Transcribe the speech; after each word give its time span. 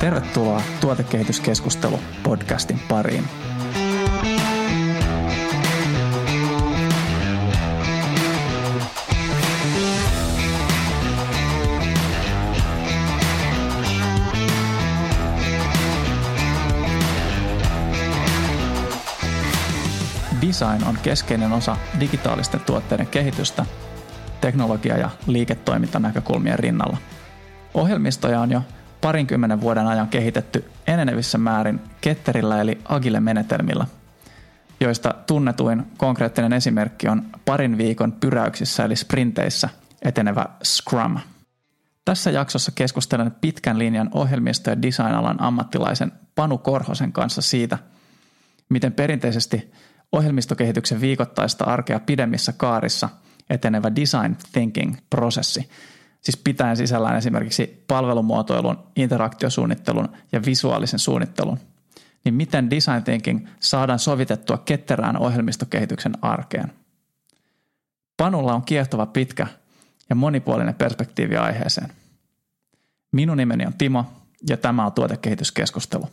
Tervetuloa 0.00 0.62
Tuotekehityskeskustelu 0.80 2.00
podcastin 2.22 2.80
pariin. 2.88 3.24
Design 20.42 20.84
on 20.88 20.98
keskeinen 21.02 21.52
osa 21.52 21.76
digitaalisten 22.00 22.60
tuotteiden 22.60 23.06
kehitystä 23.06 23.66
teknologia- 24.40 24.98
ja 24.98 25.10
liiketoimintanäkökulmien 25.26 26.58
rinnalla. 26.58 26.96
Ohjelmistoja 27.74 28.40
on 28.40 28.50
jo 28.50 28.62
parinkymmenen 29.00 29.60
vuoden 29.60 29.86
ajan 29.86 30.08
kehitetty 30.08 30.70
enenevissä 30.86 31.38
määrin 31.38 31.80
ketterillä 32.00 32.60
eli 32.60 32.78
agile-menetelmillä, 32.84 33.86
joista 34.80 35.14
tunnetuin 35.26 35.84
konkreettinen 35.96 36.52
esimerkki 36.52 37.08
on 37.08 37.22
parin 37.44 37.78
viikon 37.78 38.12
pyräyksissä 38.12 38.84
eli 38.84 38.96
sprinteissä 38.96 39.68
etenevä 40.02 40.46
Scrum. 40.64 41.18
Tässä 42.04 42.30
jaksossa 42.30 42.72
keskustelen 42.74 43.32
pitkän 43.40 43.78
linjan 43.78 44.10
ohjelmisto- 44.14 44.70
ja 44.70 44.82
designalan 44.82 45.42
ammattilaisen 45.42 46.12
Panu 46.34 46.58
Korhosen 46.58 47.12
kanssa 47.12 47.42
siitä, 47.42 47.78
miten 48.68 48.92
perinteisesti 48.92 49.72
ohjelmistokehityksen 50.12 51.00
viikoittaista 51.00 51.64
arkea 51.64 52.00
pidemmissä 52.00 52.52
kaarissa 52.52 53.08
etenevä 53.50 53.96
design 53.96 54.36
thinking-prosessi– 54.52 55.68
siis 56.20 56.36
pitäen 56.36 56.76
sisällään 56.76 57.16
esimerkiksi 57.16 57.84
palvelumuotoilun, 57.88 58.78
interaktiosuunnittelun 58.96 60.08
ja 60.32 60.44
visuaalisen 60.44 60.98
suunnittelun, 60.98 61.58
niin 62.24 62.34
miten 62.34 62.70
design 62.70 63.04
thinking 63.04 63.48
saadaan 63.60 63.98
sovitettua 63.98 64.58
ketterään 64.58 65.18
ohjelmistokehityksen 65.18 66.12
arkeen? 66.22 66.72
Panulla 68.16 68.54
on 68.54 68.62
kiehtova 68.62 69.06
pitkä 69.06 69.46
ja 70.10 70.14
monipuolinen 70.14 70.74
perspektiivi 70.74 71.36
aiheeseen. 71.36 71.92
Minun 73.12 73.36
nimeni 73.36 73.66
on 73.66 73.74
Timo 73.78 74.04
ja 74.48 74.56
tämä 74.56 74.86
on 74.86 74.92
tuotekehityskeskustelu. 74.92 76.08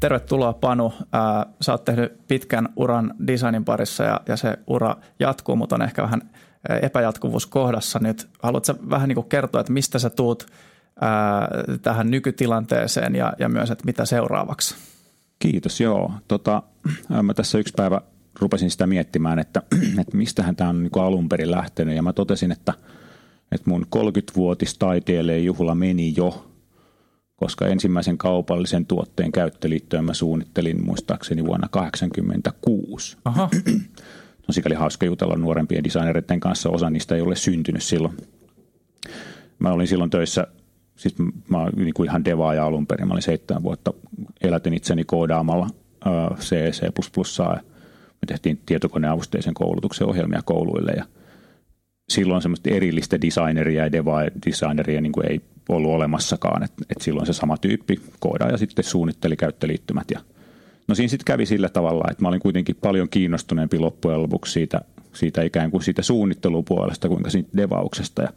Tervetuloa 0.00 0.52
Panu. 0.52 0.92
Sä 1.60 1.72
oot 1.72 1.84
tehnyt 1.84 2.28
pitkän 2.28 2.68
uran 2.76 3.14
designin 3.26 3.64
parissa 3.64 4.04
ja, 4.04 4.20
ja 4.28 4.36
se 4.36 4.58
ura 4.66 4.96
jatkuu, 5.18 5.56
mutta 5.56 5.74
on 5.74 5.82
ehkä 5.82 6.02
vähän 6.02 6.30
epäjatkuvuus 6.82 7.46
kohdassa 7.46 7.98
nyt. 8.02 8.28
Haluatko 8.42 8.74
vähän 8.90 9.08
niin 9.08 9.14
kuin 9.14 9.28
kertoa, 9.28 9.60
että 9.60 9.72
mistä 9.72 9.98
sä 9.98 10.10
tuut 10.10 10.46
ää, 11.00 11.48
tähän 11.82 12.10
nykytilanteeseen 12.10 13.14
ja, 13.14 13.32
ja 13.38 13.48
myös, 13.48 13.70
että 13.70 13.84
mitä 13.84 14.04
seuraavaksi? 14.04 14.74
Kiitos, 15.38 15.80
joo. 15.80 16.12
Tota, 16.28 16.62
mä 17.22 17.34
tässä 17.34 17.58
yksi 17.58 17.74
päivä 17.76 18.00
rupesin 18.40 18.70
sitä 18.70 18.86
miettimään, 18.86 19.38
että, 19.38 19.62
että 20.00 20.16
mistähän 20.16 20.56
tämä 20.56 20.70
on 20.70 20.82
niin 20.82 20.90
kuin 20.90 21.02
alun 21.02 21.28
perin 21.28 21.50
lähtenyt 21.50 21.96
ja 21.96 22.02
mä 22.02 22.12
totesin, 22.12 22.52
että, 22.52 22.74
että 23.52 23.70
mun 23.70 23.86
30-vuotis 23.96 24.78
taiteilijan 24.78 25.44
juhla 25.44 25.74
meni 25.74 26.14
jo– 26.16 26.46
koska 27.40 27.66
ensimmäisen 27.66 28.18
kaupallisen 28.18 28.86
tuotteen 28.86 29.32
käyttöliittoon 29.32 30.04
mä 30.04 30.14
suunnittelin 30.14 30.84
muistaakseni 30.84 31.44
vuonna 31.44 31.68
1986. 31.68 33.16
Aha. 33.24 33.48
on 34.48 34.54
sikäli 34.54 34.74
hauska 34.74 35.06
jutella 35.06 35.36
nuorempien 35.36 35.84
designereiden 35.84 36.40
kanssa, 36.40 36.70
osa 36.70 36.90
niistä 36.90 37.14
ei 37.14 37.20
ole 37.20 37.36
syntynyt 37.36 37.82
silloin. 37.82 38.16
Mä 39.58 39.72
olin 39.72 39.86
silloin 39.86 40.10
töissä, 40.10 40.46
siis 40.96 41.14
mä 41.48 41.58
olin 41.58 41.72
niin 41.76 41.94
kuin 41.94 42.08
ihan 42.08 42.24
devaaja 42.24 42.66
alun 42.66 42.86
perin, 42.86 43.08
mä 43.08 43.12
olin 43.14 43.22
seitsemän 43.22 43.62
vuotta, 43.62 43.92
elätin 44.40 44.74
itseni 44.74 45.04
koodaamalla 45.04 45.68
C, 46.38 46.70
C++, 46.70 46.82
me 48.22 48.26
tehtiin 48.26 48.60
tietokoneavusteisen 48.66 49.54
koulutuksen 49.54 50.06
ohjelmia 50.06 50.40
kouluille 50.44 50.92
ja 50.96 51.04
silloin 52.10 52.42
semmoista 52.42 52.70
erillistä 52.70 53.20
designeria 53.20 53.84
ja 53.84 53.92
deva-designeria 53.92 55.00
niin 55.00 55.12
kuin 55.12 55.26
ei 55.30 55.40
ollut 55.74 55.90
olemassakaan, 55.90 56.62
että 56.62 56.84
et 56.90 57.02
silloin 57.02 57.26
se 57.26 57.32
sama 57.32 57.56
tyyppi 57.56 58.00
koodaa 58.20 58.50
ja 58.50 58.58
sitten 58.58 58.84
suunnitteli 58.84 59.36
käyttöliittymät. 59.36 60.10
Ja 60.10 60.20
no 60.88 60.94
siinä 60.94 61.08
sitten 61.08 61.24
kävi 61.24 61.46
sillä 61.46 61.68
tavalla, 61.68 62.04
että 62.10 62.22
mä 62.22 62.28
olin 62.28 62.40
kuitenkin 62.40 62.76
paljon 62.80 63.08
kiinnostuneempi 63.08 63.78
loppujen 63.78 64.22
lopuksi 64.22 64.52
siitä, 64.52 64.80
siitä 65.12 65.42
ikään 65.42 65.70
kuin 65.70 65.82
siitä 65.82 66.02
suunnittelupuolesta 66.02 67.08
kuin 67.08 67.30
siitä 67.30 67.50
devauksesta. 67.56 68.22
Ja, 68.22 68.32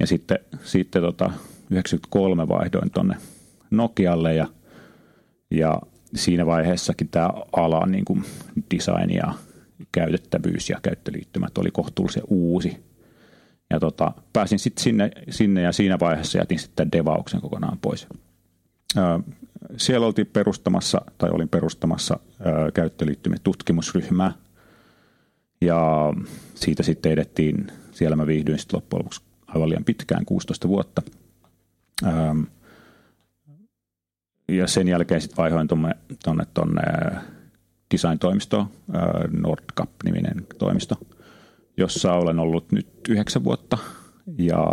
ja 0.00 0.06
sitten, 0.06 0.38
sitten 0.64 1.02
tota 1.02 1.30
93 1.70 2.48
vaihdoin 2.48 2.90
tonne 2.90 3.16
Nokialle 3.70 4.34
ja, 4.34 4.46
ja 5.50 5.80
siinä 6.14 6.46
vaiheessakin 6.46 7.08
tämä 7.08 7.30
ala 7.52 7.86
niin 7.86 8.04
kuin 8.04 8.24
design 8.74 9.10
ja 9.10 9.34
käytettävyys 9.92 10.70
ja 10.70 10.78
käyttöliittymät 10.82 11.58
oli 11.58 11.70
kohtuullisen 11.70 12.22
uusi 12.28 12.76
ja 13.70 13.80
tota, 13.80 14.12
pääsin 14.32 14.58
sitten 14.58 14.82
sinne, 14.82 15.10
sinne 15.30 15.62
ja 15.62 15.72
siinä 15.72 15.98
vaiheessa 16.00 16.38
jätin 16.38 16.58
sitten 16.58 16.92
devauksen 16.92 17.40
kokonaan 17.40 17.78
pois. 17.78 18.06
Siellä 19.76 20.06
oltiin 20.06 20.26
perustamassa, 20.26 21.00
tai 21.18 21.30
olin 21.30 21.48
perustamassa 21.48 22.18
käyttöliittymien 22.74 23.40
tutkimusryhmää. 23.42 24.32
Ja 25.60 26.12
siitä 26.54 26.82
sitten 26.82 27.12
edettiin, 27.12 27.66
siellä 27.92 28.16
mä 28.16 28.26
viihdyin 28.26 28.58
sitten 28.58 28.76
loppujen 28.76 28.98
lopuksi 28.98 29.22
aivan 29.46 29.68
liian 29.68 29.84
pitkään, 29.84 30.24
16 30.24 30.68
vuotta. 30.68 31.02
Ja 34.48 34.66
sen 34.66 34.88
jälkeen 34.88 35.20
sitten 35.20 35.36
vaihoin 35.36 35.68
tuonne, 35.68 35.96
tuonne, 36.24 36.44
tuonne 36.54 36.82
design-toimistoon, 37.94 38.66
Nordcap-niminen 39.32 40.46
toimisto– 40.58 40.98
jossa 41.76 42.12
olen 42.12 42.38
ollut 42.38 42.72
nyt 42.72 42.88
yhdeksän 43.08 43.44
vuotta. 43.44 43.78
Ja 44.38 44.66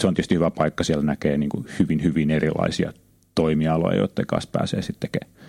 se 0.00 0.06
on 0.06 0.14
tietysti 0.14 0.34
hyvä 0.34 0.50
paikka, 0.50 0.84
siellä 0.84 1.04
näkee 1.04 1.36
niin 1.36 1.48
kuin 1.50 1.66
hyvin, 1.78 2.02
hyvin 2.02 2.30
erilaisia 2.30 2.92
toimialoja, 3.34 3.98
joiden 3.98 4.26
kanssa 4.26 4.50
pääsee 4.52 4.82
sitten 4.82 5.10
tekemään 5.10 5.40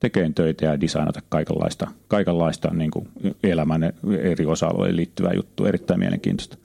tekemään 0.00 0.34
töitä 0.34 0.66
ja 0.66 0.80
designata 0.80 1.20
kaikenlaista, 1.28 1.86
kaikenlaista 2.08 2.74
niin 2.74 2.90
kuin 2.90 3.08
elämän 3.42 3.92
eri 4.20 4.46
osa-alueille 4.46 4.96
liittyvää 4.96 5.32
juttua. 5.34 5.68
Erittäin 5.68 6.00
mielenkiintoista. 6.00 6.56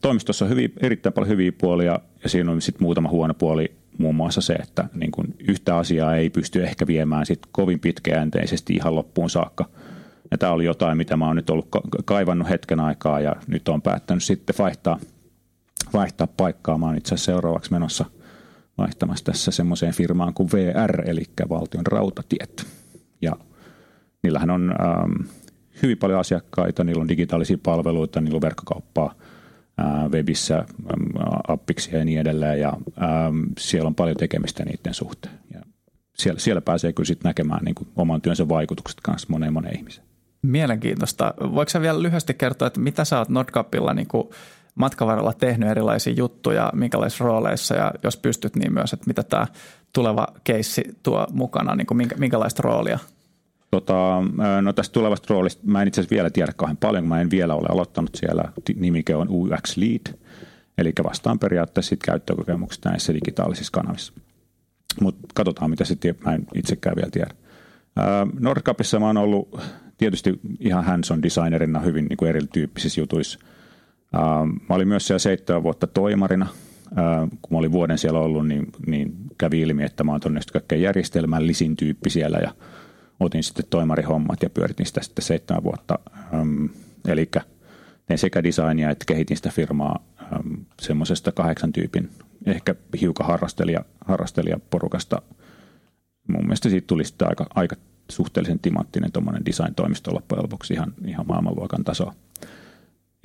Toimistossa 0.00 0.44
on 0.44 0.50
hyvin, 0.50 0.72
erittäin 0.80 1.12
paljon 1.12 1.28
hyviä 1.28 1.52
puolia 1.52 1.98
ja 2.22 2.28
siinä 2.28 2.50
on 2.50 2.62
sitten 2.62 2.82
muutama 2.82 3.08
huono 3.08 3.34
puoli, 3.34 3.72
muun 3.98 4.14
muassa 4.14 4.40
se, 4.40 4.52
että 4.52 4.88
niin 4.94 5.10
kuin 5.10 5.34
yhtä 5.48 5.76
asiaa 5.76 6.16
ei 6.16 6.30
pysty 6.30 6.64
ehkä 6.64 6.86
viemään 6.86 7.26
sit 7.26 7.40
kovin 7.52 7.80
pitkäjänteisesti 7.80 8.74
ihan 8.74 8.94
loppuun 8.94 9.30
saakka– 9.30 9.68
ja 10.34 10.38
tämä 10.38 10.52
oli 10.52 10.64
jotain, 10.64 10.96
mitä 10.96 11.16
mä 11.16 11.26
oon 11.26 11.36
nyt 11.36 11.50
ollut 11.50 11.68
kaivannut 12.04 12.48
hetken 12.48 12.80
aikaa 12.80 13.20
ja 13.20 13.36
nyt 13.46 13.68
on 13.68 13.82
päättänyt 13.82 14.22
sitten 14.22 14.56
vaihtaa, 14.58 14.98
vaihtaa 15.92 16.26
paikkaa. 16.26 16.78
Mä 16.78 16.86
oon 16.86 16.96
itse 16.96 17.14
asiassa 17.14 17.32
seuraavaksi 17.32 17.72
menossa 17.72 18.04
vaihtamassa 18.78 19.24
tässä 19.24 19.50
semmoiseen 19.50 19.94
firmaan 19.94 20.34
kuin 20.34 20.48
VR, 20.52 21.08
eli 21.08 21.24
Valtion 21.48 21.86
rautatiet. 21.86 22.66
Ja 23.22 23.32
niillähän 24.22 24.50
on 24.50 24.74
ähm, 24.80 25.28
hyvin 25.82 25.98
paljon 25.98 26.20
asiakkaita, 26.20 26.84
niillä 26.84 27.02
on 27.02 27.08
digitaalisia 27.08 27.58
palveluita, 27.62 28.20
niillä 28.20 28.36
on 28.36 28.42
verkkokauppaa 28.42 29.14
äh, 29.80 30.10
webissä, 30.10 30.56
ähm, 30.58 31.32
appiksi 31.48 31.96
ja 31.96 32.04
niin 32.04 32.20
edelleen, 32.20 32.60
ja 32.60 32.72
ähm, 33.02 33.42
siellä 33.58 33.86
on 33.86 33.94
paljon 33.94 34.16
tekemistä 34.16 34.64
niiden 34.64 34.94
suhteen. 34.94 35.34
Ja 35.54 35.60
siellä, 36.14 36.40
siellä 36.40 36.60
pääsee 36.60 36.92
kyllä 36.92 37.06
sitten 37.06 37.28
näkemään 37.28 37.64
niin 37.64 37.74
kuin 37.74 37.88
oman 37.96 38.22
työnsä 38.22 38.48
vaikutukset 38.48 39.00
kanssa 39.00 39.28
moneen 39.30 39.52
moneen 39.52 39.76
ihmiseen. 39.76 40.13
Mielenkiintoista. 40.44 41.34
Voiko 41.40 41.68
sä 41.68 41.80
vielä 41.80 42.02
lyhyesti 42.02 42.34
kertoa, 42.34 42.68
että 42.68 42.80
mitä 42.80 43.04
sä 43.04 43.18
oot 43.18 43.28
Nordcapilla 43.28 43.94
niin 43.94 44.08
matkan 44.74 45.08
varrella 45.08 45.32
tehnyt 45.32 45.68
erilaisia 45.68 46.12
juttuja, 46.12 46.70
minkälaisissa 46.74 47.24
rooleissa 47.24 47.74
ja 47.74 47.92
jos 48.02 48.16
pystyt, 48.16 48.56
niin 48.56 48.72
myös, 48.72 48.92
että 48.92 49.06
mitä 49.06 49.22
tämä 49.22 49.46
tuleva 49.92 50.26
keissi 50.44 50.98
tuo 51.02 51.26
mukana, 51.32 51.74
niin 51.74 51.86
kuin 51.86 51.98
minkä, 51.98 52.16
minkälaista 52.16 52.62
roolia? 52.62 52.98
Tota, 53.70 54.22
no 54.62 54.72
tästä 54.72 54.92
tulevasta 54.92 55.26
roolista 55.34 55.62
mä 55.66 55.82
en 55.82 55.88
itse 55.88 56.00
asiassa 56.00 56.14
vielä 56.14 56.30
tiedä 56.30 56.52
kauhean 56.56 56.76
paljon, 56.76 57.06
mä 57.06 57.20
en 57.20 57.30
vielä 57.30 57.54
ole 57.54 57.68
aloittanut 57.70 58.14
siellä. 58.14 58.52
Nimike 58.76 59.16
on 59.16 59.28
UX 59.30 59.76
Lead, 59.76 60.14
eli 60.78 60.92
vastaan 61.04 61.38
periaatteessa 61.38 61.88
sit 61.88 62.00
käyttökokemukset 62.04 62.84
näissä 62.84 63.14
digitaalisissa 63.14 63.72
kanavissa. 63.72 64.12
Mutta 65.00 65.26
katsotaan, 65.34 65.70
mitä 65.70 65.84
se 65.84 65.96
mä 66.24 66.34
en 66.34 66.46
itsekään 66.54 66.96
vielä 66.96 67.10
tiedä. 67.10 67.34
Nordcapissa 68.40 69.00
mä 69.00 69.06
oon 69.06 69.16
ollut 69.16 69.60
tietysti 69.98 70.40
ihan 70.60 70.84
hands-on 70.84 71.22
designerina 71.22 71.80
hyvin 71.80 72.04
niin 72.04 72.16
kuin 72.16 72.28
erityyppisissä 72.28 73.00
jutuissa. 73.00 73.38
Mä 74.68 74.74
olin 74.74 74.88
myös 74.88 75.06
siellä 75.06 75.18
seitsemän 75.18 75.62
vuotta 75.62 75.86
toimarina. 75.86 76.46
Kun 77.42 77.50
mä 77.50 77.58
olin 77.58 77.72
vuoden 77.72 77.98
siellä 77.98 78.18
ollut, 78.18 78.48
niin, 78.48 78.66
niin 78.86 79.14
kävi 79.38 79.60
ilmi, 79.60 79.84
että 79.84 80.04
mä 80.04 80.12
oon 80.12 80.20
todennäköisesti 80.20 80.52
kaikkein 80.52 80.82
järjestelmällisin 80.82 81.76
tyyppi 81.76 82.10
siellä 82.10 82.38
ja 82.38 82.54
otin 83.20 83.42
sitten 83.42 83.64
toimarihommat 83.70 84.42
ja 84.42 84.50
pyöritin 84.50 84.86
sitä 84.86 85.02
sitten 85.02 85.24
seitsemän 85.24 85.64
vuotta. 85.64 85.98
Eli 87.08 87.30
tein 88.06 88.18
sekä 88.18 88.42
designia 88.42 88.90
että 88.90 89.04
kehitin 89.08 89.36
sitä 89.36 89.50
firmaa 89.50 90.04
semmoisesta 90.80 91.32
kahdeksan 91.32 91.72
tyypin, 91.72 92.10
ehkä 92.46 92.74
hiukan 93.00 93.26
harrastelija, 93.26 93.84
harrastelijaporukasta. 94.04 95.22
Mun 96.28 96.42
mielestä 96.42 96.68
siitä 96.68 96.86
tuli 96.86 97.04
sitten 97.04 97.28
aika, 97.28 97.46
aika 97.54 97.76
suhteellisen 98.10 98.58
timanttinen 98.58 99.12
tuommoinen 99.12 99.44
design-toimisto 99.46 100.14
loppujen 100.14 100.42
lopuksi 100.42 100.74
ihan, 100.74 100.94
ihan 101.06 101.26
maailmanluokan 101.26 101.84
taso. 101.84 102.12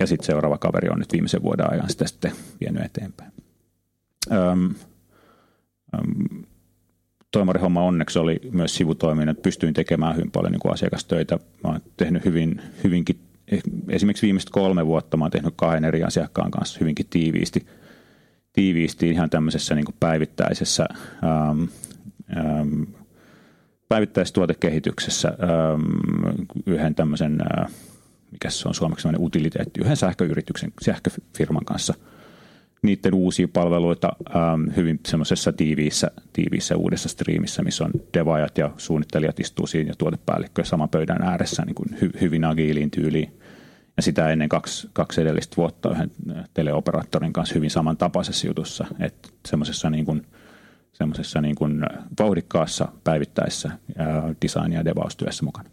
Ja 0.00 0.06
sitten 0.06 0.26
seuraava 0.26 0.58
kaveri 0.58 0.88
on 0.88 0.98
nyt 0.98 1.12
viimeisen 1.12 1.42
vuoden 1.42 1.72
ajan 1.72 1.90
sitä 1.90 2.06
sitten 2.06 2.32
vienyt 2.60 2.84
eteenpäin. 2.84 3.32
Öm, 4.32 4.74
öm, 5.94 6.44
toimarihomma 7.30 7.82
onneksi 7.82 8.18
oli 8.18 8.40
myös 8.52 8.74
sivutoiminen, 8.76 9.28
että 9.28 9.42
pystyin 9.42 9.74
tekemään 9.74 10.16
hyvin 10.16 10.30
paljon 10.30 10.52
niin 10.52 10.60
kuin 10.60 10.72
asiakastöitä. 10.72 11.36
Mä 11.36 11.70
oon 11.70 11.80
tehnyt 11.96 12.24
hyvin, 12.24 12.62
hyvinkin, 12.84 13.20
esimerkiksi 13.88 14.26
viimeiset 14.26 14.50
kolme 14.50 14.86
vuotta 14.86 15.16
mä 15.16 15.24
oon 15.24 15.30
tehnyt 15.30 15.54
kahden 15.56 15.84
eri 15.84 16.02
asiakkaan 16.04 16.50
kanssa 16.50 16.78
hyvinkin 16.80 17.06
tiiviisti, 17.10 17.66
tiiviisti 18.52 19.10
ihan 19.10 19.30
tämmöisessä 19.30 19.74
niin 19.74 19.84
kuin 19.84 19.96
päivittäisessä 20.00 20.86
äm, 21.50 21.68
äm, 22.36 22.86
päivittäistuotekehityksessä 23.88 25.28
äm, 25.28 26.46
yhden 26.66 26.94
tämmöisen, 26.94 27.38
äh, 27.40 27.72
mikä 28.32 28.50
se 28.50 28.68
on 28.68 28.74
suomeksi 28.74 29.08
utiliteetti, 29.18 29.80
yhden 29.80 29.96
sähköyrityksen, 29.96 30.72
sähköfirman 30.82 31.64
kanssa– 31.64 31.94
niiden 32.82 33.14
uusia 33.14 33.48
palveluita 33.48 34.12
ähm, 34.36 34.76
hyvin 34.76 35.00
semmoisessa 35.06 35.52
tiiviissä, 35.52 36.10
tiiviissä 36.32 36.76
uudessa 36.76 37.08
striimissä, 37.08 37.62
missä 37.62 37.84
on 37.84 37.90
devaajat 38.14 38.58
ja 38.58 38.70
suunnittelijat 38.76 39.40
istuu 39.40 39.66
siinä 39.66 39.90
ja 39.90 39.94
tuotepäällikkö 39.98 40.64
saman 40.64 40.88
pöydän 40.88 41.22
ääressä 41.22 41.64
niin 41.64 41.74
kuin 41.74 42.00
hy, 42.00 42.10
hyvin 42.20 42.44
agiiliin 42.44 42.90
tyyliin. 42.90 43.32
Ja 43.96 44.02
sitä 44.02 44.30
ennen 44.30 44.48
kaksi, 44.48 44.88
kaksi 44.92 45.20
edellistä 45.20 45.56
vuotta 45.56 45.90
yhden 45.90 46.10
teleoperaattorin 46.54 47.32
kanssa 47.32 47.54
hyvin 47.54 47.70
samantapaisessa 47.70 48.46
jutussa, 48.46 48.86
että 49.00 49.28
semmoisessa 49.48 49.90
niin 49.90 50.04
kuin, 50.04 50.26
semmoisessa 51.00 51.40
niin 51.40 51.54
kuin 51.54 51.82
vauhdikkaassa 52.20 52.88
päivittäisessä 53.04 53.70
äh, 54.00 54.06
design- 54.42 54.72
ja 54.72 54.84
devaustyössä 54.84 55.44
mukana. 55.44 55.70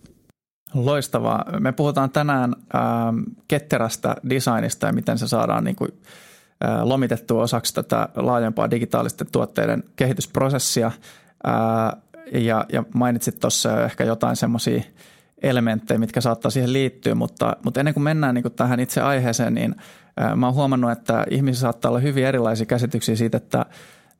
Loistavaa. 0.74 1.46
Me 1.60 1.72
puhutaan 1.72 2.10
tänään 2.10 2.56
äh, 2.76 2.82
ketterästä 3.48 4.16
designista 4.30 4.88
ja 4.88 4.94
miten 4.94 5.18
se 5.18 5.28
saadaan 5.28 5.64
niin 5.64 5.76
kuin 5.76 5.92
lomitettua 6.84 7.44
osaksi 7.44 7.74
tätä 7.74 8.10
laajempaa 8.16 8.72
digitaalisten 8.72 9.28
tuotteiden 9.32 9.84
kehitysprosessia. 9.96 10.92
Ja, 12.32 12.66
ja 12.74 12.84
mainitsit 12.94 13.40
tuossa 13.40 13.86
ehkä 13.86 14.04
jotain 14.04 14.36
semmoisia 14.36 14.82
elementtejä, 15.42 15.98
mitkä 15.98 16.22
saattaa 16.22 16.52
siihen 16.52 16.74
liittyä, 16.74 17.16
mutta, 17.16 17.58
mutta 17.64 17.80
ennen 17.80 17.94
kuin 17.94 18.04
mennään 18.04 18.36
niin 18.36 18.44
kuin 18.44 18.54
tähän 18.54 18.80
itse 18.80 19.02
aiheeseen, 19.02 19.54
niin 19.54 19.76
mä 20.36 20.46
oon 20.46 20.56
huomannut, 20.56 20.92
että 20.92 21.26
ihmisissä 21.30 21.62
saattaa 21.62 21.90
olla 21.90 22.00
hyvin 22.00 22.26
erilaisia 22.26 22.66
käsityksiä 22.66 23.16
siitä, 23.16 23.38
että 23.38 23.66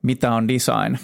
mitä 0.02 0.32
on 0.32 0.48
design 0.48 0.98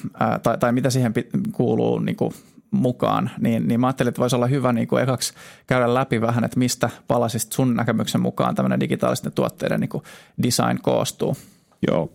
tai, 0.44 0.58
tai 0.58 0.72
mitä 0.72 0.90
siihen 0.90 1.14
kuuluu 1.52 2.00
niin 2.00 2.16
kuin 2.16 2.34
mukaan, 2.72 3.32
niin, 3.40 3.68
niin 3.68 3.80
mä 3.80 3.88
ajattelin, 3.88 4.10
että 4.10 4.22
voisi 4.22 4.36
olla 4.36 4.48
hyvä 4.48 4.74
niin 4.74 4.88
kuin 4.88 5.04
ekaksi 5.04 5.34
käydä 5.68 5.94
läpi 5.94 6.22
vähän, 6.22 6.44
että 6.44 6.60
mistä 6.60 6.90
palasit 7.08 7.52
sun 7.52 7.76
näkemyksen 7.76 8.22
mukaan 8.22 8.56
tämmöinen 8.56 8.80
digitaalisten 8.80 9.32
tuotteiden 9.32 9.80
niin 9.80 9.90
kuin 9.90 10.04
design 10.44 10.80
koostuu. 10.82 11.38
Joo. 11.88 12.12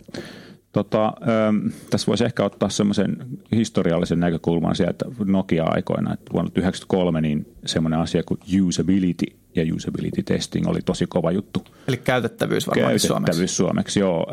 Tota, 0.72 1.06
ähm, 1.06 1.66
tässä 1.90 2.06
voisi 2.06 2.24
ehkä 2.24 2.44
ottaa 2.44 2.68
semmoisen 2.68 3.16
historiallisen 3.52 4.20
näkökulman 4.20 4.76
sieltä 4.76 5.04
Nokia-aikoina, 5.24 6.14
että 6.14 6.32
vuonna 6.32 6.50
1993 6.50 7.20
niin 7.20 7.54
semmoinen 7.66 8.00
asia 8.00 8.22
kuin 8.22 8.40
usability 8.64 9.26
ja 9.58 9.74
usability 9.74 10.22
testing 10.22 10.68
oli 10.68 10.80
tosi 10.84 11.06
kova 11.06 11.32
juttu. 11.32 11.64
Eli 11.88 11.96
käytettävyys 11.96 12.66
varmaan 12.66 12.90
Käytettävyys 12.90 13.56
suomeksi. 13.56 13.56
suomeksi, 13.56 14.00
joo. 14.00 14.26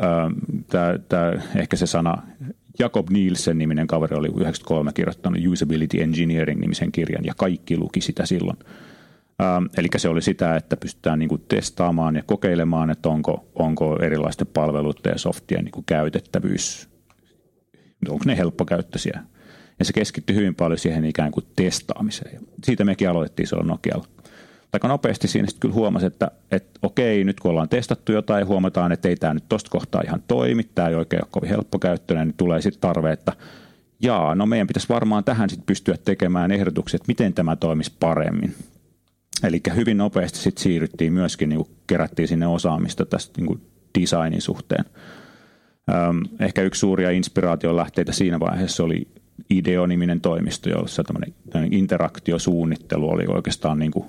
Tää, 0.66 0.98
tää, 1.08 1.42
ehkä 1.56 1.76
se 1.76 1.86
sana 1.86 2.22
Jakob 2.78 3.10
Nielsen 3.10 3.58
niminen 3.58 3.86
kaveri 3.86 4.16
oli 4.16 4.28
93 4.28 4.92
kirjoittanut 4.92 5.40
Usability 5.46 6.02
Engineering-nimisen 6.02 6.92
kirjan 6.92 7.24
ja 7.24 7.34
kaikki 7.36 7.76
luki 7.76 8.00
sitä 8.00 8.26
silloin. 8.26 8.58
Ähm, 9.42 9.64
eli 9.76 9.88
se 9.96 10.08
oli 10.08 10.22
sitä, 10.22 10.56
että 10.56 10.76
pystytään 10.76 11.18
niin 11.18 11.28
kuin 11.28 11.44
testaamaan 11.48 12.16
ja 12.16 12.22
kokeilemaan, 12.26 12.90
että 12.90 13.08
onko, 13.08 13.46
onko 13.54 13.98
erilaisten 14.02 14.46
palveluiden 14.46 15.12
ja 15.12 15.18
softien 15.18 15.64
niin 15.64 15.72
kuin 15.72 15.84
käytettävyys, 15.86 16.88
onko 18.08 18.24
ne 18.26 18.36
helppokäyttöisiä. 18.36 19.20
Ja 19.78 19.84
se 19.84 19.92
keskittyi 19.92 20.36
hyvin 20.36 20.54
paljon 20.54 20.78
siihen 20.78 21.04
ikään 21.04 21.30
kuin 21.30 21.46
testaamiseen. 21.56 22.34
Ja 22.34 22.40
siitä 22.64 22.84
mekin 22.84 23.08
aloitettiin 23.08 23.46
silloin 23.46 23.68
Nokialla 23.68 24.06
aika 24.76 24.88
nopeasti 24.88 25.28
siinä 25.28 25.46
sitten 25.48 25.60
kyllä 25.60 25.74
huomasi, 25.74 26.06
että, 26.06 26.30
että 26.50 26.80
okei, 26.82 27.24
nyt 27.24 27.40
kun 27.40 27.50
ollaan 27.50 27.68
testattu 27.68 28.12
jotain 28.12 28.46
huomataan, 28.46 28.92
että 28.92 29.08
ei 29.08 29.16
tämä 29.16 29.34
nyt 29.34 29.48
tuosta 29.48 29.70
kohtaa 29.70 30.02
ihan 30.04 30.22
toimi, 30.28 30.62
tämä 30.64 30.88
ei 30.88 30.94
oikein 30.94 31.22
ole 31.22 31.28
kovin 31.30 31.48
helppokäyttöinen, 31.48 32.28
niin 32.28 32.36
tulee 32.36 32.60
sitten 32.62 32.80
tarve, 32.80 33.12
että 33.12 33.32
jaa, 34.02 34.34
no 34.34 34.46
meidän 34.46 34.66
pitäisi 34.66 34.88
varmaan 34.88 35.24
tähän 35.24 35.50
sitten 35.50 35.66
pystyä 35.66 35.96
tekemään 36.04 36.52
ehdotukset, 36.52 37.00
että 37.00 37.08
miten 37.08 37.34
tämä 37.34 37.56
toimisi 37.56 37.92
paremmin. 38.00 38.54
Eli 39.44 39.60
hyvin 39.74 39.98
nopeasti 39.98 40.38
sitten 40.38 40.62
siirryttiin 40.62 41.12
myöskin, 41.12 41.48
niin 41.48 41.64
kerättiin 41.86 42.28
sinne 42.28 42.46
osaamista 42.46 43.06
tästä 43.06 43.40
niin 43.40 43.60
designin 44.00 44.42
suhteen. 44.42 44.84
Ehkä 46.40 46.62
yksi 46.62 46.78
suuria 46.78 47.10
inspiraation 47.10 47.76
lähteitä 47.76 48.12
siinä 48.12 48.40
vaiheessa 48.40 48.84
oli 48.84 49.08
Ideo-niminen 49.50 50.20
toimisto, 50.20 50.70
jossa 50.70 51.04
tämmöinen 51.04 51.34
interaktiosuunnittelu 51.72 53.10
oli 53.10 53.24
oikeastaan 53.28 53.78
niin 53.78 53.90
kuin 53.90 54.06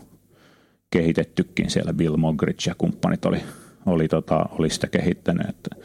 kehitettykin 0.92 1.70
siellä. 1.70 1.94
Bill 1.94 2.18
Mogridge 2.18 2.70
ja 2.70 2.76
kumppanit 2.78 3.26
oli, 3.26 3.44
oli, 3.86 4.08
tota, 4.08 4.46
oli 4.52 4.70
sitä 4.70 4.88
kehittänyt. 4.88 5.50
Että, 5.50 5.76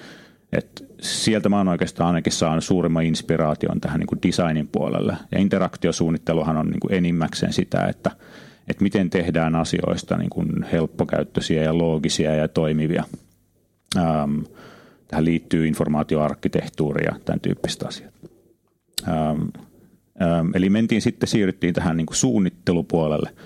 et 0.53 0.85
sieltä 1.01 1.49
mä 1.49 1.57
oon 1.57 1.69
oikeastaan 1.69 2.07
ainakin 2.07 2.33
saanut 2.33 2.65
suurimman 2.65 3.05
inspiraation 3.05 3.81
tähän 3.81 4.01
niin 4.01 4.07
kuin 4.07 4.23
designin 4.27 4.69
puolelle. 4.69 5.17
Ja 5.33 5.41
interaktiosuunnitteluhan 5.41 6.57
on 6.57 6.67
niin 6.67 6.81
kuin 6.81 6.95
enimmäkseen 6.95 7.53
sitä, 7.53 7.87
että, 7.87 8.11
että 8.69 8.83
miten 8.83 9.11
tehdään 9.11 9.55
asioista 9.55 10.17
niin 10.17 10.31
kuin 10.31 10.63
helppokäyttöisiä 10.73 11.63
ja 11.63 11.79
loogisia 11.79 12.35
ja 12.35 12.49
toimivia. 12.49 13.05
Ähm, 13.97 14.39
tähän 15.09 15.25
liittyy 15.25 15.67
informaatioarkkitehtuuri 15.67 17.05
ja 17.05 17.13
tämän 17.25 17.41
tyyppistä 17.41 17.89
asiat. 17.89 18.15
Ähm, 19.09 19.43
ähm, 20.23 20.51
eli 20.55 20.71
mentiin 20.71 21.03
sitten, 21.03 21.29
siirryttiin 21.29 21.75
tähän 21.75 21.97
niin 21.97 22.07
kuin 22.07 22.17
suunnittelupuolelle– 22.17 23.31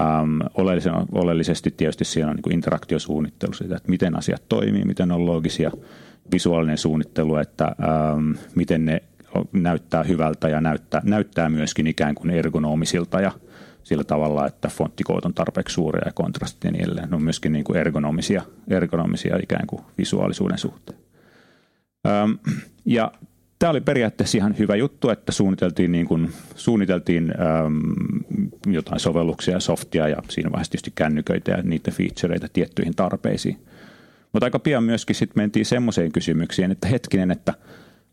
Ähm, 0.00 0.40
oleellisesti 1.12 1.70
tietysti 1.70 2.04
siinä 2.04 2.30
on 2.30 2.36
niin 2.36 2.52
interaktiosuunnittelu 2.52 3.52
siitä, 3.52 3.76
että 3.76 3.90
miten 3.90 4.18
asiat 4.18 4.42
toimii, 4.48 4.84
miten 4.84 5.12
on 5.12 5.26
loogisia, 5.26 5.70
visuaalinen 6.32 6.78
suunnittelu, 6.78 7.36
että 7.36 7.64
ähm, 7.64 8.30
miten 8.54 8.84
ne 8.84 9.02
näyttää 9.52 10.02
hyvältä 10.02 10.48
ja 10.48 10.60
näyttää, 10.60 11.00
näyttää 11.04 11.48
myöskin 11.48 11.86
ikään 11.86 12.14
kuin 12.14 12.30
ergonomisilta 12.30 13.20
ja 13.20 13.32
sillä 13.82 14.04
tavalla, 14.04 14.46
että 14.46 14.68
fonttikoot 14.68 15.24
on 15.24 15.34
tarpeeksi 15.34 15.74
suuria 15.74 16.02
ja 16.06 16.12
kontrastit 16.12 16.64
ja 16.64 16.70
edelleen. 16.70 17.10
Ne 17.10 17.16
on 17.16 17.22
myöskin 17.22 17.52
niin 17.52 17.64
kuin 17.64 17.76
ergonomisia, 17.76 18.42
ergonomisia 18.68 19.38
ikään 19.42 19.66
kuin 19.66 19.82
visuaalisuuden 19.98 20.58
suhteen. 20.58 20.98
Ähm, 22.06 22.32
ja 22.84 23.12
tämä 23.58 23.70
oli 23.70 23.80
periaatteessa 23.80 24.38
ihan 24.38 24.58
hyvä 24.58 24.76
juttu, 24.76 25.10
että 25.10 25.32
suunniteltiin, 25.32 25.92
niin 25.92 26.06
kuin, 26.06 26.32
suunniteltiin 26.54 27.34
äm, 27.40 27.80
jotain 28.66 29.00
sovelluksia 29.00 29.54
ja 29.54 29.60
softia 29.60 30.08
ja 30.08 30.16
siinä 30.28 30.52
vaiheessa 30.52 30.70
tietysti 30.70 30.92
kännyköitä 30.94 31.50
ja 31.50 31.62
niiden 31.62 31.94
featureita 31.94 32.48
tiettyihin 32.52 32.94
tarpeisiin. 32.94 33.58
Mutta 34.32 34.46
aika 34.46 34.58
pian 34.58 34.84
myöskin 34.84 35.16
sitten 35.16 35.42
mentiin 35.42 35.66
semmoiseen 35.66 36.12
kysymyksiin, 36.12 36.70
että 36.70 36.88
hetkinen, 36.88 37.30
että 37.30 37.54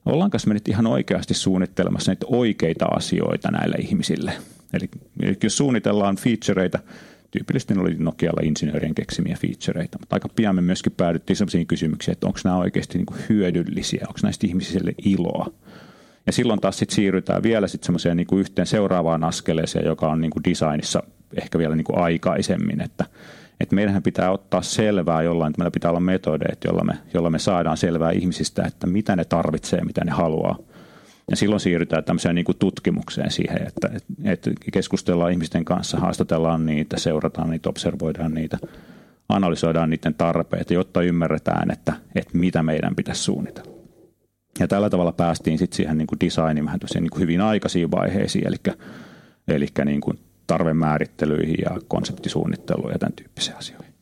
ollaanko 0.05 0.37
me 0.47 0.53
nyt 0.53 0.67
ihan 0.67 0.87
oikeasti 0.87 1.33
suunnittelemassa 1.33 2.11
niitä 2.11 2.25
oikeita 2.29 2.85
asioita 2.85 3.51
näille 3.51 3.75
ihmisille. 3.79 4.33
Eli 4.73 4.89
jos 5.43 5.57
suunnitellaan 5.57 6.15
featureita, 6.15 6.79
tyypillisesti 7.37 7.73
ne 7.73 7.81
oli 7.81 7.95
Nokialla 7.99 8.41
insinöörien 8.43 8.95
keksimiä 8.95 9.37
featureita, 9.41 9.99
mutta 9.99 10.15
aika 10.15 10.29
pian 10.35 10.55
me 10.55 10.61
myöskin 10.61 10.93
päädyttiin 10.97 11.37
sellaisiin 11.37 11.67
kysymyksiin, 11.67 12.13
että 12.13 12.27
onko 12.27 12.39
nämä 12.43 12.57
oikeasti 12.57 12.97
niin 12.97 13.05
kuin 13.05 13.19
hyödyllisiä, 13.29 14.05
onko 14.07 14.19
näistä 14.23 14.47
ihmisille 14.47 14.93
iloa. 15.05 15.51
Ja 16.25 16.31
silloin 16.31 16.61
taas 16.61 16.79
sit 16.79 16.89
siirrytään 16.89 17.43
vielä 17.43 17.67
sit 17.67 17.87
niin 18.15 18.27
yhteen 18.39 18.67
seuraavaan 18.67 19.23
askeleeseen, 19.23 19.85
joka 19.85 20.09
on 20.09 20.21
niin 20.21 20.31
kuin 20.31 20.43
designissa 20.43 21.03
ehkä 21.41 21.57
vielä 21.57 21.75
niin 21.75 21.85
kuin 21.85 21.99
aikaisemmin, 21.99 22.81
että, 22.81 23.05
että 23.59 23.75
meidän 23.75 24.03
pitää 24.03 24.31
ottaa 24.31 24.61
selvää 24.61 25.21
jollain, 25.21 25.49
että 25.49 25.59
meillä 25.59 25.71
pitää 25.71 25.91
olla 25.91 25.99
metodeet, 25.99 26.63
jolla 26.65 26.83
me, 26.83 26.93
jolla 27.13 27.29
me 27.29 27.39
saadaan 27.39 27.77
selvää 27.77 28.11
ihmisistä, 28.11 28.63
että 28.63 28.87
mitä 28.87 29.15
ne 29.15 29.25
tarvitsee, 29.25 29.81
mitä 29.83 30.05
ne 30.05 30.11
haluaa– 30.11 30.57
ja 31.29 31.35
silloin 31.35 31.59
siirrytään 31.59 32.03
tämmöiseen 32.03 32.35
niin 32.35 32.45
kuin 32.45 32.57
tutkimukseen 32.57 33.31
siihen, 33.31 33.67
että, 33.67 33.89
että 34.23 34.51
keskustellaan 34.71 35.31
ihmisten 35.31 35.65
kanssa, 35.65 35.97
haastatellaan 35.97 36.65
niitä, 36.65 36.99
seurataan 36.99 37.49
niitä, 37.49 37.69
observoidaan 37.69 38.33
niitä, 38.33 38.57
analysoidaan 39.29 39.89
niiden 39.89 40.13
tarpeita, 40.13 40.73
jotta 40.73 41.01
ymmärretään, 41.01 41.71
että, 41.71 41.93
että 42.15 42.37
mitä 42.37 42.63
meidän 42.63 42.95
pitäisi 42.95 43.23
suunnitella. 43.23 43.75
Ja 44.59 44.67
tällä 44.67 44.89
tavalla 44.89 45.11
päästiin 45.11 45.57
sitten 45.57 45.77
siihen 45.77 45.97
niin 45.97 46.07
kuin 46.07 46.19
designiin 46.19 46.65
vähän 46.65 46.79
niin 46.93 47.09
kuin 47.09 47.21
hyvin 47.21 47.41
aikaisiin 47.41 47.91
vaiheisiin, 47.91 48.47
eli, 48.47 48.75
eli 49.47 49.67
niin 49.85 50.01
kuin 50.01 50.19
tarvemäärittelyihin 50.47 51.57
ja 51.61 51.79
konseptisuunnitteluun 51.87 52.91
ja 52.91 52.99
tämän 52.99 53.13
tyyppisiin 53.13 53.57
asioihin. 53.57 53.94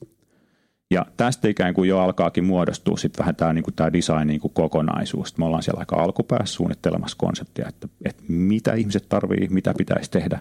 Ja 0.94 1.06
tästä 1.18 1.48
ikään 1.48 1.74
kuin 1.74 1.90
jo 1.90 2.00
alkaakin 2.00 2.44
muodostua 2.44 2.98
sitten 2.98 3.20
vähän 3.20 3.36
tämä, 3.36 3.54
niin 3.54 3.64
tämä 3.76 3.94
design 3.94 4.28
niin 4.28 4.40
kuin 4.40 4.54
kokonaisuus. 4.54 5.38
Me 5.38 5.46
ollaan 5.46 5.64
siellä 5.64 5.80
aika 5.80 5.96
alkupäässä 5.96 6.56
suunnittelemassa 6.56 7.18
konseptia, 7.18 7.68
että, 7.70 7.88
että 8.06 8.24
mitä 8.28 8.74
ihmiset 8.74 9.10
tarvii, 9.10 9.48
mitä 9.50 9.74
pitäisi 9.78 10.12
tehdä. 10.12 10.40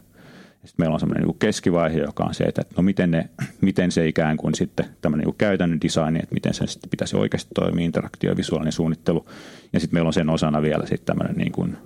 Sitten 0.51 0.75
meillä 0.79 0.95
on 0.95 1.01
semmoinen 1.01 1.27
niin 1.27 1.39
keskivaihe, 1.39 1.99
joka 1.99 2.25
on 2.25 2.35
se, 2.35 2.45
että 2.45 2.63
no 2.77 2.83
miten, 2.83 3.11
ne, 3.11 3.29
miten 3.61 3.93
se 3.93 4.09
ikään 4.09 4.37
kuin 4.37 4.55
sitten 4.55 4.87
tämmöinen 5.01 5.27
niin 5.27 5.35
käytännön 5.39 5.81
design, 5.81 6.17
että 6.17 6.35
miten 6.35 6.55
se 6.55 6.67
sitten 6.67 6.91
pitäisi 6.91 7.17
oikeasti 7.17 7.51
toimia, 7.55 7.85
interaktio 7.85 8.37
visuaalinen 8.37 8.73
suunnittelu. 8.73 9.27
Ja 9.73 9.81
sitten 9.81 9.97
meillä 9.97 10.09
on 10.09 10.13
sen 10.13 10.31
osana 10.31 10.63
vielä 10.63 10.87
sitten 10.87 11.07
tämmöinen 11.07 11.37
niin 11.37 11.53
kuin, 11.53 11.77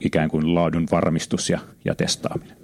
ikään 0.00 0.30
kuin 0.30 0.54
laadun 0.54 0.86
varmistus 0.92 1.50
ja, 1.50 1.58
ja 1.84 1.94
testaaminen. 1.94 2.56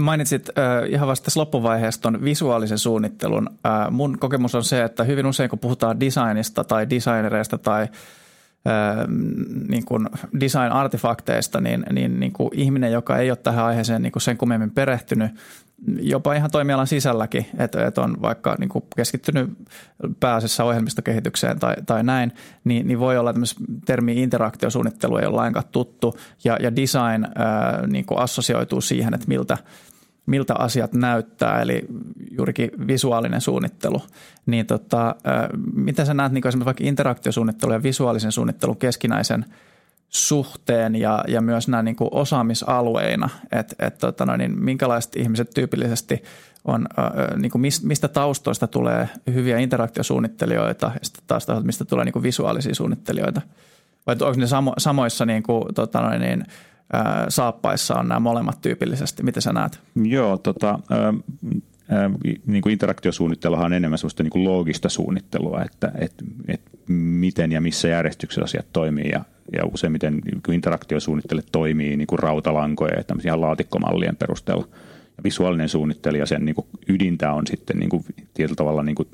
Mainitsit 0.00 0.48
äh, 0.48 0.90
ihan 0.90 1.08
vasta 1.08 1.30
loppuvaiheessa 1.36 2.12
visuaalisen 2.24 2.78
suunnittelun. 2.78 3.50
Äh, 3.66 3.90
mun 3.90 4.18
kokemus 4.18 4.54
on 4.54 4.64
se, 4.64 4.82
että 4.82 5.04
hyvin 5.04 5.26
usein 5.26 5.50
kun 5.50 5.58
puhutaan 5.58 6.00
designista 6.00 6.64
tai 6.64 6.90
designereista 6.90 7.58
tai 7.58 7.82
äh, 7.82 9.06
niin 9.68 9.84
kuin 9.84 10.08
design-artefakteista, 10.40 11.60
niin, 11.60 11.84
niin, 11.92 12.20
niin 12.20 12.32
kuin 12.32 12.50
ihminen, 12.52 12.92
joka 12.92 13.18
ei 13.18 13.30
ole 13.30 13.36
tähän 13.36 13.64
aiheeseen 13.64 14.02
niin 14.02 14.12
kuin 14.12 14.22
sen 14.22 14.38
kummemmin 14.38 14.70
perehtynyt, 14.70 15.30
jopa 16.00 16.34
ihan 16.34 16.50
toimialan 16.50 16.86
sisälläkin, 16.86 17.46
että, 17.58 17.86
että 17.86 18.00
on 18.00 18.22
vaikka 18.22 18.56
niin 18.58 18.68
kuin 18.68 18.84
keskittynyt 18.96 19.50
pääasiassa 20.20 20.64
ohjelmistokehitykseen 20.64 21.58
tai, 21.58 21.74
tai 21.86 22.02
näin, 22.02 22.32
niin, 22.64 22.88
niin 22.88 22.98
voi 22.98 23.18
olla, 23.18 23.30
että 23.30 23.40
termi 23.86 24.22
interaktiosuunnittelu 24.22 25.16
ei 25.16 25.26
ole 25.26 25.36
lainkaan 25.36 25.64
tuttu 25.72 26.14
ja, 26.44 26.56
ja 26.60 26.76
design 26.76 27.26
ää, 27.34 27.86
niin 27.86 28.04
kuin 28.04 28.18
assosioituu 28.18 28.80
siihen, 28.80 29.14
että 29.14 29.28
miltä, 29.28 29.58
miltä 30.26 30.54
asiat 30.54 30.92
näyttää, 30.92 31.62
eli 31.62 31.86
juurikin 32.30 32.70
visuaalinen 32.86 33.40
suunnittelu. 33.40 34.02
Niin 34.46 34.66
tota, 34.66 35.14
ää, 35.24 35.48
miten 35.74 36.06
sä 36.06 36.14
näet 36.14 36.32
niin 36.32 36.48
esimerkiksi 36.48 36.66
vaikka 36.66 36.84
interaktiosuunnittelu 36.84 37.72
ja 37.72 37.82
visuaalisen 37.82 38.32
suunnittelun 38.32 38.76
keskinäisen– 38.76 39.44
suhteen 40.12 40.94
ja, 40.94 41.24
ja 41.28 41.40
myös 41.40 41.68
nämä 41.68 41.82
niin 41.82 41.96
kuin 41.96 42.08
osaamisalueina, 42.12 43.28
että 43.52 43.86
et, 43.86 43.98
tota 43.98 44.36
niin 44.36 44.64
minkälaiset 44.64 45.16
ihmiset 45.16 45.50
tyypillisesti 45.54 46.22
on, 46.64 46.86
äh, 46.98 47.38
niin 47.38 47.50
kuin 47.50 47.62
mistä 47.82 48.08
taustoista 48.08 48.66
tulee 48.66 49.08
hyviä 49.34 49.58
interaktiosuunnittelijoita 49.58 50.86
ja 50.86 51.00
sitten 51.02 51.24
taas 51.26 51.46
mistä 51.62 51.84
tulee 51.84 52.04
niin 52.04 52.12
kuin 52.12 52.22
visuaalisia 52.22 52.74
suunnittelijoita. 52.74 53.40
Vai 54.06 54.16
onko 54.20 54.40
ne 54.40 54.46
samo, 54.46 54.74
samoissa 54.78 55.26
niin 55.26 55.42
kuin, 55.42 55.74
tota 55.74 56.00
no, 56.00 56.18
niin, 56.18 56.44
äh, 56.94 57.02
saappaissa 57.28 57.94
on 57.94 58.08
nämä 58.08 58.20
molemmat 58.20 58.60
tyypillisesti? 58.60 59.22
Miten 59.22 59.42
sä 59.42 59.52
näet? 59.52 59.80
Joo, 59.94 60.38
tota, 60.38 60.70
äh, 60.70 61.58
niin 62.46 62.62
kuin 62.62 62.72
interaktiosuunnitteluhan 62.72 63.66
on 63.66 63.72
enemmän 63.72 63.98
sellaista 63.98 64.22
niin 64.22 64.30
kuin 64.30 64.44
loogista 64.44 64.88
suunnittelua, 64.88 65.62
että, 65.62 65.92
että, 65.98 66.24
että 66.48 66.70
miten 66.88 67.52
ja 67.52 67.60
missä 67.60 67.88
järjestyksessä 67.88 68.44
asiat 68.44 68.66
toimii 68.72 69.08
ja, 69.12 69.24
ja 69.52 69.64
useimmiten 69.72 70.14
niin 70.14 70.54
interaktiosuunnittelu 70.54 71.40
toimii 71.52 71.96
niin 71.96 72.06
kuin 72.06 72.18
rautalankoja 72.18 72.96
ja 72.96 73.04
tämmöisiä 73.04 73.40
laatikkomallien 73.40 74.16
perusteella. 74.16 74.68
Ja 75.16 75.24
visuaalinen 75.24 75.68
suunnittelija, 75.68 76.26
sen 76.26 76.44
niin 76.44 76.54
kuin 76.54 76.66
ydintä 76.88 77.32
on 77.32 77.46
sitten 77.46 77.76
niin 77.78 77.90
kuin 77.90 78.04
tietyllä 78.34 78.56
tavalla 78.56 78.82
niin 78.82 78.94
kuin, 78.94 79.08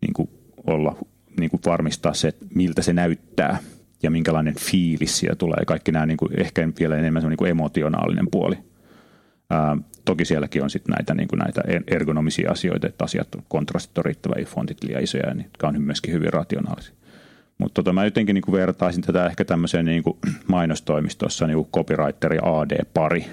niin 0.00 0.12
kuin 0.12 0.30
olla, 0.66 0.96
niin 1.40 1.50
kuin 1.50 1.60
varmistaa 1.66 2.14
se, 2.14 2.28
että 2.28 2.46
miltä 2.54 2.82
se 2.82 2.92
näyttää 2.92 3.58
ja 4.02 4.10
minkälainen 4.10 4.54
fiilis 4.60 5.18
siellä 5.18 5.36
tulee. 5.36 5.64
Kaikki 5.66 5.92
nämä 5.92 6.06
niin 6.06 6.16
kuin, 6.16 6.40
ehkä 6.40 6.68
vielä 6.80 6.96
enemmän 6.96 7.22
niin 7.22 7.36
kuin 7.36 7.50
emotionaalinen 7.50 8.26
puoli. 8.30 8.58
Toki 10.08 10.24
sielläkin 10.24 10.62
on 10.62 10.70
sitten 10.70 10.92
näitä, 10.92 11.14
niin 11.14 11.28
kuin 11.28 11.38
näitä 11.38 11.62
ergonomisia 11.86 12.50
asioita, 12.50 12.86
että 12.86 13.04
asiat 13.04 13.34
on 13.34 13.42
kontrastit 13.48 13.98
on 13.98 14.04
riittävä, 14.04 14.34
fontit 14.44 14.84
liian 14.84 15.02
isoja, 15.02 15.34
niin, 15.34 15.44
jotka 15.44 15.68
on 15.68 15.82
myöskin 15.82 16.14
hyvin 16.14 16.32
rationaalisia. 16.32 16.94
Mutta 17.58 17.74
tota, 17.74 17.92
mä 17.92 18.04
jotenkin 18.04 18.34
niin 18.34 18.42
kuin 18.42 18.52
vertaisin 18.52 19.02
tätä 19.02 19.26
ehkä 19.26 19.44
tämmöiseen 19.44 19.84
niin 19.84 20.02
kuin 20.02 20.18
mainostoimistossa 20.46 21.46
niin 21.46 21.56
kuin 21.56 21.68
copywriter 21.74 22.34
ja 22.34 22.40
AD-pari. 22.42 23.26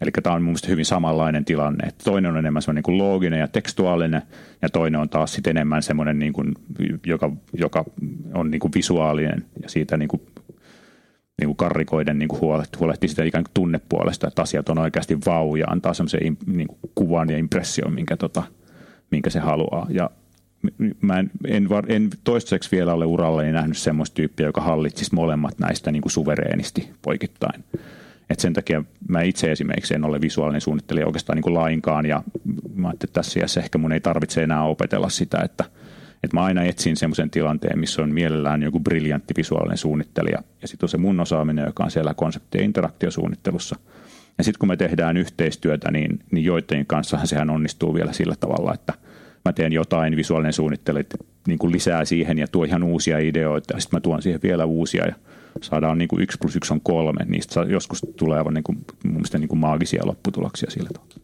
Eli 0.00 0.10
tämä 0.22 0.36
on 0.36 0.42
mun 0.42 0.56
hyvin 0.68 0.84
samanlainen 0.84 1.44
tilanne. 1.44 1.88
Että 1.88 2.04
toinen 2.04 2.30
on 2.30 2.38
enemmän 2.38 2.62
semmoinen 2.62 2.82
niin 2.86 2.98
looginen 2.98 3.40
ja 3.40 3.48
tekstuaalinen, 3.48 4.22
ja 4.62 4.68
toinen 4.68 5.00
on 5.00 5.08
taas 5.08 5.32
sitten 5.32 5.56
enemmän 5.56 5.82
semmoinen, 5.82 6.18
niin 6.18 6.32
kuin, 6.32 6.54
joka, 7.06 7.32
joka 7.52 7.84
on 8.34 8.50
niin 8.50 8.60
kuin 8.60 8.72
visuaalinen 8.74 9.44
ja 9.62 9.68
siitä 9.68 9.96
niin 9.96 10.08
kuin 10.08 10.22
niin 11.40 11.48
kuin 11.48 11.56
karrikoiden 11.56 12.18
niin 12.18 12.28
kuin 12.28 12.40
huolehtii, 12.40 12.78
huolehtii 12.78 13.08
sitä 13.08 13.24
ikään 13.24 13.44
kuin 13.44 13.54
tunnepuolesta, 13.54 14.28
että 14.28 14.42
asiat 14.42 14.68
on 14.68 14.78
oikeasti 14.78 15.18
vau 15.26 15.56
ja 15.56 15.66
antaa 15.66 15.94
semmoisen 15.94 16.36
niin 16.46 16.68
kuin 16.68 16.78
kuvan 16.94 17.30
ja 17.30 17.38
impression, 17.38 17.94
minkä, 17.94 18.16
tota, 18.16 18.42
minkä 19.10 19.30
se 19.30 19.38
haluaa. 19.38 19.86
Ja 19.90 20.10
mä 21.00 21.18
en, 21.18 21.30
en, 21.46 21.68
en 21.88 22.10
toistaiseksi 22.24 22.70
vielä 22.72 22.94
ole 22.94 23.04
urallani 23.04 23.52
nähnyt 23.52 23.78
semmoista 23.78 24.14
tyyppiä, 24.14 24.46
joka 24.46 24.60
hallitsisi 24.60 25.14
molemmat 25.14 25.58
näistä 25.58 25.92
niin 25.92 26.02
kuin 26.02 26.12
suvereenisti 26.12 26.90
poikittain. 27.02 27.64
Et 28.30 28.40
sen 28.40 28.52
takia 28.52 28.84
mä 29.08 29.22
itse 29.22 29.52
esimerkiksi 29.52 29.94
en 29.94 30.04
ole 30.04 30.20
visuaalinen 30.20 30.60
suunnittelija 30.60 31.06
oikeastaan 31.06 31.36
niin 31.36 31.42
kuin 31.42 31.54
lainkaan 31.54 32.06
ja 32.06 32.22
mä 32.74 32.88
ajattelin, 32.88 33.10
että 33.10 33.22
tässä 33.22 33.60
ehkä 33.60 33.78
mun 33.78 33.92
ei 33.92 34.00
tarvitse 34.00 34.42
enää 34.42 34.64
opetella 34.64 35.08
sitä, 35.08 35.38
että– 35.44 35.64
että 36.24 36.36
mä 36.36 36.44
aina 36.44 36.62
etsin 36.62 36.96
semmoisen 36.96 37.30
tilanteen, 37.30 37.78
missä 37.78 38.02
on 38.02 38.12
mielellään 38.12 38.62
joku 38.62 38.80
briljantti 38.80 39.34
visuaalinen 39.36 39.78
suunnittelija 39.78 40.42
ja 40.62 40.68
sitten 40.68 40.84
on 40.84 40.88
se 40.88 40.98
mun 40.98 41.20
osaaminen, 41.20 41.66
joka 41.66 41.84
on 41.84 41.90
siellä 41.90 42.14
konsepti- 42.14 42.58
ja 42.58 42.64
interaktiosuunnittelussa. 42.64 43.76
Ja 44.38 44.44
sitten 44.44 44.58
kun 44.58 44.68
me 44.68 44.76
tehdään 44.76 45.16
yhteistyötä, 45.16 45.90
niin, 45.90 46.18
niin 46.30 46.44
joiden 46.44 46.86
kanssa 46.86 47.18
sehän 47.24 47.50
onnistuu 47.50 47.94
vielä 47.94 48.12
sillä 48.12 48.34
tavalla, 48.40 48.74
että 48.74 48.92
mä 49.44 49.52
teen 49.52 49.72
jotain 49.72 50.16
visuaalinen 50.16 50.52
suunnittelu 50.52 50.98
niin 51.46 51.58
kuin 51.58 51.72
lisää 51.72 52.04
siihen 52.04 52.38
ja 52.38 52.48
tuo 52.48 52.64
ihan 52.64 52.82
uusia 52.82 53.18
ideoita 53.18 53.74
ja 53.74 53.80
sitten 53.80 53.96
mä 53.96 54.00
tuon 54.00 54.22
siihen 54.22 54.40
vielä 54.42 54.64
uusia 54.64 55.06
ja 55.06 55.14
saadaan 55.62 55.98
niin 55.98 56.08
kuin 56.08 56.22
yksi 56.22 56.38
plus 56.40 56.56
yksi 56.56 56.74
on 56.74 56.80
kolme. 56.80 57.24
Niistä 57.24 57.60
joskus 57.60 58.00
tulee 58.16 58.38
aivan 58.38 58.54
niin 58.54 58.64
kuin, 58.64 58.78
mun 59.04 59.12
mielestä 59.12 59.38
niin 59.38 59.48
kuin 59.48 59.58
maagisia 59.58 60.06
lopputuloksia 60.06 60.70
sillä 60.70 60.90
tavalla. 60.92 61.14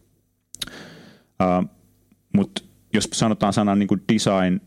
Uh, 1.43 1.69
Mutta 2.33 2.61
jos 2.93 3.09
sanotaan 3.13 3.53
sanan 3.53 3.79
niin 3.79 3.87
kuin 3.87 4.01
design 4.13 4.61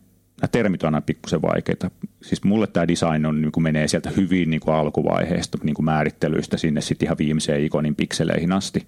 nämä 0.44 0.48
termit 0.52 0.82
on 0.82 0.86
aina 0.86 1.00
pikkusen 1.00 1.42
vaikeita. 1.42 1.90
Siis 2.22 2.44
mulle 2.44 2.66
tämä 2.66 2.88
design 2.88 3.26
on, 3.26 3.40
niin 3.40 3.52
kuin 3.52 3.64
menee 3.64 3.88
sieltä 3.88 4.10
hyvin 4.16 4.50
niin 4.50 4.60
kuin 4.60 4.74
alkuvaiheesta 4.74 5.58
niin 5.62 5.74
kuin 5.74 5.84
määrittelyistä 5.84 6.56
sinne 6.56 6.80
sitten 6.80 7.06
ihan 7.06 7.18
viimeiseen 7.18 7.64
ikonin 7.64 7.94
pikseleihin 7.94 8.52
asti. 8.52 8.86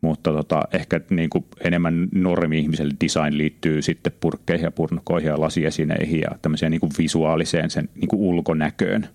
Mutta 0.00 0.32
tota, 0.32 0.62
ehkä 0.72 1.00
niin 1.10 1.30
kuin 1.30 1.44
enemmän 1.64 2.08
normi-ihmiselle 2.12 2.94
design 3.04 3.38
liittyy 3.38 3.82
sitten 3.82 4.12
purkkeihin 4.20 4.64
ja 4.64 4.70
purnukoihin 4.70 5.28
ja 5.28 5.40
lasiesineihin 5.40 6.20
ja 6.20 6.28
tämmöiseen 6.42 6.70
niin 6.70 6.80
kuin 6.80 6.92
visuaaliseen 6.98 7.70
sen 7.70 7.88
niin 7.94 8.08
kuin 8.08 8.20
ulkonäköön. 8.20 9.08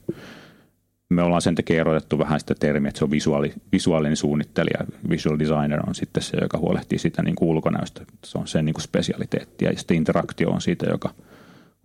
Me 1.09 1.21
ollaan 1.21 1.41
sen 1.41 1.55
takia 1.55 1.81
erotettu 1.81 2.19
vähän 2.19 2.39
sitä 2.39 2.55
termiä, 2.55 2.89
että 2.89 2.99
se 2.99 3.05
on 3.05 3.11
visuaali, 3.11 3.53
visuaalinen 3.71 4.17
suunnittelija. 4.17 4.79
Visual 5.09 5.39
designer 5.39 5.79
on 5.87 5.95
sitten 5.95 6.23
se, 6.23 6.37
joka 6.41 6.57
huolehtii 6.57 6.99
sitä 6.99 7.23
niin 7.23 7.35
kuin 7.35 7.49
ulkonäöstä. 7.49 8.01
Se 8.25 8.37
on 8.37 8.47
sen 8.47 8.65
niin 8.65 8.73
kuin 8.73 8.83
spesialiteetti 8.83 9.65
ja 9.65 9.77
sitten 9.77 9.97
interaktio 9.97 10.49
on 10.49 10.61
siitä, 10.61 10.85
joka– 10.89 11.09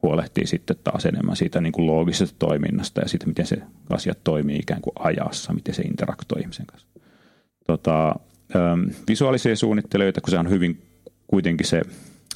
huolehtii 0.03 0.47
sitten 0.47 0.77
taas 0.85 1.07
enemmän 1.07 1.37
siitä 1.37 1.61
niin 1.61 1.73
kuin 1.73 1.87
loogisesta 1.87 2.37
toiminnasta 2.39 3.01
ja 3.01 3.09
siitä, 3.09 3.27
miten 3.27 3.47
se 3.47 3.57
asiat 3.91 4.19
toimii 4.25 4.59
ikään 4.59 4.81
kuin 4.81 4.95
ajassa, 4.99 5.53
miten 5.53 5.75
se 5.75 5.83
interaktoi 5.83 6.41
ihmisen 6.41 6.67
kanssa. 6.67 6.89
Tota, 7.67 8.15
ähm, 8.57 8.81
visuaalisia 9.09 9.57
suunnittelijoita, 9.57 10.21
kun 10.21 10.31
se 10.31 10.39
on 10.39 10.51
hyvin 10.51 10.83
kuitenkin 11.27 11.67
se, 11.67 11.83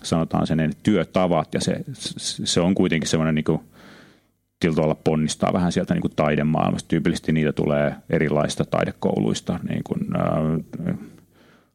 sanotaan 0.02 0.46
sen 0.46 0.72
työtavat 0.82 1.54
ja 1.54 1.60
se, 1.60 1.84
se 2.44 2.60
on 2.60 2.74
kuitenkin 2.74 3.08
semmoinen 3.08 3.34
niin 3.34 3.44
kuin, 3.44 3.60
tavalla 4.74 4.94
ponnistaa 4.94 5.52
vähän 5.52 5.72
sieltä 5.72 5.94
niin 5.94 6.02
kuin 6.02 6.16
taidemaailmasta. 6.16 6.88
Tyypillisesti 6.88 7.32
niitä 7.32 7.52
tulee 7.52 7.94
erilaista 8.10 8.64
taidekouluista, 8.64 9.60
niin 9.68 9.84
kuin 9.84 10.00
äh, 10.16 10.94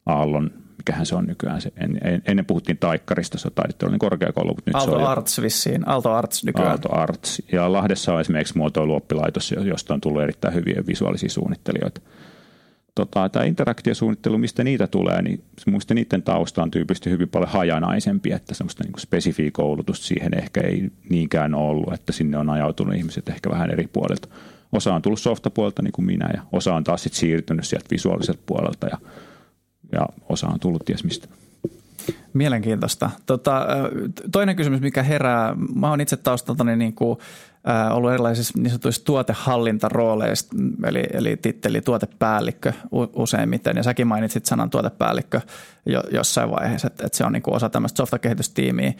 Aallon 0.05 0.64
mikähän 0.85 1.05
se 1.05 1.15
on 1.15 1.25
nykyään. 1.25 1.61
Se, 1.61 1.71
en, 1.77 1.97
en, 2.03 2.21
ennen 2.25 2.45
puhuttiin 2.45 2.77
taikkarista, 2.77 3.37
se 3.37 3.47
on 3.47 3.51
taidetteellinen 3.55 3.99
korkeakoulu, 3.99 4.49
mutta 4.49 4.63
nyt 4.65 4.75
Aalto 4.75 4.91
se 4.91 4.97
on 4.97 5.07
Arts 5.07 5.37
jo, 5.37 5.43
vissiin, 5.43 5.89
Aalto 5.89 6.13
Arts 6.13 6.43
nykyään. 6.43 6.69
Aalto 6.69 6.95
Arts. 6.95 7.41
Ja 7.51 7.73
Lahdessa 7.73 8.13
on 8.13 8.21
esimerkiksi 8.21 8.57
muotoiluoppilaitos, 8.57 9.55
josta 9.63 9.93
on 9.93 10.01
tullut 10.01 10.21
erittäin 10.21 10.53
hyviä 10.53 10.83
visuaalisia 10.87 11.29
suunnittelijoita. 11.29 12.01
Tota, 12.95 13.29
tämä 13.29 13.45
interaktiosuunnittelu, 13.45 14.37
mistä 14.37 14.63
niitä 14.63 14.87
tulee, 14.87 15.21
niin 15.21 15.43
muista 15.67 15.93
niiden 15.93 16.23
tausta 16.23 16.63
on 16.63 16.71
tyypillisesti 16.71 17.09
hyvin 17.09 17.29
paljon 17.29 17.49
hajanaisempi, 17.49 18.31
että 18.31 18.53
semmoista 18.53 18.83
niin 18.83 18.93
spesifiä 18.99 19.49
koulutusta 19.53 20.05
siihen 20.05 20.37
ehkä 20.37 20.61
ei 20.61 20.89
niinkään 21.09 21.55
ollut, 21.55 21.93
että 21.93 22.13
sinne 22.13 22.37
on 22.37 22.49
ajautunut 22.49 22.95
ihmiset 22.95 23.29
ehkä 23.29 23.49
vähän 23.49 23.71
eri 23.71 23.87
puolilta. 23.93 24.27
Osa 24.71 24.93
on 24.93 25.01
tullut 25.01 25.19
softapuolelta 25.19 25.81
niin 25.81 25.91
kuin 25.91 26.05
minä 26.05 26.29
ja 26.33 26.41
osa 26.51 26.73
on 26.75 26.83
taas 26.83 27.03
sit 27.03 27.13
siirtynyt 27.13 27.65
sieltä 27.65 27.87
visuaaliselta 27.91 28.41
puolelta 28.45 28.87
ja 28.87 28.97
ja 29.95 30.05
osa 30.29 30.47
on 30.47 30.59
tullut 30.59 30.85
ties 30.85 31.03
mistä. 31.03 31.27
Mielenkiintoista. 32.33 33.09
Tota, 33.25 33.67
toinen 34.31 34.55
kysymys, 34.55 34.81
mikä 34.81 35.03
herää, 35.03 35.55
mä 35.75 35.89
oon 35.89 36.01
itse 36.01 36.17
taustaltani 36.17 36.75
niin 36.75 36.93
kuin, 36.93 37.19
äh, 37.69 37.95
ollut 37.95 38.11
erilaisissa 38.11 38.53
niin 38.57 38.69
sanotuissa 38.69 39.05
tuotehallintarooleissa, 39.05 40.55
eli, 40.85 41.03
eli 41.13 41.37
titteli 41.37 41.81
tuotepäällikkö 41.81 42.73
useimmiten, 43.15 43.77
ja 43.77 43.83
säkin 43.83 44.07
mainitsit 44.07 44.45
sanan 44.45 44.69
tuotepäällikkö 44.69 45.41
jo, 45.85 46.03
jossain 46.11 46.51
vaiheessa, 46.51 46.87
että, 46.87 47.05
että 47.05 47.17
se 47.17 47.25
on 47.25 47.33
niin 47.33 47.43
kuin 47.43 47.55
osa 47.55 47.69
tämmöistä 47.69 47.97
softakehitystiimiä. 47.97 48.93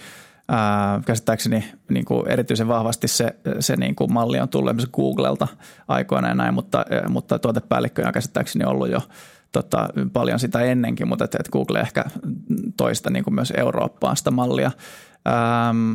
Ää, 0.47 1.01
käsittääkseni 1.05 1.65
niin 1.89 2.05
kuin 2.05 2.27
erityisen 2.27 2.67
vahvasti 2.67 3.07
se, 3.07 3.35
se 3.59 3.75
niin 3.75 3.95
kuin 3.95 4.13
malli 4.13 4.39
on 4.39 4.49
tullut 4.49 4.89
Googlelta 4.93 5.47
aikoina 5.87 6.27
ja 6.27 6.35
näin, 6.35 6.53
mutta, 6.53 6.85
mutta 7.09 7.39
tuotepäällikkö 7.39 8.07
on 8.07 8.13
käsittääkseni 8.13 8.65
ollut 8.65 8.89
jo 8.89 9.01
tota, 9.55 9.89
paljon 10.13 10.39
sitä 10.39 10.59
ennenkin, 10.59 11.07
mutta 11.07 11.25
että, 11.25 11.37
että 11.39 11.51
Google 11.51 11.79
ehkä 11.79 12.05
toista 12.77 13.09
niin 13.09 13.23
kuin 13.23 13.33
myös 13.35 13.53
Eurooppaan 13.57 14.17
sitä 14.17 14.31
mallia. 14.31 14.71
Ähm, 15.27 15.91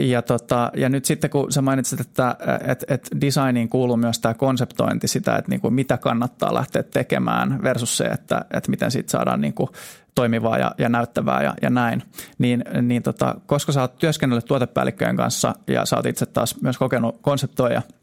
ja, 0.00 0.22
tota, 0.22 0.70
ja 0.76 0.88
nyt 0.88 1.04
sitten 1.04 1.30
kun 1.30 1.52
sä 1.52 1.62
mainitsit, 1.62 2.00
että 2.00 2.36
et, 2.66 2.84
et 2.88 3.08
designiin 3.20 3.68
kuuluu 3.68 3.96
myös 3.96 4.18
tämä 4.18 4.34
konseptointi 4.34 5.08
sitä, 5.08 5.36
että 5.36 5.50
niin 5.50 5.60
kuin 5.60 5.74
mitä 5.74 5.96
kannattaa 5.96 6.54
lähteä 6.54 6.82
tekemään 6.82 7.62
versus 7.62 7.96
se, 7.96 8.04
että, 8.04 8.44
että 8.50 8.70
miten 8.70 8.90
siitä 8.90 9.10
saadaan 9.10 9.40
niin 9.40 9.54
kuin 9.54 9.70
toimivaa 10.14 10.58
ja, 10.58 10.74
ja 10.78 10.88
näyttävää 10.88 11.42
ja, 11.42 11.54
ja 11.62 11.70
näin. 11.70 12.02
Niin, 12.38 12.64
niin 12.82 13.02
tota, 13.02 13.34
koska 13.46 13.72
sä 13.72 13.80
oot 13.80 13.98
työskennellyt 13.98 14.44
tuotepäällikköjen 14.44 15.16
kanssa 15.16 15.54
ja 15.66 15.86
sä 15.86 15.96
oot 15.96 16.06
itse 16.06 16.26
taas 16.26 16.60
myös 16.62 16.78
kokenut 16.78 17.18
konseptoija– 17.22 17.82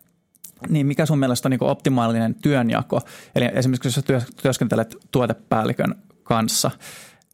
niin 0.69 0.87
mikä 0.87 1.05
sun 1.05 1.19
mielestä 1.19 1.47
on 1.47 1.51
niin 1.51 1.63
optimaalinen 1.63 2.35
työnjako? 2.35 3.01
Eli 3.35 3.49
esimerkiksi 3.53 3.87
jos 3.87 3.95
sä 3.95 4.25
työskentelet 4.41 4.95
tuotepäällikön 5.11 5.95
kanssa, 6.23 6.71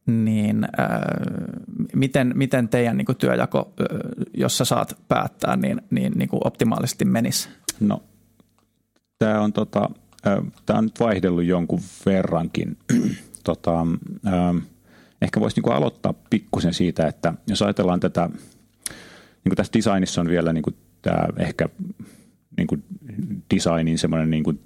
niin 0.06 0.63
äh, 0.63 0.90
miten, 1.96 2.32
miten 2.36 2.70
teidän 2.70 2.98
niin 2.98 3.18
työjako, 3.18 3.74
äh, 3.82 3.88
jos 4.34 4.58
sä 4.58 4.66
saat 4.66 4.98
päättää, 5.08 5.56
niin, 5.56 5.82
niin, 5.90 6.13
niin 6.16 6.30
optimaalisesti 6.32 7.06
menisi? 7.06 7.50
No, 7.80 8.04
tämä 9.20 9.42
on, 9.42 9.54
tota, 9.54 9.90
äh, 10.28 10.78
on 10.78 10.84
nyt 10.84 11.00
vaihdellut 11.00 11.44
jonkun 11.44 11.82
verrankin. 12.06 12.78
tota, 13.44 13.82
äh, 14.28 14.63
ehkä 15.22 15.40
voisi 15.40 15.62
niin 15.62 15.74
aloittaa 15.74 16.13
pikkusen 16.30 16.74
siitä, 16.74 17.08
että 17.08 17.34
jos 17.48 17.62
ajatellaan 17.62 18.00
tätä, 18.00 18.30
niin 18.30 19.50
kuin 19.50 19.56
tässä 19.56 19.74
designissa 19.74 20.22
on 20.22 20.28
vielä 20.28 20.54
niin 20.54 20.63
kuin 20.63 20.75
tämä 21.01 21.28
ehkä 21.38 21.70
niin 22.58 22.67
kuin 22.67 22.84
designin 23.55 23.98
semmoinen 23.98 24.29
niin 24.29 24.43
kuin 24.43 24.60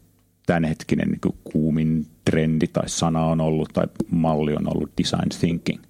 tämänhetkinen 0.45 1.07
niin 1.07 1.21
kuin 1.21 1.37
kuumin 1.43 2.05
trendi 2.25 2.67
tai 2.67 2.89
sana 2.89 3.25
on 3.25 3.41
ollut 3.41 3.69
tai 3.73 3.87
malli 4.11 4.53
on 4.53 4.75
ollut 4.75 4.91
design 4.97 5.29
thinking. 5.39 5.83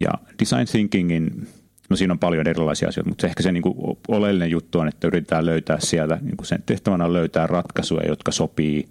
Ja 0.00 0.10
design 0.40 0.66
thinkingin, 0.70 1.48
no 1.90 1.96
siinä 1.96 2.12
on 2.12 2.18
paljon 2.18 2.48
erilaisia 2.48 2.88
asioita, 2.88 3.08
mutta 3.08 3.26
ehkä 3.26 3.42
se 3.42 3.52
niin 3.52 3.62
kuin 3.62 3.98
oleellinen 4.08 4.50
juttu 4.50 4.78
on, 4.78 4.88
että 4.88 5.06
yritetään 5.06 5.46
löytää 5.46 5.80
sieltä, 5.80 6.18
niin 6.22 6.36
kuin 6.36 6.46
sen 6.46 6.62
tehtävänä 6.66 7.04
on 7.04 7.12
löytää 7.12 7.46
ratkaisuja, 7.46 8.08
jotka 8.08 8.32
sopii 8.32 8.88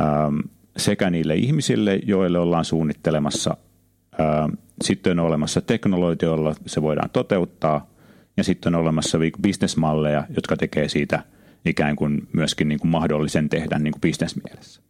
ähm, 0.00 0.38
sekä 0.76 1.10
niille 1.10 1.34
ihmisille, 1.34 2.00
joille 2.06 2.38
ollaan 2.38 2.64
suunnittelemassa, 2.64 3.56
ähm, 4.20 4.52
sitten 4.84 5.18
on 5.20 5.26
olemassa 5.26 5.60
teknologioilla, 5.60 6.54
se 6.66 6.82
voidaan 6.82 7.10
toteuttaa, 7.10 7.93
ja 8.36 8.44
sitten 8.44 8.74
on 8.74 8.80
olemassa 8.80 9.18
bisnesmalleja, 9.42 10.26
jotka 10.36 10.56
tekee 10.56 10.88
siitä 10.88 11.22
ikään 11.64 11.96
kuin 11.96 12.28
myöskin 12.32 12.68
niin 12.68 12.80
kuin 12.80 12.90
mahdollisen 12.90 13.48
tehdä 13.48 13.78
niin 13.78 13.92
kuin 13.92 14.00
bisnesmielessä. 14.00 14.82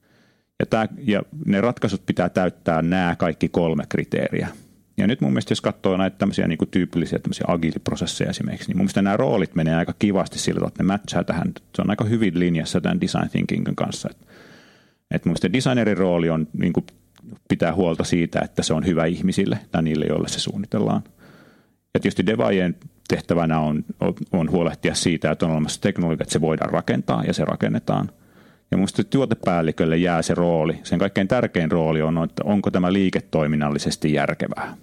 Ja, 0.61 0.67
tämä, 0.67 0.89
ja 0.99 1.23
ne 1.47 1.61
ratkaisut 1.61 2.07
pitää 2.07 2.29
täyttää 2.29 2.83
nämä 2.83 3.17
kaikki 3.19 3.49
kolme 3.49 3.85
kriteeriä. 3.89 4.49
Ja 4.97 5.07
nyt 5.07 5.21
mun 5.21 5.33
mielestä, 5.33 5.53
jos 5.53 5.61
katsoo 5.61 5.97
näitä 5.97 6.19
tämmöisiä 6.19 6.49
niin 6.49 6.59
kuin 6.59 6.71
tyypillisiä 6.71 7.19
tämmöisiä 7.19 7.45
agiliprosesseja 7.49 8.31
esimerkiksi, 8.31 8.69
niin 8.69 8.77
mun 8.77 8.85
mielestä 8.85 9.03
nämä 9.03 9.17
roolit 9.17 9.55
menee 9.55 9.75
aika 9.75 9.95
kivasti 9.99 10.39
sillä 10.39 10.69
että 10.69 10.83
ne 10.83 10.87
matchaa 10.87 11.25
tähän. 11.25 11.53
Se 11.77 11.83
on 11.83 11.91
aika 11.91 12.05
hyvin 12.05 12.39
linjassa 12.39 12.81
tämän 12.81 13.01
design 13.01 13.29
thinkingin 13.31 13.77
kanssa. 13.77 14.09
Että, 14.11 14.27
että 15.11 15.29
mun 15.29 15.31
mielestä 15.31 15.53
designerin 15.53 15.97
rooli 15.97 16.31
on 16.31 16.47
niin 16.53 16.73
kuin 16.73 16.87
pitää 17.49 17.75
huolta 17.75 18.05
siitä, 18.05 18.41
että 18.45 18.63
se 18.63 18.75
on 18.75 18.87
hyvä 18.87 19.05
ihmisille 19.05 19.59
tai 19.73 19.83
niille, 19.83 20.05
joille 20.05 20.29
se 20.29 20.41
suunnitellaan. 20.41 21.03
Ja 21.95 22.01
tietysti 22.01 22.27
devaajien 22.27 22.77
tehtävänä 23.09 23.61
on, 23.61 23.85
on 24.33 24.51
huolehtia 24.51 24.95
siitä, 24.95 25.31
että 25.31 25.47
on 25.47 25.53
olemassa 25.53 25.81
teknologia, 25.81 26.23
että 26.23 26.33
se 26.33 26.41
voidaan 26.41 26.73
rakentaa 26.73 27.25
ja 27.25 27.33
se 27.33 27.45
rakennetaan. 27.45 28.11
Ja 28.71 28.77
minusta 28.77 29.05
tuotepäällikölle 29.05 29.97
jää 29.97 30.23
se 30.23 30.35
rooli, 30.35 30.79
sen 30.83 30.99
kaikkein 30.99 31.29
tärkein 31.29 31.71
rooli 31.71 32.03
on, 32.03 32.25
että 32.25 32.43
onko 32.45 32.71
tämä 32.71 32.93
liiketoiminnallisesti 32.93 34.13
järkevää. 34.13 34.77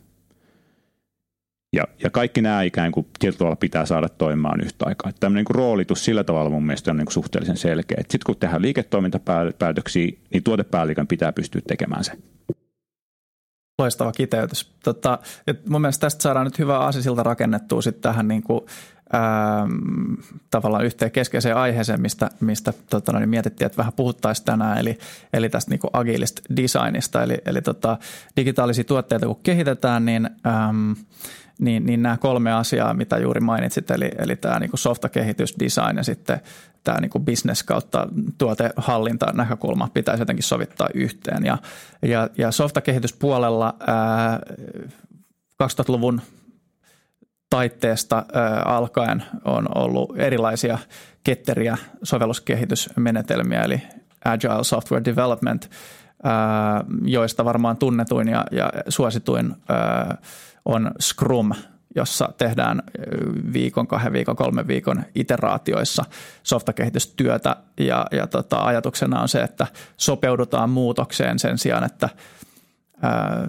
Ja, 1.74 1.84
ja 2.04 2.10
kaikki 2.10 2.42
nämä 2.42 2.62
ikään 2.64 2.92
kuin 2.92 3.08
tietyllä 3.20 3.38
tavalla 3.38 3.56
pitää 3.56 3.86
saada 3.86 4.10
toimimaan 4.10 4.62
yhtä 4.62 4.86
aikaa. 4.86 5.10
Että 5.10 5.20
tämmöinen 5.20 5.46
niin 5.50 5.56
roolitus 5.56 6.06
sillä 6.06 6.24
tavalla 6.24 6.50
mun 6.50 6.66
mielestä 6.66 6.92
on 6.92 6.98
niin 6.98 7.06
kuin 7.06 7.14
suhteellisen 7.14 7.58
selkeä. 7.58 7.98
Sitten 7.98 8.20
kun 8.26 8.38
tehdään 8.38 8.62
liiketoimintapäätöksiä, 8.62 10.12
niin 10.34 10.44
tuotepäällikön 10.44 11.08
pitää 11.08 11.34
pystyä 11.34 11.62
tekemään 11.68 12.04
se. 12.04 12.12
Loistava 13.82 14.12
kiteytys. 14.12 14.72
Tota, 14.84 15.20
et 15.48 15.70
mun 15.70 15.82
mielestä 15.82 16.02
tästä 16.02 16.22
saadaan 16.22 16.46
nyt 16.46 16.60
hyvä 16.60 16.80
asisilta 16.80 17.24
rakennettua 17.24 17.82
sitten 17.82 18.02
tähän 18.02 18.28
niin 18.28 18.44
kuin, 18.44 18.62
ää, 19.14 19.68
tavallaan 20.50 20.86
yhteen 20.86 21.12
keskeiseen 21.12 21.58
aiheeseen, 21.58 22.02
mistä, 22.02 22.30
mistä 22.40 22.74
tota, 22.90 23.20
niin 23.20 23.30
mietittiin, 23.30 23.66
että 23.66 23.78
vähän 23.78 23.94
puhuttaisiin 23.94 24.46
tänään, 24.46 24.78
eli, 24.78 24.98
eli 25.34 25.50
tästä 25.50 25.72
niin 25.72 25.80
kuin 25.80 25.92
agilista 25.94 26.42
designista. 26.56 27.24
Eli, 27.24 27.38
eli 27.46 27.62
tota, 27.62 27.98
digitaalisia 28.36 28.84
tuotteita 28.84 29.26
kun 29.26 29.40
kehitetään, 29.44 30.06
niin 30.06 30.30
äm, 30.48 30.96
niin, 31.62 31.86
niin 31.86 32.02
nämä 32.02 32.18
kolme 32.18 32.54
asiaa, 32.54 32.94
mitä 32.94 33.18
juuri 33.18 33.42
mainitsit, 33.42 33.92
eli, 33.92 34.12
eli 34.18 34.36
tämä 34.36 34.60
niin 34.60 34.72
softakehitys, 34.76 35.56
design 35.60 35.98
ja 35.98 36.04
sitten 36.04 36.42
tämä 36.84 37.00
niin 37.02 37.10
kuin 37.10 37.26
business 37.26 37.64
kautta 37.64 38.08
tuotehallinta 38.38 39.26
näkökulma 39.34 39.90
pitäisi 39.94 40.22
jotenkin 40.22 40.44
sovittaa 40.44 40.88
yhteen. 40.94 41.46
Ja, 41.46 41.58
ja, 42.02 42.30
ja 42.38 42.52
softakehityspuolella 42.52 43.76
ää, 43.88 44.40
2000-luvun 45.64 46.22
taitteesta 47.50 48.26
ää, 48.34 48.62
alkaen 48.66 49.24
on 49.46 49.68
ollut 49.78 50.20
erilaisia 50.20 50.78
ketteriä 51.24 51.78
sovelluskehitysmenetelmiä, 52.04 53.62
eli 53.62 53.82
Agile 54.26 54.64
Software 54.64 55.06
Development, 55.06 55.70
ää, 56.24 56.84
joista 57.06 57.46
varmaan 57.46 57.78
tunnetuin 57.78 58.28
ja, 58.28 58.46
ja 58.52 58.72
suosituin 58.90 59.56
ää, 59.70 60.18
on 60.66 60.92
Scrum– 61.02 61.52
jossa 61.96 62.34
tehdään 62.38 62.84
viikon, 63.54 63.88
kahden 63.88 64.14
viikon, 64.14 64.36
kolmen 64.36 64.68
viikon 64.68 65.04
iteraatioissa 65.16 66.06
softakehitystyötä. 66.44 67.56
Ja, 67.80 68.06
ja 68.12 68.28
tota, 68.28 68.58
ajatuksena 68.66 69.22
on 69.22 69.30
se, 69.30 69.42
että 69.42 69.68
sopeudutaan 69.98 70.70
muutokseen 70.70 71.40
sen 71.40 71.58
sijaan, 71.58 71.84
että 71.84 72.10
ää, 73.02 73.48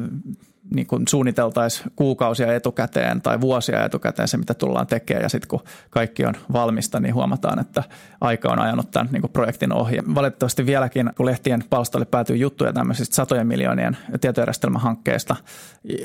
niin 0.74 0.87
kuin 0.87 1.02
suunniteltaisiin 1.08 1.92
kuukausia 1.96 2.54
etukäteen 2.54 3.22
tai 3.22 3.40
vuosia 3.40 3.85
etukäteen 3.85 4.28
se, 4.28 4.37
mitä 4.37 4.54
tullaan 4.54 4.87
tekemään. 4.87 5.22
Ja 5.22 5.28
sitten 5.28 5.48
kun 5.48 5.61
kaikki 5.90 6.26
on 6.26 6.35
valmista, 6.52 7.00
niin 7.00 7.14
huomataan, 7.14 7.58
että 7.58 7.82
aika 8.20 8.52
on 8.52 8.58
ajanut 8.58 8.90
tämän 8.90 9.08
niin 9.12 9.20
kuin 9.20 9.32
projektin 9.32 9.72
ohi. 9.72 9.98
Valitettavasti 10.14 10.66
vieläkin, 10.66 11.11
kun 11.16 11.26
lehtien 11.26 11.64
palstoille 11.70 12.06
päätyy 12.06 12.37
juttuja 12.37 12.72
tämmöisistä 12.72 13.14
satojen 13.14 13.46
miljoonien 13.46 13.96
tietojärjestelmähankkeista, 14.20 15.37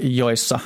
joissa 0.02 0.60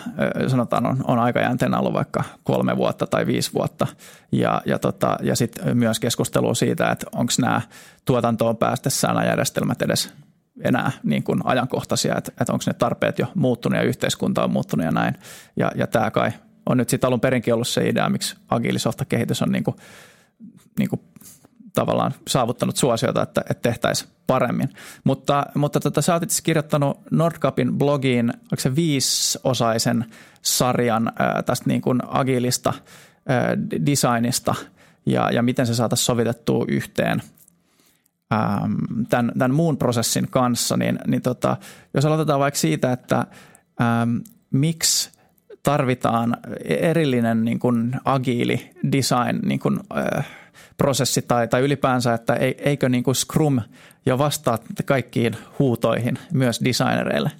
sanotaan 0.47 0.85
on, 0.85 0.97
on 1.07 1.19
aikajänteen 1.19 1.73
ollut 1.73 1.93
vaikka 1.93 2.23
kolme 2.43 2.77
vuotta 2.77 3.07
tai 3.07 3.25
viisi 3.25 3.53
vuotta. 3.53 3.87
Ja, 4.31 4.61
ja, 4.65 4.79
tota, 4.79 5.17
ja 5.21 5.35
sitten 5.35 5.77
myös 5.77 5.99
keskustelua 5.99 6.53
siitä, 6.53 6.91
että 6.91 7.07
onko 7.15 7.33
nämä 7.41 7.61
tuotantoon 8.05 8.57
päästessään 8.57 9.15
nämä 9.15 9.27
järjestelmät 9.27 9.81
edes 9.81 10.13
enää 10.63 10.91
niin 11.03 11.23
kuin 11.23 11.41
ajankohtaisia, 11.43 12.17
että, 12.17 12.31
että 12.41 12.53
onko 12.53 12.63
ne 12.67 12.73
tarpeet 12.73 13.19
jo 13.19 13.27
muuttunut 13.35 13.77
ja 13.77 13.83
yhteiskunta 13.83 14.43
on 14.43 14.51
muuttunut 14.51 14.85
ja 14.85 14.91
näin. 14.91 15.15
Ja, 15.55 15.71
ja 15.75 15.87
tämä 15.87 16.11
kai 16.11 16.31
on 16.65 16.77
nyt 16.77 16.89
sitten 16.89 17.07
alun 17.07 17.19
perinkin 17.19 17.53
ollut 17.53 17.67
se 17.67 17.89
idea, 17.89 18.09
miksi 18.09 18.35
agilisofta 18.49 19.05
kehitys 19.05 19.41
on 19.41 19.51
niin 19.51 19.63
kuin, 19.63 19.75
niin 20.79 20.89
kuin 20.89 21.01
tavallaan 21.73 22.13
saavuttanut 22.27 22.77
suosiota, 22.77 23.21
että, 23.21 23.41
että 23.49 23.69
tehtäisiin 23.69 24.11
paremmin. 24.27 24.69
Mutta, 25.03 25.45
mutta 25.55 25.79
tota, 25.79 26.01
sä 26.01 26.13
oot 26.13 26.23
kirjoittanut 26.43 26.99
Nordcapin 27.11 27.77
blogiin, 27.77 28.29
onko 28.29 28.55
se 28.57 28.75
viisosaisen 28.75 30.05
sarjan 30.41 31.11
ää, 31.19 31.43
tästä 31.43 31.65
niin 31.67 31.81
kuin 31.81 31.99
agilista 32.07 32.73
ää, 33.27 33.57
designista 33.85 34.55
ja, 35.05 35.31
ja 35.31 35.41
miten 35.43 35.67
se 35.67 35.75
saataisiin 35.75 36.05
sovitettua 36.05 36.65
yhteen– 36.67 37.21
Ähm, 38.33 38.73
tämän, 39.09 39.31
tämän 39.37 39.55
muun 39.55 39.77
prosessin 39.77 40.27
kanssa, 40.29 40.77
niin, 40.77 40.99
niin 41.07 41.21
tota, 41.21 41.57
jos 41.93 42.05
aloitetaan 42.05 42.39
vaikka 42.39 42.59
siitä, 42.59 42.91
että 42.91 43.25
ähm, 43.81 44.17
miksi 44.51 45.11
tarvitaan 45.63 46.37
erillinen 46.65 47.45
niin 47.45 47.59
kuin 47.59 47.95
agiili 48.05 48.71
design 48.91 49.39
niin 49.45 49.59
kuin, 49.59 49.79
äh, 49.97 50.27
prosessi 50.77 51.21
tai, 51.21 51.47
tai 51.47 51.61
ylipäänsä, 51.61 52.13
että 52.13 52.33
eikö 52.57 52.89
niin 52.89 53.03
kuin 53.03 53.15
Scrum 53.15 53.61
jo 54.05 54.17
vastaa 54.17 54.57
kaikkiin 54.85 55.33
huutoihin 55.59 56.17
myös 56.33 56.61
designereille? 56.65 57.31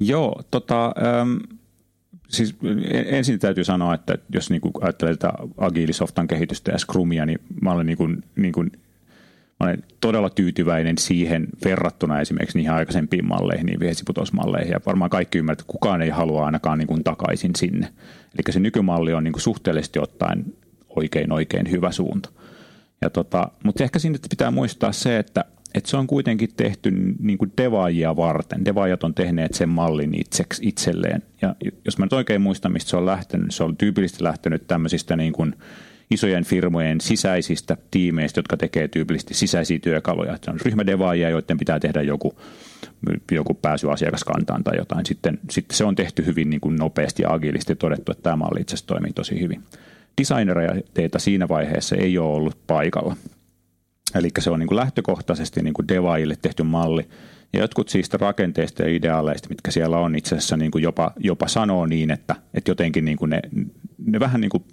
Joo, 0.00 0.42
tota, 0.50 0.84
ähm, 0.84 1.36
siis 2.28 2.56
ensin 3.06 3.38
täytyy 3.38 3.64
sanoa, 3.64 3.94
että 3.94 4.18
jos 4.34 4.50
niin 4.50 4.60
ajattelee 4.80 5.16
tätä 5.16 5.32
Agilisoftan 5.58 6.28
kehitystä 6.28 6.72
ja 6.72 6.78
Scrumia, 6.78 7.26
niin 7.26 7.38
mä 7.62 7.72
olen, 7.72 7.86
niin 7.86 7.98
kuin, 7.98 8.24
niin 8.36 8.52
kuin, 8.52 8.72
mä 9.60 9.66
olen 9.66 9.82
todella 10.00 10.30
tyytyväinen 10.30 10.98
siihen 10.98 11.46
verrattuna 11.64 12.20
esimerkiksi 12.20 12.58
niihin 12.58 12.72
aikaisempiin 12.72 13.28
malleihin, 13.28 13.66
niin 13.66 13.80
vesiputosmalleihin. 13.80 14.72
Ja 14.72 14.80
varmaan 14.86 15.10
kaikki 15.10 15.38
ymmärtävät, 15.38 15.64
että 15.64 15.72
kukaan 15.72 16.02
ei 16.02 16.10
halua 16.10 16.46
ainakaan 16.46 16.78
niin 16.78 16.88
kuin 16.88 17.04
takaisin 17.04 17.52
sinne. 17.56 17.86
Eli 18.34 18.52
se 18.52 18.60
nykymalli 18.60 19.14
on 19.14 19.24
niin 19.24 19.32
kuin 19.32 19.42
suhteellisesti 19.42 19.98
ottaen 19.98 20.44
oikein 20.88 21.32
oikein 21.32 21.70
hyvä 21.70 21.92
suunta. 21.92 22.30
Ja 23.00 23.10
tota, 23.10 23.48
mutta 23.64 23.84
ehkä 23.84 23.98
siinä 23.98 24.18
pitää 24.30 24.50
muistaa 24.50 24.92
se, 24.92 25.18
että 25.18 25.44
että 25.74 25.90
se 25.90 25.96
on 25.96 26.06
kuitenkin 26.06 26.48
tehty 26.56 26.90
niin 27.18 27.38
kuin 27.38 27.52
devaajia 27.58 28.16
varten. 28.16 28.64
Devaajat 28.64 29.04
on 29.04 29.14
tehneet 29.14 29.54
sen 29.54 29.68
mallin 29.68 30.20
itseksi, 30.20 30.68
itselleen. 30.68 31.22
Ja 31.42 31.54
jos 31.84 31.98
mä 31.98 32.04
nyt 32.04 32.12
oikein 32.12 32.40
muistan, 32.40 32.72
mistä 32.72 32.90
se 32.90 32.96
on 32.96 33.06
lähtenyt, 33.06 33.54
se 33.54 33.64
on 33.64 33.76
tyypillisesti 33.76 34.24
lähtenyt 34.24 34.66
tämmöisistä 34.66 35.16
niin 35.16 35.32
kuin 35.32 35.54
isojen 36.10 36.44
firmojen 36.44 37.00
sisäisistä 37.00 37.76
tiimeistä, 37.90 38.38
jotka 38.38 38.56
tekee 38.56 38.88
tyypillisesti 38.88 39.34
sisäisiä 39.34 39.78
työkaluja. 39.78 40.38
Se 40.42 40.50
on 40.50 40.60
ryhmädevaajia, 40.60 41.30
joiden 41.30 41.58
pitää 41.58 41.80
tehdä 41.80 42.02
joku, 42.02 42.38
joku 43.30 43.54
pääsy 43.54 43.90
asiakaskantaan 43.90 44.64
tai 44.64 44.76
jotain. 44.76 45.06
Sitten, 45.06 45.38
sitten 45.50 45.76
se 45.76 45.84
on 45.84 45.94
tehty 45.94 46.26
hyvin 46.26 46.50
niin 46.50 46.60
kuin 46.60 46.76
nopeasti 46.76 47.22
ja 47.22 47.32
agiilisti 47.32 47.76
todettu, 47.76 48.12
että 48.12 48.22
tämä 48.22 48.36
malli 48.36 48.60
itse 48.60 48.74
asiassa 48.74 48.86
toimii 48.86 49.12
tosi 49.12 49.40
hyvin. 49.40 49.62
Designereita 50.20 51.18
siinä 51.18 51.48
vaiheessa 51.48 51.96
ei 51.96 52.18
ole 52.18 52.34
ollut 52.34 52.58
paikalla. 52.66 53.16
Eli 54.14 54.28
se 54.38 54.50
on 54.50 54.58
niin 54.58 54.68
kuin 54.68 54.76
lähtökohtaisesti 54.76 55.62
niin 55.62 55.74
kuin 55.74 55.88
devaajille 55.88 56.36
tehty 56.42 56.62
malli. 56.62 57.08
Ja 57.52 57.60
jotkut 57.60 57.88
siitä 57.88 58.16
rakenteista 58.16 58.82
ja 58.82 58.96
ideaaleista, 58.96 59.48
mitkä 59.48 59.70
siellä 59.70 59.98
on 59.98 60.16
itse 60.16 60.36
asiassa 60.36 60.56
niin 60.56 60.70
kuin 60.70 60.82
jopa, 60.82 61.12
jopa 61.16 61.48
sanoo 61.48 61.86
niin, 61.86 62.10
että, 62.10 62.34
että 62.54 62.70
jotenkin 62.70 63.04
niin 63.04 63.16
kuin 63.16 63.30
ne, 63.30 63.40
ne 64.06 64.20
vähän 64.20 64.40
niin 64.40 64.50
kuin, 64.50 64.64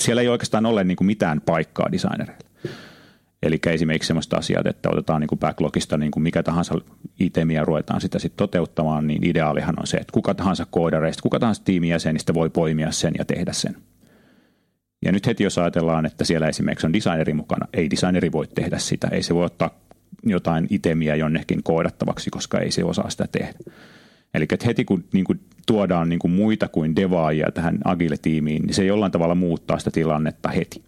siellä 0.00 0.22
ei 0.22 0.28
oikeastaan 0.28 0.66
ole 0.66 0.84
niin 0.84 0.96
kuin 0.96 1.06
mitään 1.06 1.40
paikkaa 1.40 1.92
designereille. 1.92 2.50
Eli 3.42 3.58
esimerkiksi 3.66 4.06
sellaista 4.06 4.36
asiat, 4.36 4.66
että 4.66 4.88
otetaan 4.92 5.20
niin 5.20 5.28
kuin 5.28 5.38
backlogista 5.38 5.98
niin 5.98 6.10
kuin 6.10 6.22
mikä 6.22 6.42
tahansa 6.42 6.74
itemiä 7.20 7.64
ruvetaan 7.64 8.00
sitä 8.00 8.18
sitten 8.18 8.36
toteuttamaan, 8.36 9.06
niin 9.06 9.26
ideaalihan 9.26 9.74
on 9.80 9.86
se, 9.86 9.96
että 9.96 10.12
kuka 10.12 10.34
tahansa 10.34 10.66
koodareista, 10.70 11.22
kuka 11.22 11.38
tahansa 11.38 11.64
tiimijäsenistä 11.64 12.34
voi 12.34 12.50
poimia 12.50 12.90
sen 12.90 13.14
ja 13.18 13.24
tehdä 13.24 13.52
sen. 13.52 13.76
Ja 15.04 15.12
nyt 15.12 15.26
heti 15.26 15.44
jos 15.44 15.58
ajatellaan, 15.58 16.06
että 16.06 16.24
siellä 16.24 16.48
esimerkiksi 16.48 16.86
on 16.86 16.92
designeri 16.92 17.34
mukana, 17.34 17.66
ei 17.72 17.90
designeri 17.90 18.32
voi 18.32 18.46
tehdä 18.46 18.78
sitä, 18.78 19.08
ei 19.08 19.22
se 19.22 19.34
voi 19.34 19.44
ottaa 19.44 19.70
jotain 20.22 20.66
itemiä 20.70 21.16
jonnekin 21.16 21.62
koodattavaksi, 21.62 22.30
koska 22.30 22.58
ei 22.58 22.70
se 22.70 22.84
osaa 22.84 23.10
sitä 23.10 23.28
tehdä. 23.32 23.58
Eli 24.34 24.46
heti 24.66 24.84
kun 24.84 25.04
niin 25.12 25.24
kuin 25.24 25.40
tuodaan 25.66 26.08
niin 26.08 26.18
kuin 26.18 26.32
muita 26.32 26.68
kuin 26.68 26.96
devaajia 26.96 27.50
tähän 27.54 27.78
Agile-tiimiin, 27.84 28.62
niin 28.62 28.74
se 28.74 28.84
jollain 28.84 29.12
tavalla 29.12 29.34
muuttaa 29.34 29.78
sitä 29.78 29.90
tilannetta 29.90 30.48
heti. 30.48 30.82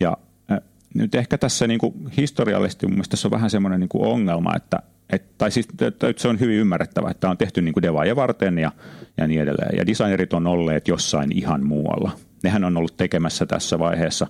Ja 0.00 0.16
äh, 0.52 0.58
nyt 0.94 1.14
ehkä 1.14 1.38
tässä 1.38 1.66
niin 1.66 1.80
kuin 1.80 1.94
historiallisesti 2.16 2.86
mun 2.86 3.04
tässä 3.08 3.28
on 3.28 3.32
vähän 3.32 3.50
semmoinen 3.50 3.80
niin 3.80 3.88
kuin 3.88 4.06
ongelma, 4.06 4.56
että, 4.56 4.78
et, 5.10 5.38
tai 5.38 5.50
siis 5.50 5.68
että 5.80 6.14
se 6.16 6.28
on 6.28 6.40
hyvin 6.40 6.56
ymmärrettävä, 6.56 7.10
että 7.10 7.20
tämä 7.20 7.30
on 7.30 7.38
tehty 7.38 7.62
niin 7.62 7.82
devaajia 7.82 8.16
varten 8.16 8.58
ja, 8.58 8.72
ja 9.16 9.26
niin 9.26 9.42
edelleen. 9.42 9.76
Ja 9.76 9.86
designerit 9.86 10.32
on 10.32 10.46
olleet 10.46 10.88
jossain 10.88 11.32
ihan 11.32 11.66
muualla– 11.66 12.10
nehän 12.42 12.64
on 12.64 12.76
ollut 12.76 12.96
tekemässä 12.96 13.46
tässä 13.46 13.78
vaiheessa 13.78 14.26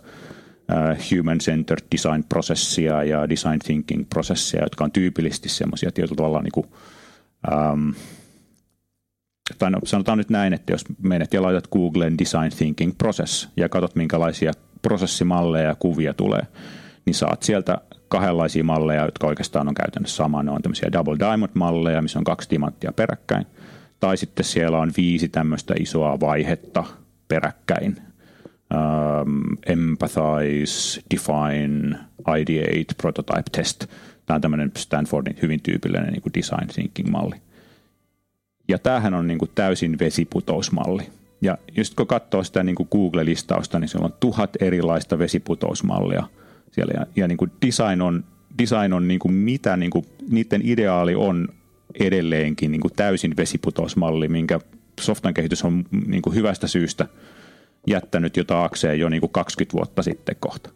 human-centered 1.10 1.86
design-prosessia 1.92 3.04
ja 3.04 3.28
design 3.28 3.58
thinking-prosessia, 3.58 4.62
jotka 4.62 4.84
on 4.84 4.92
tyypillisesti 4.92 5.48
semmoisia 5.48 5.92
tietyllä 5.92 6.16
tavalla 6.16 6.42
niin 6.42 6.52
kuin, 6.52 6.66
um, 7.50 7.94
tai 9.58 9.70
no, 9.70 9.78
sanotaan 9.84 10.18
nyt 10.18 10.30
näin, 10.30 10.52
että 10.52 10.72
jos 10.72 10.84
menet 11.02 11.34
ja 11.34 11.42
laitat 11.42 11.66
Googlen 11.66 12.18
design 12.18 12.50
thinking 12.58 12.98
process 12.98 13.48
ja 13.56 13.68
katsot 13.68 13.94
minkälaisia 13.94 14.52
prosessimalleja 14.82 15.68
ja 15.68 15.74
kuvia 15.74 16.14
tulee, 16.14 16.42
niin 17.04 17.14
saat 17.14 17.42
sieltä 17.42 17.78
kahdenlaisia 18.08 18.64
malleja, 18.64 19.04
jotka 19.04 19.26
oikeastaan 19.26 19.68
on 19.68 19.74
käytännössä 19.74 20.16
sama. 20.16 20.42
Ne 20.42 20.50
on 20.50 20.62
tämmöisiä 20.62 20.92
double 20.92 21.18
diamond-malleja, 21.18 22.02
missä 22.02 22.18
on 22.18 22.24
kaksi 22.24 22.48
timanttia 22.48 22.92
peräkkäin. 22.92 23.46
Tai 24.00 24.16
sitten 24.16 24.44
siellä 24.44 24.78
on 24.78 24.92
viisi 24.96 25.28
tämmöistä 25.28 25.74
isoa 25.78 26.20
vaihetta– 26.20 26.84
peräkkäin. 27.32 27.96
Um, 28.74 29.56
empathize, 29.66 31.00
define, 31.10 31.98
ideate, 32.38 32.94
prototype, 32.96 33.50
test. 33.52 33.86
Tämä 34.26 34.34
on 34.34 34.40
tämmöinen 34.40 34.72
Stanfordin 34.76 35.38
hyvin 35.42 35.62
tyypillinen 35.62 36.12
niin 36.12 36.22
kuin 36.22 36.34
design 36.34 36.68
thinking-malli. 36.74 37.36
Ja 38.68 38.78
tämähän 38.78 39.14
on 39.14 39.26
niin 39.26 39.38
kuin 39.38 39.50
täysin 39.54 39.98
vesiputousmalli. 39.98 41.02
Ja 41.40 41.58
just 41.76 41.94
kun 41.94 42.06
katsoo 42.06 42.44
sitä 42.44 42.62
niin 42.62 42.74
kuin 42.74 42.88
Google-listausta, 42.92 43.78
niin 43.78 43.88
siellä 43.88 44.04
on 44.04 44.14
tuhat 44.20 44.50
erilaista 44.62 45.18
vesiputousmallia 45.18 46.28
siellä. 46.70 46.92
Ja, 46.96 47.06
ja 47.16 47.28
niin 47.28 47.38
kuin 47.38 47.50
design 47.66 48.02
on, 48.02 48.24
design 48.58 48.92
on 48.92 49.08
niin 49.08 49.20
kuin 49.20 49.34
mitä, 49.34 49.76
niin 49.76 49.90
kuin, 49.90 50.04
niiden 50.30 50.60
ideaali 50.64 51.14
on 51.14 51.48
edelleenkin 52.00 52.70
niin 52.70 52.80
kuin 52.80 52.92
täysin 52.96 53.36
vesiputousmalli, 53.36 54.28
minkä 54.28 54.60
softan 55.00 55.34
kehitys 55.34 55.64
on 55.64 55.84
niin 56.06 56.22
kuin 56.22 56.36
hyvästä 56.36 56.66
syystä 56.66 57.06
jättänyt 57.86 58.36
jo 58.36 58.44
taakseen 58.44 59.00
jo 59.00 59.08
niin 59.08 59.20
kuin 59.20 59.32
20 59.32 59.72
vuotta 59.72 60.02
sitten 60.02 60.36
kohta. 60.40 60.70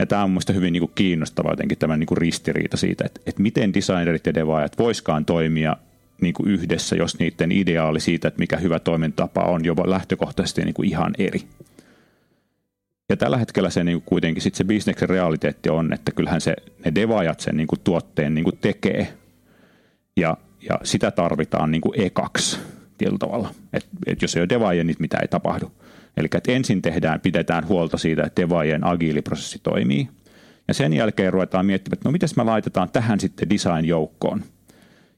Ja 0.00 0.06
tämä 0.06 0.24
on 0.24 0.30
mielestäni 0.30 0.56
hyvin 0.56 0.72
niin 0.72 0.80
kuin 0.80 0.92
kiinnostava 0.94 1.50
jotenkin 1.50 1.78
tämä 1.78 1.96
niin 1.96 2.06
kuin 2.06 2.18
ristiriita 2.18 2.76
siitä, 2.76 3.04
että, 3.06 3.20
että 3.26 3.42
miten 3.42 3.74
designerit 3.74 4.26
ja 4.26 4.34
devaajat 4.34 4.78
voiskaan 4.78 5.24
toimia 5.24 5.76
niin 6.20 6.34
kuin 6.34 6.50
yhdessä, 6.50 6.96
jos 6.96 7.18
niiden 7.18 7.52
ideaali 7.52 8.00
siitä, 8.00 8.28
että 8.28 8.38
mikä 8.38 8.56
hyvä 8.56 8.78
toimintatapa 8.78 9.40
on 9.40 9.64
jo 9.64 9.74
lähtökohtaisesti 9.84 10.62
niin 10.62 10.74
kuin 10.74 10.88
ihan 10.88 11.14
eri. 11.18 11.40
Ja 13.08 13.16
tällä 13.16 13.36
hetkellä 13.36 13.70
se 13.70 13.84
niin 13.84 13.96
kuin 13.96 14.08
kuitenkin 14.08 14.42
sit 14.42 14.54
se 14.54 14.64
bisneksen 14.64 15.08
realiteetti 15.08 15.70
on, 15.70 15.92
että 15.92 16.12
kyllähän 16.12 16.40
se, 16.40 16.54
ne 16.84 16.94
devaajat 16.94 17.40
sen 17.40 17.56
niin 17.56 17.66
kuin 17.66 17.80
tuotteen 17.84 18.34
niin 18.34 18.44
kuin 18.44 18.58
tekee. 18.60 19.12
Ja, 20.16 20.36
ja 20.68 20.78
sitä 20.82 21.10
tarvitaan 21.10 21.70
niin 21.70 21.80
kuin 21.80 22.00
ekaksi 22.00 22.58
tietyllä 22.98 23.18
tavalla. 23.18 23.54
Et, 23.72 23.86
et 24.06 24.22
jos 24.22 24.36
ei 24.36 24.40
ole 24.40 24.48
devaajia, 24.48 24.84
niin 24.84 24.96
mitä 24.98 25.18
ei 25.22 25.28
tapahdu. 25.28 25.72
Eli 26.16 26.28
että 26.34 26.52
ensin 26.52 26.82
tehdään, 26.82 27.20
pidetään 27.20 27.68
huolta 27.68 27.98
siitä, 27.98 28.22
että 28.22 28.42
devaajien 28.42 28.86
agiiliprosessi 28.86 29.60
toimii. 29.62 30.08
Ja 30.68 30.74
sen 30.74 30.92
jälkeen 30.92 31.32
ruvetaan 31.32 31.66
miettimään, 31.66 31.94
että 31.96 32.08
no 32.08 32.12
miten 32.12 32.28
me 32.36 32.44
laitetaan 32.44 32.90
tähän 32.92 33.20
sitten 33.20 33.50
design-joukkoon. 33.50 34.42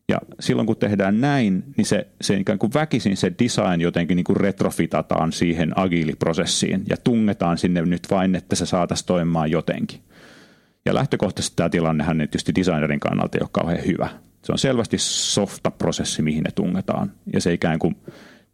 Ja 0.09 0.19
silloin 0.41 0.67
kun 0.67 0.77
tehdään 0.77 1.21
näin, 1.21 1.65
niin 1.77 1.87
se, 1.87 2.07
se 2.21 2.35
ikään 2.35 2.59
kuin 2.59 2.75
väkisin 2.75 3.17
se 3.17 3.33
design 3.43 3.81
jotenkin 3.81 4.17
niin 4.17 4.25
kuin 4.25 4.37
retrofitataan 4.37 5.33
siihen 5.33 5.79
agiiliprosessiin 5.79 6.83
ja 6.89 6.97
tungetaan 6.97 7.59
sinne 7.59 7.83
nyt 7.83 8.07
vain, 8.11 8.35
että 8.35 8.57
se 8.57 8.67
saataisiin 8.67 9.07
toimimaan 9.07 9.51
jotenkin. 9.51 10.01
Ja 10.85 10.95
lähtökohtaisesti 10.95 11.57
tämä 11.57 11.69
tilannehan 11.69 12.19
tietysti 12.19 12.55
designerin 12.55 13.01
kannalta 13.01 13.39
ei 13.39 13.43
ole 13.43 13.49
kauhean 13.53 13.87
hyvä. 13.87 14.09
Se 14.45 14.53
on 14.53 14.59
selvästi 14.59 14.99
softa 14.99 15.71
prosessi, 15.71 16.23
mihin 16.23 16.43
ne 16.43 16.51
tungetaan. 16.51 17.13
Ja 17.33 17.41
se 17.41 17.53
ikään 17.53 17.79
kuin, 17.79 17.97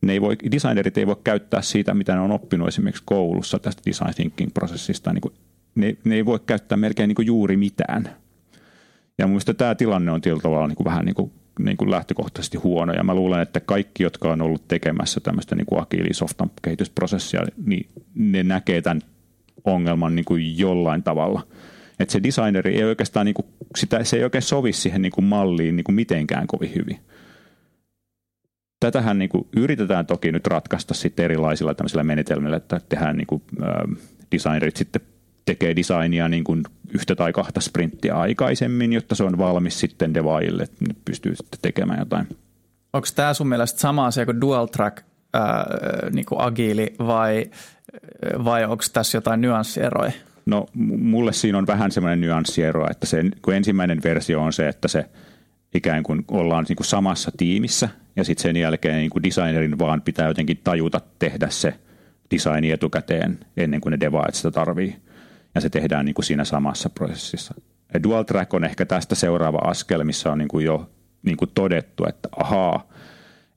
ne 0.01 0.13
ei 0.13 0.21
voi, 0.21 0.37
designerit 0.51 0.99
ei 0.99 1.07
voi 1.07 1.17
käyttää 1.25 1.63
siitä, 1.63 1.95
mitä 1.95 2.15
ne 2.15 2.21
on 2.21 2.33
oppinut 2.33 2.69
esimerkiksi 2.69 3.03
koulussa 3.07 3.59
tästä 3.59 3.83
design 3.87 4.15
thinking-prosessista. 4.15 5.13
Niin 5.13 5.21
kuin, 5.21 5.35
ne, 5.75 5.97
ne 6.05 6.15
ei 6.15 6.27
voi 6.27 6.41
käyttää 6.47 6.79
melkein 6.79 7.09
niin 7.09 7.15
kuin 7.15 7.27
juuri 7.27 7.57
mitään. 7.57 8.17
Ja 9.19 9.27
mun 9.27 9.31
mielestä 9.33 9.55
tämä 9.55 9.75
tilanne 9.75 10.13
on 10.13 10.21
tietyllä 10.21 10.43
tavalla 10.43 10.67
niin 10.67 10.77
kuin 10.77 10.85
vähän 10.85 11.05
niin 11.05 11.15
kuin, 11.15 11.33
niin 11.59 11.77
kuin 11.77 11.91
lähtökohtaisesti 11.91 12.59
huono. 12.59 12.93
Ja 12.93 13.05
mä 13.05 13.15
luulen, 13.15 13.41
että 13.41 13.61
kaikki, 13.61 14.03
jotka 14.03 14.33
on 14.33 14.43
ollut 14.43 14.69
tekemässä 14.69 15.21
tämmöistä 15.21 15.55
niin 15.55 15.67
kuin 15.67 15.83
agili 15.83 16.15
softan 16.15 16.51
kehitysprosessia, 16.63 17.41
niin 17.67 17.89
ne 18.15 18.43
näkee 18.43 18.83
tämän 18.83 19.03
ongelman 19.65 20.15
niin 20.15 20.25
kuin 20.25 20.59
jollain 20.59 21.03
tavalla– 21.03 21.47
että 22.01 22.13
se 22.13 22.23
designeri 22.23 22.77
ei 22.77 22.85
oikeastaan, 22.85 23.27
niin 23.27 23.35
kuin, 23.35 23.47
sitä, 23.77 24.05
se 24.05 24.17
ei 24.17 24.25
oikein 24.25 24.43
sovi 24.43 24.73
siihen 24.73 25.03
niin 25.03 25.13
kuin 25.13 25.25
malliin 25.25 25.77
niin 25.77 25.85
kuin 25.85 25.97
mitenkään 25.97 26.47
kovin 26.47 26.75
hyvin. 26.75 26.99
Tätähän 28.81 29.19
niin 29.19 29.29
kuin 29.29 29.47
yritetään 29.57 30.07
toki 30.07 30.33
nyt 30.33 30.47
ratkaista 30.47 30.95
sitten 30.95 31.25
erilaisilla 31.25 31.75
tämmöisillä 31.75 32.05
menetelmillä, 32.05 32.57
että 32.57 32.81
tehdään 32.89 33.17
niin 33.17 33.27
kuin, 33.27 33.43
äh, 33.63 33.97
designerit 34.33 34.77
sitten 34.77 35.03
tekee 35.45 35.77
designia 35.77 36.29
niin 36.29 36.45
kuin 36.45 36.63
yhtä 36.95 37.17
tai 37.17 37.33
kahta 37.33 37.61
sprinttiä 37.61 38.15
aikaisemmin, 38.15 38.93
jotta 38.93 39.15
se 39.15 39.25
on 39.25 39.39
valmis 39.39 39.81
sitten 39.81 40.15
devaajille, 40.15 40.63
että 40.63 40.85
ne 40.89 40.95
pystyy 41.05 41.37
sitten 41.37 41.59
tekemään 41.63 41.99
jotain. 41.99 42.29
Onko 42.93 43.09
tämä 43.15 43.35
sun 43.35 43.49
mielestä 43.49 43.81
sama 43.81 44.07
asia 44.07 44.25
kuin 44.25 44.41
dual 44.41 44.67
track 44.67 44.99
äh, 45.37 45.43
niin 46.13 46.27
kuin 46.27 46.41
agiili 46.41 46.95
vai, 46.99 47.51
vai 48.45 48.65
onko 48.65 48.85
tässä 48.93 49.19
jotain 49.19 49.41
nyanssieroja? 49.41 50.13
No 50.47 50.67
mulle 50.75 51.33
siinä 51.33 51.59
on 51.59 51.67
vähän 51.67 51.93
semmoinen 51.93 52.21
nyanssiero, 52.21 52.91
että 52.91 53.07
se, 53.07 53.25
kun 53.43 53.55
ensimmäinen 53.55 54.01
versio 54.05 54.43
on 54.43 54.53
se, 54.53 54.69
että 54.69 54.89
se 54.89 55.05
ikään 55.75 56.03
kuin 56.03 56.25
ollaan 56.29 56.65
niin 56.69 56.77
kuin 56.77 56.87
samassa 56.87 57.31
tiimissä 57.37 57.89
ja 58.17 58.25
sitten 58.25 58.43
sen 58.43 58.57
jälkeen 58.57 58.97
niin 58.97 59.11
kuin 59.11 59.23
designerin 59.23 59.79
vaan 59.79 60.03
pitää 60.03 60.29
jotenkin 60.29 60.61
tajuta 60.65 61.01
tehdä 61.19 61.49
se 61.49 61.75
designi 62.35 62.71
etukäteen 62.71 63.39
ennen 63.57 63.81
kuin 63.81 63.91
ne 63.91 64.01
devaajat 64.01 64.35
sitä 64.35 64.51
tarvii. 64.51 64.97
Ja 65.55 65.61
se 65.61 65.71
tehdään 65.71 66.05
niin 66.05 66.15
kuin 66.15 66.25
siinä 66.25 66.45
samassa 66.45 66.91
prosessissa. 66.91 67.55
Ja 67.95 68.03
dual 68.03 68.23
track 68.23 68.55
on 68.55 68.65
ehkä 68.65 68.87
tästä 68.87 69.15
seuraava 69.15 69.59
askel, 69.59 70.05
missä 70.05 70.33
on 70.33 70.39
niin 70.39 70.49
kuin 70.49 70.65
jo 70.65 70.91
niin 71.23 71.37
kuin 71.37 71.51
todettu, 71.55 72.05
että 72.09 72.29
ahaa, 72.37 72.89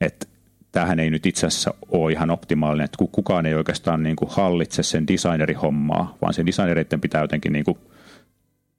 että 0.01 0.27
tämähän 0.71 0.99
ei 0.99 1.09
nyt 1.09 1.25
itse 1.25 1.47
asiassa 1.47 1.73
ole 1.91 2.11
ihan 2.11 2.29
optimaalinen, 2.29 2.85
että 2.85 3.05
kukaan 3.11 3.45
ei 3.45 3.53
oikeastaan 3.53 4.03
niin 4.03 4.15
kuin 4.15 4.31
hallitse 4.31 4.83
sen 4.83 5.07
designerihommaa, 5.07 6.17
vaan 6.21 6.33
sen 6.33 6.45
designereiden 6.45 7.01
pitää 7.01 7.21
jotenkin 7.21 7.53
niin 7.53 7.65
kuin 7.65 7.77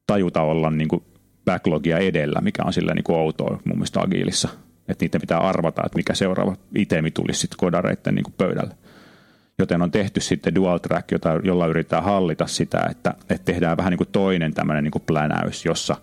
tajuta 0.06 0.42
olla 0.42 0.70
niin 0.70 0.88
kuin 0.88 1.04
backlogia 1.44 1.98
edellä, 1.98 2.40
mikä 2.40 2.62
on 2.66 2.72
sillä 2.72 2.94
niin 2.94 3.04
kuin 3.04 3.18
outoa 3.18 3.60
mun 3.64 3.76
mielestä 3.76 4.00
Agilissa. 4.00 4.48
Että 4.88 5.04
niiden 5.04 5.20
pitää 5.20 5.38
arvata, 5.38 5.82
että 5.86 5.98
mikä 5.98 6.14
seuraava 6.14 6.56
itemi 6.76 7.10
tulisi 7.10 7.40
sitten 7.40 7.58
kodareiden 7.58 8.14
niin 8.14 8.24
kuin 8.24 8.34
pöydälle. 8.38 8.74
Joten 9.58 9.82
on 9.82 9.90
tehty 9.90 10.20
sitten 10.20 10.54
dual 10.54 10.78
track, 10.78 11.10
jota, 11.10 11.40
jolla 11.44 11.66
yritetään 11.66 12.04
hallita 12.04 12.46
sitä, 12.46 12.86
että, 12.90 13.14
että 13.30 13.44
tehdään 13.44 13.76
vähän 13.76 13.90
niin 13.90 13.98
kuin 13.98 14.08
toinen 14.12 14.54
tämmöinen 14.54 14.84
niin 14.84 14.92
kuin 14.92 15.02
plänäys, 15.06 15.64
jossa 15.64 15.96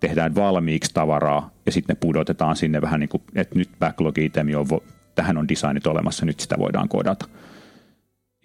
tehdään 0.00 0.34
valmiiksi 0.34 0.94
tavaraa 0.94 1.50
ja 1.66 1.72
sitten 1.72 1.96
pudotetaan 1.96 2.56
sinne 2.56 2.80
vähän 2.80 3.00
niin 3.00 3.08
kuin, 3.08 3.22
että 3.34 3.58
nyt 3.58 3.70
backlog-itemi 3.78 4.54
on, 4.54 4.66
tähän 5.14 5.38
on 5.38 5.48
designit 5.48 5.86
olemassa, 5.86 6.26
nyt 6.26 6.40
sitä 6.40 6.58
voidaan 6.58 6.88
kodata. 6.88 7.28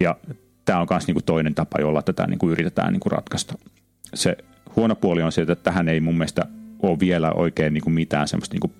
Ja 0.00 0.16
tämä 0.64 0.80
on 0.80 0.86
myös 0.90 1.06
niin 1.06 1.24
toinen 1.26 1.54
tapa, 1.54 1.80
jolla 1.80 2.02
tätä 2.02 2.26
niin 2.26 2.38
kuin 2.38 2.52
yritetään 2.52 2.92
niin 2.92 3.00
kuin 3.00 3.12
ratkaista. 3.12 3.54
Se 4.14 4.36
huono 4.76 4.94
puoli 4.94 5.22
on 5.22 5.32
se, 5.32 5.42
että 5.42 5.54
tähän 5.54 5.88
ei 5.88 6.00
mun 6.00 6.18
mielestä 6.18 6.42
ole 6.82 7.00
vielä 7.00 7.32
oikein 7.32 7.74
niin 7.74 7.84
kuin 7.84 7.94
mitään 7.94 8.28
semmoista 8.28 8.54
niin 8.54 8.60
kuin 8.60 8.72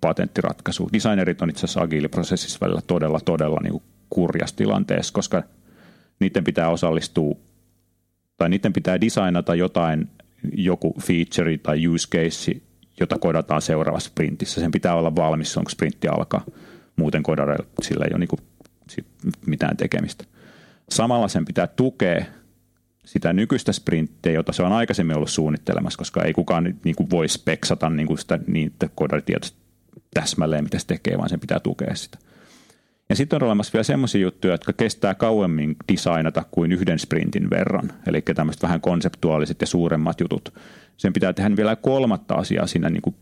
patenttiratkaisua. 0.00 0.88
Designerit 0.92 1.42
on 1.42 1.50
itse 1.50 1.66
asiassa 1.66 1.80
agiiliprosessissa 1.80 2.58
välillä 2.60 2.80
todella, 2.86 3.20
todella 3.24 3.60
niin 3.62 3.72
kuin 3.72 3.82
kurjas 4.10 4.52
tilanteessa, 4.52 5.12
koska 5.12 5.42
niiden 6.20 6.44
pitää 6.44 6.68
osallistua 6.68 7.36
tai 8.36 8.48
niiden 8.48 8.72
pitää 8.72 9.00
designata 9.00 9.54
jotain, 9.54 10.08
joku 10.52 10.94
feature 11.00 11.58
tai 11.58 11.88
use 11.88 12.08
case, 12.08 12.52
jota 13.00 13.18
kodataan 13.18 13.62
seuraavassa 13.62 14.10
sprintissä. 14.10 14.60
Sen 14.60 14.70
pitää 14.70 14.94
olla 14.94 15.16
valmis, 15.16 15.56
onko 15.56 15.70
sprintti 15.70 16.08
alkaa. 16.08 16.44
Muuten 16.96 17.22
kodareilla 17.22 17.66
sillä 17.82 18.04
ei 18.04 18.10
ole 18.12 18.18
niin 18.18 18.28
kuin 18.28 18.40
mitään 19.46 19.76
tekemistä. 19.76 20.24
Samalla 20.90 21.28
sen 21.28 21.44
pitää 21.44 21.66
tukea 21.66 22.24
sitä 23.08 23.32
nykyistä 23.32 23.72
sprinttiä, 23.72 24.32
jota 24.32 24.52
se 24.52 24.62
on 24.62 24.72
aikaisemmin 24.72 25.16
ollut 25.16 25.30
suunnittelemassa, 25.30 25.98
koska 25.98 26.22
ei 26.22 26.32
kukaan 26.32 26.74
niin 26.84 26.96
kuin 26.96 27.10
voi 27.10 27.28
speksata 27.28 27.90
niin 27.90 28.06
kuin 28.06 28.18
sitä, 28.18 28.38
niin, 28.46 28.66
että 28.66 28.88
kodari 28.94 29.22
täsmälleen, 30.14 30.64
mitä 30.64 30.78
se 30.78 30.86
tekee, 30.86 31.18
vaan 31.18 31.28
sen 31.28 31.40
pitää 31.40 31.60
tukea 31.60 31.94
sitä. 31.94 32.18
Ja 33.08 33.16
sitten 33.16 33.36
on 33.36 33.46
olemassa 33.46 33.72
vielä 33.72 33.84
sellaisia 33.84 34.20
juttuja, 34.20 34.54
jotka 34.54 34.72
kestää 34.72 35.14
kauemmin 35.14 35.76
designata 35.92 36.44
kuin 36.50 36.72
yhden 36.72 36.98
sprintin 36.98 37.50
verran. 37.50 37.92
Eli 38.06 38.22
tämmöiset 38.22 38.62
vähän 38.62 38.80
konseptuaaliset 38.80 39.60
ja 39.60 39.66
suuremmat 39.66 40.20
jutut. 40.20 40.54
Sen 40.96 41.12
pitää 41.12 41.32
tehdä 41.32 41.56
vielä 41.56 41.76
kolmatta 41.76 42.34
asiaa 42.34 42.66
siinä 42.66 42.90
niin 42.90 43.02
kuin 43.02 43.16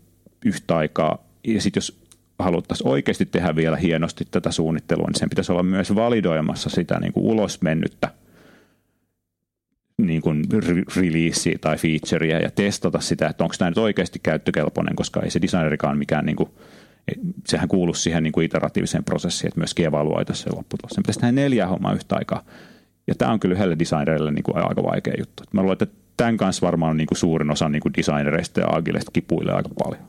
yhtä 0.45 0.77
aikaa. 0.77 1.23
Ja 1.43 1.61
sitten 1.61 1.77
jos 1.77 1.99
haluttaisiin 2.39 2.87
oikeasti 2.87 3.25
tehdä 3.25 3.55
vielä 3.55 3.77
hienosti 3.77 4.27
tätä 4.31 4.51
suunnittelua, 4.51 5.07
niin 5.07 5.19
sen 5.19 5.29
pitäisi 5.29 5.51
olla 5.51 5.63
myös 5.63 5.95
validoimassa 5.95 6.69
sitä 6.69 6.99
niin 6.99 7.13
kuin 7.13 7.25
ulos 7.25 7.61
mennyttä 7.61 8.11
niin 9.97 10.21
kuin 10.21 10.43
release 10.95 11.51
tai 11.61 11.77
featurea 11.77 12.39
ja 12.39 12.51
testata 12.51 12.99
sitä, 12.99 13.27
että 13.27 13.43
onko 13.43 13.55
tämä 13.57 13.71
nyt 13.71 13.77
oikeasti 13.77 14.19
käyttökelpoinen, 14.23 14.95
koska 14.95 15.21
ei 15.21 15.31
se 15.31 15.41
designerikaan 15.41 15.97
mikään 15.97 16.25
niin 16.25 16.35
kuin– 16.35 16.49
sehän 17.47 17.67
kuuluu 17.67 17.93
siihen 17.93 18.23
niin 18.23 18.31
kuin 18.31 18.45
iteratiiviseen 18.45 19.03
prosessiin, 19.03 19.47
että 19.47 19.59
myöskin 19.59 19.85
evaluoita 19.85 20.33
se 20.33 20.49
lopputulos. 20.49 20.91
Sen 20.91 21.03
pitäisi 21.03 21.19
tehdä 21.19 21.31
neljä 21.31 21.67
hommaa 21.67 21.93
yhtä 21.93 22.15
aikaa. 22.15 22.43
Ja 23.07 23.15
tämä 23.15 23.31
on 23.31 23.39
kyllä 23.39 23.55
yhdelle 23.55 23.79
designerille 23.79 24.31
niin 24.31 24.43
kuin 24.43 24.57
aika 24.57 24.83
vaikea 24.83 25.13
juttu. 25.17 25.43
Mä 25.51 25.61
luulen, 25.61 25.77
että 25.81 25.95
tämän 26.17 26.37
kanssa 26.37 26.65
varmaan 26.65 26.97
niin 26.97 27.07
kuin 27.07 27.17
suurin 27.17 27.51
osa 27.51 27.69
niin 27.69 27.81
kuin 27.81 27.93
designereista 27.97 28.59
ja 28.59 28.67
agileista 28.69 29.11
kipuilee 29.11 29.53
aika 29.53 29.69
paljon. 29.83 30.03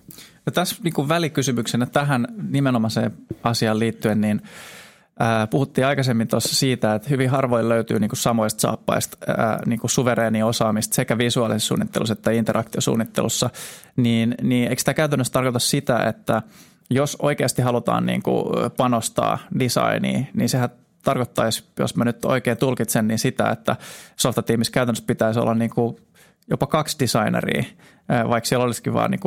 No 0.47 0.53
tässä 0.53 0.77
niin 0.85 0.95
kuin 0.95 1.09
välikysymyksenä 1.09 1.87
tähän 1.87 2.27
nimenomaiseen 2.51 3.13
asiaan 3.43 3.79
liittyen, 3.79 4.21
niin 4.21 4.43
puhuttiin 5.51 5.87
aikaisemmin 5.87 6.29
tuossa 6.29 6.57
siitä, 6.57 6.95
että 6.95 7.09
hyvin 7.09 7.31
harvoin 7.31 7.69
löytyy 7.69 7.99
niin 7.99 8.11
samoista 8.15 8.61
saappaista 8.61 9.19
ää, 9.27 9.59
niin 9.67 10.45
osaamista 10.45 10.95
sekä 10.95 11.19
visuaalisessa 11.19 11.69
suunnittelussa 11.69 12.13
että 12.13 12.31
interaktiosuunnittelussa, 12.31 13.51
niin, 13.97 14.35
niin 14.43 14.69
eikö 14.69 14.83
tämä 14.85 14.95
käytännössä 14.95 15.33
tarkoita 15.33 15.59
sitä, 15.59 15.99
että– 15.99 16.43
jos 16.91 17.17
oikeasti 17.23 17.63
halutaan 17.63 18.07
niin 18.07 18.23
panostaa 18.77 19.39
designiin, 19.59 20.29
niin 20.35 20.49
sehän 20.49 20.69
tarkoittaisi, 21.03 21.65
jos 21.79 21.97
mä 21.97 22.05
nyt 22.05 22.25
oikein 22.25 22.57
tulkitsen, 22.57 23.09
niin 23.09 23.19
sitä, 23.19 23.51
että 23.51 23.77
softatiimissä 24.17 24.73
käytännössä 24.73 25.05
pitäisi 25.07 25.41
olla 25.41 25.55
niin 25.55 25.71
jopa 26.51 26.67
kaksi 26.67 26.97
designeria, 27.01 27.63
vaikka 28.29 28.49
siellä 28.49 28.65
olisikin 28.65 28.95
vain 28.95 29.11
niin 29.11 29.21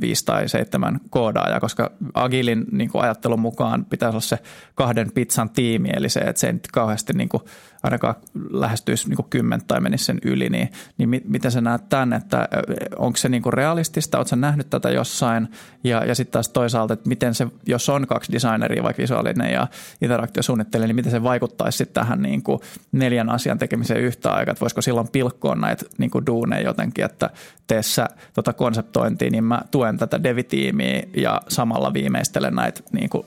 viisi 0.00 0.24
tai 0.24 0.48
seitsemän 0.48 1.00
koodaajaa, 1.10 1.60
koska 1.60 1.90
Agilin 2.14 2.64
niin 2.72 2.90
kuin 2.90 3.02
ajattelun 3.02 3.40
mukaan 3.40 3.84
pitäisi 3.84 4.10
olla 4.10 4.20
se 4.20 4.38
kahden 4.74 5.12
pizzan 5.12 5.50
tiimi, 5.50 5.88
eli 5.96 6.08
se, 6.08 6.20
että 6.20 6.40
se 6.40 6.46
ei 6.46 6.52
nyt 6.52 6.68
kauheasti 6.72 7.12
niin 7.12 7.28
kuin 7.28 7.42
ainakaan 7.86 8.14
lähestyisi 8.50 9.08
niin 9.08 9.16
kuin 9.16 9.26
kymmentä 9.30 9.64
tai 9.68 9.80
menisi 9.80 10.04
sen 10.04 10.18
yli, 10.24 10.48
niin, 10.48 10.68
niin 10.98 11.22
miten 11.24 11.50
sä 11.50 11.60
näet 11.60 11.88
tämän, 11.88 12.12
että 12.12 12.48
onko 12.96 13.16
se 13.16 13.28
niin 13.28 13.42
kuin 13.42 13.52
realistista, 13.52 14.18
oletko 14.18 14.36
nähnyt 14.36 14.70
tätä 14.70 14.90
jossain, 14.90 15.48
ja, 15.84 16.04
ja 16.04 16.14
sitten 16.14 16.32
taas 16.32 16.48
toisaalta, 16.48 16.94
että 16.94 17.08
miten 17.08 17.34
se, 17.34 17.46
jos 17.66 17.88
on 17.88 18.06
kaksi 18.06 18.32
designeria, 18.32 18.82
vaikka 18.82 19.02
visuaalinen 19.02 19.52
ja 19.52 19.66
interaktiosuunnittelija, 20.02 20.86
niin 20.86 20.96
miten 20.96 21.12
se 21.12 21.22
vaikuttaisi 21.22 21.78
sitten 21.78 21.94
tähän 21.94 22.22
niin 22.22 22.42
kuin 22.42 22.60
neljän 22.92 23.30
asian 23.30 23.58
tekemiseen 23.58 24.00
yhtä 24.00 24.32
aikaa, 24.32 24.52
että 24.52 24.60
voisiko 24.60 24.82
silloin 24.82 25.08
pilkkoa 25.08 25.54
näitä 25.54 25.84
niin 25.98 26.10
kuin 26.10 26.26
duuneja 26.26 26.68
jotenkin, 26.68 27.04
että 27.04 27.30
tee 27.66 27.82
sä 27.82 28.08
tota 28.34 28.52
konseptointia, 28.52 29.30
niin 29.30 29.44
mä 29.44 29.62
tuen 29.70 29.96
tätä 29.96 30.22
devitiimiä 30.22 31.02
ja 31.16 31.40
samalla 31.48 31.92
viimeistelen 31.92 32.54
näitä 32.54 32.80
niin 32.92 33.10
kuin 33.10 33.26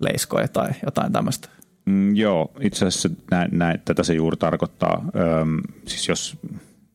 leiskoja 0.00 0.48
tai 0.48 0.68
jotain 0.84 1.12
tämmöistä. 1.12 1.48
Mm, 1.88 2.16
joo, 2.16 2.52
itse 2.60 2.86
asiassa 2.86 3.10
näin, 3.30 3.48
näin, 3.52 3.80
tätä 3.84 4.02
se 4.02 4.14
juuri 4.14 4.36
tarkoittaa. 4.36 5.04
Öm, 5.40 5.60
siis 5.86 6.08
jos 6.08 6.38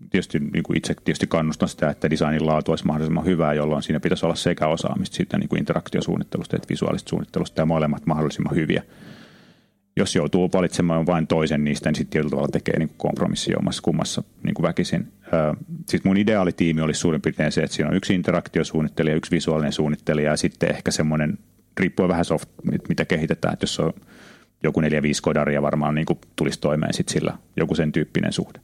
tietysti 0.10 0.39
niin 0.39 0.63
kuin 0.63 0.77
itse 0.77 0.95
tietysti 1.06 1.27
kannustan 1.27 1.69
sitä, 1.69 1.89
että 1.89 2.10
designin 2.10 2.45
laatu 2.45 2.71
olisi 2.71 2.86
mahdollisimman 2.86 3.25
hyvää, 3.25 3.53
jolloin 3.53 3.84
siinä 3.84 3.99
pitäisi 3.99 4.25
olla 4.25 4.36
sekä 4.36 4.67
osaamista 4.67 5.15
sitten 5.15 5.39
niin 5.39 5.49
kuin 5.49 5.60
interaktiosuunnittelusta 5.60 6.56
että 6.56 6.69
visuaalista 6.69 7.10
suunnittelusta 7.10 7.62
ja 7.62 7.65
molemmat 7.65 8.06
mahdollisimman 8.06 8.56
hyviä. 8.56 8.84
Jos 9.95 10.15
joutuu 10.15 10.49
valitsemaan 10.53 11.06
vain 11.06 11.27
toisen 11.27 11.63
niistä, 11.63 11.89
niin 11.89 11.95
sitten 11.95 12.12
tietyllä 12.12 12.29
tavalla 12.29 12.51
tekee 12.51 12.79
niin 12.79 12.91
kompromissi 12.97 13.56
omassa 13.56 13.82
kummassa 13.82 14.23
niin 14.43 14.53
kuin 14.53 14.63
väkisin. 14.63 15.08
Sitten 15.89 16.10
mun 16.10 16.17
ideaalitiimi 16.17 16.82
olisi 16.82 16.99
suurin 16.99 17.21
piirtein 17.21 17.51
se, 17.51 17.63
että 17.63 17.75
siinä 17.75 17.89
on 17.89 17.95
yksi 17.95 18.13
interaktiosuunnittelija, 18.13 19.15
yksi 19.15 19.32
visuaalinen 19.32 19.73
suunnittelija 19.73 20.32
ja 20.32 20.38
sitten 20.38 20.69
ehkä 20.69 20.91
semmoinen, 20.91 21.38
riippuen 21.79 22.10
vähän 22.10 22.25
soft, 22.25 22.49
mitä 22.89 23.06
kehitetään, 23.06 23.53
että 23.53 23.63
jos 23.63 23.79
on 23.79 23.93
joku 24.63 24.80
neljä 24.80 25.02
viisi 25.02 25.21
kodaria 25.21 25.62
varmaan 25.62 25.95
niin 25.95 26.06
kuin 26.06 26.19
tulisi 26.36 26.60
toimeen 26.60 26.93
sit 26.93 27.10
sillä 27.10 27.38
joku 27.58 27.76
sen 27.76 27.91
tyyppinen 27.91 28.34
suhde. 28.34 28.60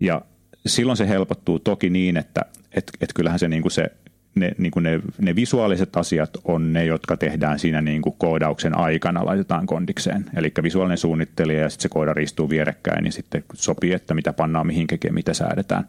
Ja 0.00 0.22
silloin 0.66 0.96
se 0.96 1.08
helpottuu 1.08 1.58
toki 1.58 1.90
niin, 1.90 2.16
että 2.16 2.40
et, 2.72 2.90
et 3.00 3.12
kyllähän 3.14 3.38
se, 3.38 3.48
niin 3.48 3.62
kuin 3.62 3.72
se 3.72 3.90
ne, 4.34 4.52
niin 4.58 4.70
kuin 4.70 4.82
ne, 4.82 5.00
ne 5.18 5.36
visuaaliset 5.36 5.96
asiat 5.96 6.30
on 6.44 6.72
ne, 6.72 6.84
jotka 6.84 7.16
tehdään 7.16 7.58
siinä 7.58 7.80
niin 7.80 8.02
kuin 8.02 8.14
koodauksen 8.18 8.78
aikana, 8.78 9.24
laitetaan 9.24 9.66
kondikseen. 9.66 10.24
Eli 10.36 10.52
visuaalinen 10.62 10.98
suunnittelija 10.98 11.60
ja 11.60 11.70
sitten 11.70 11.82
se 11.82 11.88
koodari 11.88 12.22
istuu 12.22 12.50
vierekkäin, 12.50 13.04
niin 13.04 13.12
sitten 13.12 13.44
sopii, 13.54 13.92
että 13.92 14.14
mitä 14.14 14.32
pannaan 14.32 14.66
mihinkin 14.66 14.98
ja 15.04 15.12
mitä 15.12 15.34
säädetään. 15.34 15.84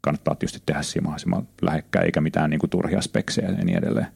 Kannattaa 0.00 0.34
tietysti 0.34 0.62
tehdä 0.66 0.82
siinä 0.82 1.04
mahdollisimman 1.04 1.48
lähekkäin, 1.62 2.04
eikä 2.04 2.20
mitään 2.20 2.50
niin 2.50 2.60
kuin 2.60 2.70
turhia 2.70 3.00
speksejä 3.00 3.48
ja 3.48 3.64
niin 3.64 3.78
edelleen. 3.78 4.06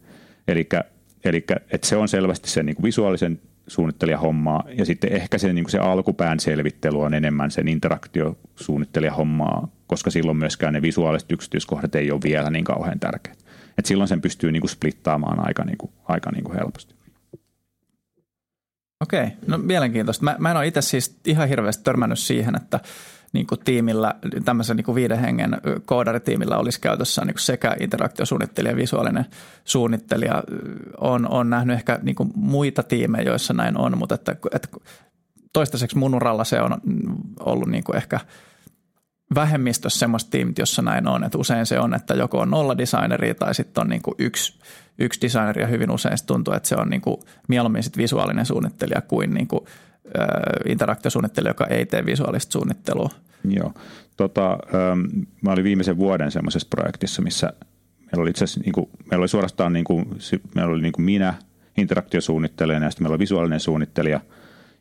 Eli 1.25 1.45
se 1.83 1.97
on 1.97 2.09
selvästi 2.09 2.51
se 2.51 2.63
niin 2.63 2.77
kuin 2.77 2.85
visuaalisen 2.85 3.41
suunnittelijahommaa 3.67 4.65
ja 4.79 4.85
sitten 4.85 5.13
ehkä 5.13 5.39
se, 5.39 5.53
niin 5.53 5.65
kuin 5.65 5.73
se 5.73 5.79
alkupään 5.79 6.41
selvittely 6.41 7.01
on 7.01 7.15
enemmän 7.15 7.51
sen 7.51 7.69
interaktiosuunnittelijahommaa, 7.69 9.69
koska 9.87 10.11
silloin 10.11 10.37
myöskään 10.37 10.75
ne 10.75 10.83
visuaaliset 10.83 11.33
yksityiskohdat 11.33 11.95
ei 11.95 12.11
ole 12.11 12.21
vielä 12.25 12.51
niin 12.51 12.65
kauhean 12.65 13.01
tärkeät. 13.01 13.39
Et 13.79 13.87
silloin 13.87 14.09
sen 14.09 14.21
pystyy 14.21 14.53
niin 14.53 14.61
kuin 14.61 14.71
splittaamaan 14.71 15.47
aika, 15.47 15.65
niin 15.65 15.79
kuin, 15.79 15.93
aika 16.05 16.31
niin 16.31 16.45
kuin 16.45 16.57
helposti. 16.57 16.95
Okei, 19.01 19.27
no 19.47 19.59
mielenkiintoista. 19.59 20.25
Mä, 20.25 20.37
mä 20.39 20.51
en 20.51 20.57
ole 20.57 20.67
itse 20.67 20.83
siis 20.83 21.17
ihan 21.27 21.49
hirveästi 21.49 21.85
törmännyt 21.85 22.19
siihen, 22.19 22.57
että 22.57 22.81
niin 23.33 23.47
kuin 23.47 23.61
tiimillä, 23.65 24.15
tämmöisen 24.45 24.77
niin 24.77 24.85
kuin 24.85 24.95
viiden 24.95 25.19
hengen 25.19 25.57
koodaritiimillä 25.87 26.57
olisi 26.57 26.81
käytössä 26.81 27.25
niin 27.25 27.35
kuin 27.35 27.43
sekä 27.43 27.77
interaktiosuunnittelija 27.81 28.73
ja 28.73 28.77
visuaalinen 28.77 29.27
suunnittelija. 29.65 30.43
On, 31.01 31.29
on 31.29 31.51
nähnyt 31.51 31.77
ehkä 31.77 31.99
niin 32.03 32.15
kuin 32.15 32.31
muita 32.35 32.83
tiimejä, 32.83 33.31
joissa 33.31 33.55
näin 33.55 33.79
on, 33.79 33.99
mutta 33.99 34.15
että, 34.15 34.37
että 34.55 34.69
toistaiseksi 35.53 35.99
mun 35.99 36.15
uralla 36.15 36.45
se 36.45 36.61
on 36.61 36.81
ollut 37.41 37.69
niin 37.69 37.85
kuin 37.85 37.97
ehkä 37.97 38.21
vähemmistössä 39.35 39.99
semmoista 39.99 40.31
tiimit, 40.31 40.59
jossa 40.59 40.83
näin 40.83 41.09
on. 41.09 41.25
Että 41.25 41.39
usein 41.39 41.67
se 41.67 41.79
on, 41.81 41.95
että 41.95 42.15
joko 42.15 42.39
on 42.39 42.51
nolla 42.51 42.79
designeria 42.79 43.35
tai 43.35 43.55
sitten 43.55 43.83
on 43.83 43.89
niin 43.89 44.03
kuin 44.03 44.15
yksi, 44.19 44.59
yksi 44.99 45.21
designeri 45.21 45.63
ja 45.63 45.69
hyvin 45.69 45.91
usein 45.91 46.19
se 46.19 46.27
tuntuu, 46.27 46.55
että 46.55 46.69
se 46.69 46.77
on 46.77 46.89
niin 46.89 47.01
kuin 47.01 47.17
mieluummin 47.49 47.83
sit 47.83 47.97
visuaalinen 47.97 48.47
suunnittelija 48.47 49.01
kuin, 49.01 49.35
niin 49.35 49.49
kuin 49.49 49.65
interaktiosuunnittelija, 50.69 51.51
joka 51.51 51.67
ei 51.67 51.87
tee 51.87 52.07
visuaalista 52.07 52.53
suunnittelua. 52.53 53.11
Joo. 53.45 53.75
Tota, 54.17 54.59
mä 55.41 55.53
olin 55.53 55.65
viimeisen 55.65 55.97
vuoden 55.97 56.31
semmoisessa 56.31 56.69
projektissa, 56.71 57.23
missä 57.23 57.53
Meillä 58.13 58.23
oli 58.23 58.31
itse 58.31 58.45
asiassa, 58.45 58.61
niin 58.61 58.73
kuin, 58.73 58.91
meillä 59.11 59.23
oli 59.23 59.29
suorastaan, 59.29 59.73
niin 59.73 59.85
kuin, 59.85 60.07
meillä 60.55 60.73
oli 60.73 60.83
niin 60.83 60.93
kuin 60.93 61.05
minä, 61.05 61.35
interaktiosuunnittelijana 61.79 62.87
ja 62.87 62.91
sitten 62.91 63.05
meillä 63.05 63.15
oli 63.15 63.19
visuaalinen 63.19 63.61
suunnittelija 63.61 64.21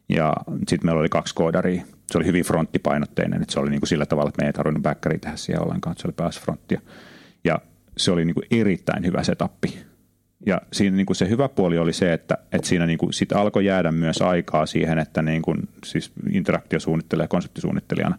ja 0.09 0.33
sitten 0.57 0.85
meillä 0.87 0.99
oli 0.99 1.09
kaksi 1.09 1.35
koodaria. 1.35 1.83
Se 2.11 2.17
oli 2.17 2.25
hyvin 2.25 2.43
fronttipainotteinen, 2.43 3.41
että 3.41 3.53
se 3.53 3.59
oli 3.59 3.69
niin 3.69 3.81
kuin 3.81 3.87
sillä 3.87 4.05
tavalla, 4.05 4.29
että 4.29 4.41
me 4.41 4.47
ei 4.47 4.53
tarvinnut 4.53 4.83
backeria 4.83 5.19
tehdä 5.19 5.37
siihen 5.37 5.63
ollenkaan, 5.63 5.95
se 5.97 6.07
oli 6.07 6.13
pääs 6.13 6.39
fronttia. 6.39 6.81
Ja 7.43 7.59
se 7.97 8.11
oli 8.11 8.25
niin 8.25 8.35
kuin 8.35 8.45
erittäin 8.51 9.05
hyvä 9.05 9.23
setappi. 9.23 9.79
Ja 10.45 10.61
siinä 10.71 10.95
niin 10.97 11.05
kuin 11.05 11.17
se 11.17 11.29
hyvä 11.29 11.49
puoli 11.49 11.77
oli 11.77 11.93
se, 11.93 12.13
että, 12.13 12.37
että 12.51 12.67
siinä 12.67 12.85
niin 12.85 12.97
kuin 12.97 13.13
sit 13.13 13.31
alkoi 13.31 13.65
jäädä 13.65 13.91
myös 13.91 14.21
aikaa 14.21 14.65
siihen, 14.65 14.99
että 14.99 15.21
niin 15.21 15.41
kuin, 15.41 15.69
siis 15.85 16.11
interaktiosuunnittelija 16.31 17.23
ja 17.23 17.27
konseptisuunnittelijana 17.27 18.17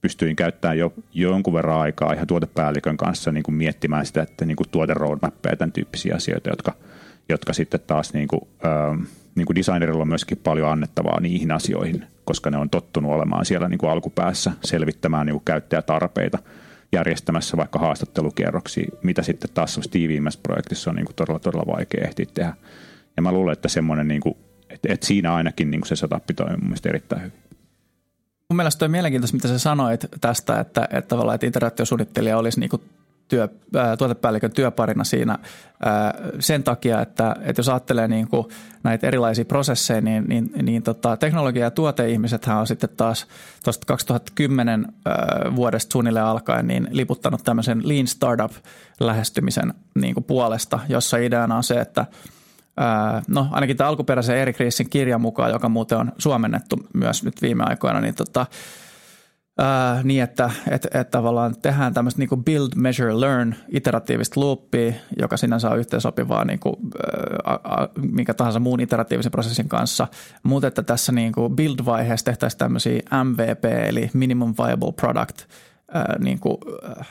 pystyin 0.00 0.36
käyttämään 0.36 0.78
jo 0.78 0.92
jonkun 1.14 1.54
verran 1.54 1.80
aikaa 1.80 2.12
ihan 2.12 2.26
tuotepäällikön 2.26 2.96
kanssa 2.96 3.32
niin 3.32 3.42
kuin 3.42 3.54
miettimään 3.54 4.06
sitä, 4.06 4.22
että 4.22 4.44
niin 4.44 4.56
kuin 4.56 4.68
tuote 4.70 4.94
roadmappeja 4.94 5.52
ja 5.52 5.56
tämän 5.56 5.72
tyyppisiä 5.72 6.14
asioita, 6.14 6.50
jotka, 6.50 6.72
jotka 7.28 7.52
sitten 7.52 7.80
taas 7.86 8.12
niin 8.14 8.28
kuin, 8.28 8.40
äh, 8.64 9.06
niin 9.34 9.46
kuin 9.46 9.56
designerilla 9.56 10.02
on 10.02 10.08
myöskin 10.08 10.38
paljon 10.38 10.68
annettavaa 10.68 11.20
niihin 11.20 11.52
asioihin, 11.52 12.04
koska 12.24 12.50
ne 12.50 12.56
on 12.56 12.70
tottunut 12.70 13.12
olemaan 13.12 13.44
siellä 13.44 13.68
niin 13.68 13.78
kuin 13.78 13.90
alkupäässä 13.90 14.52
selvittämään 14.64 15.26
niin 15.26 15.34
kuin 15.34 15.44
käyttäjätarpeita– 15.44 16.38
järjestämässä 16.92 17.56
vaikka 17.56 17.78
haastattelukierroksia, 17.78 18.86
mitä 19.02 19.22
sitten 19.22 19.50
taas 19.54 19.80
tiiviimmässä 19.90 20.40
projektissa 20.42 20.90
on 20.90 20.96
niin 20.96 21.06
kuin 21.06 21.16
todella, 21.16 21.38
todella 21.38 21.74
vaikea 21.74 22.04
ehtiä 22.04 22.26
tehdä. 22.34 22.54
Ja 23.16 23.22
mä 23.22 23.32
luulen, 23.32 23.52
että 23.52 23.68
semmoinen, 23.68 24.08
niin 24.08 24.20
kuin, 24.20 24.34
että, 24.70 24.92
että 24.92 25.06
siinä 25.06 25.34
ainakin 25.34 25.70
niin 25.70 25.80
kuin 25.80 25.88
se 25.88 25.96
setup 25.96 26.24
toimii 26.36 26.56
mun 26.56 26.76
erittäin 26.88 27.22
hyvin. 27.22 27.40
Mun 28.50 28.56
mielestä 28.56 28.84
on 28.84 28.90
mielenkiintoista, 28.90 29.36
mitä 29.36 29.48
sä 29.48 29.58
sanoit 29.58 30.06
tästä, 30.20 30.60
että, 30.60 30.88
että 30.90 31.08
tavallaan 31.08 31.34
että 31.34 31.46
interaktiosuunnittelija 31.46 32.38
olisi 32.38 32.60
niin 32.60 32.70
kuin 32.70 32.82
työ, 33.30 33.48
ää, 33.76 33.96
tuotepäällikön 33.96 34.52
työparina 34.52 35.04
siinä 35.04 35.38
ää, 35.84 36.14
sen 36.38 36.62
takia, 36.62 37.00
että, 37.00 37.36
että 37.40 37.60
jos 37.60 37.68
ajattelee 37.68 38.08
niin 38.08 38.28
kuin 38.28 38.46
näitä 38.82 39.06
erilaisia 39.06 39.44
prosesseja, 39.44 40.00
niin, 40.00 40.24
niin, 40.28 40.50
niin 40.62 40.82
tota, 40.82 41.16
teknologia- 41.16 41.64
ja 41.64 41.70
tuoteihmisethän 41.70 42.58
on 42.58 42.66
sitten 42.66 42.90
taas 42.96 43.26
tuosta 43.64 43.86
2010 43.86 44.92
ää, 45.06 45.16
vuodesta 45.56 45.92
suunnilleen 45.92 46.26
alkaen 46.26 46.66
niin 46.66 46.88
liputtanut 46.90 47.44
tämmöisen 47.44 47.88
lean 47.88 48.06
startup-lähestymisen 48.06 49.74
niin 49.94 50.14
kuin 50.14 50.24
puolesta, 50.24 50.78
jossa 50.88 51.16
ideana 51.16 51.56
on 51.56 51.64
se, 51.64 51.80
että 51.80 52.06
no 53.28 53.48
ainakin 53.50 53.76
tämä 53.76 53.88
alkuperäisen 53.88 54.36
Erik 54.36 54.58
Riisin 54.58 54.90
kirjan 54.90 55.20
mukaan, 55.20 55.50
joka 55.50 55.68
muuten 55.68 55.98
on 55.98 56.12
suomennettu 56.18 56.76
myös 56.94 57.24
nyt 57.24 57.42
viime 57.42 57.64
aikoina, 57.66 58.00
niin 58.00 58.14
tota, 58.14 58.46
ää, 59.60 60.00
niin, 60.02 60.22
että 60.22 60.50
et, 60.70 60.86
et 60.94 61.10
tavallaan 61.10 61.54
tehdään 61.62 61.94
tämmöistä 61.94 62.18
niin 62.18 62.44
build, 62.44 62.68
measure, 62.76 63.20
learn 63.20 63.54
iteratiivista 63.68 64.40
loopia, 64.40 64.92
joka 65.18 65.36
sinänsä 65.36 65.70
on 65.70 65.78
yhteensopivaa 65.78 66.44
kuin, 66.60 66.76
ää, 67.46 67.88
minkä 67.96 68.34
tahansa 68.34 68.60
muun 68.60 68.80
iteratiivisen 68.80 69.32
prosessin 69.32 69.68
kanssa, 69.68 70.06
mutta 70.42 70.68
että 70.68 70.82
tässä 70.82 71.12
kuin 71.34 71.56
build-vaiheessa 71.56 72.24
tehtäisiin 72.24 72.58
tämmöisiä 72.58 73.00
MVP 73.24 73.64
eli 73.64 74.10
minimum 74.14 74.54
viable 74.58 74.92
product 74.92 75.38
niin 76.18 76.40
kuin, 76.40 76.56
ää, 76.88 77.04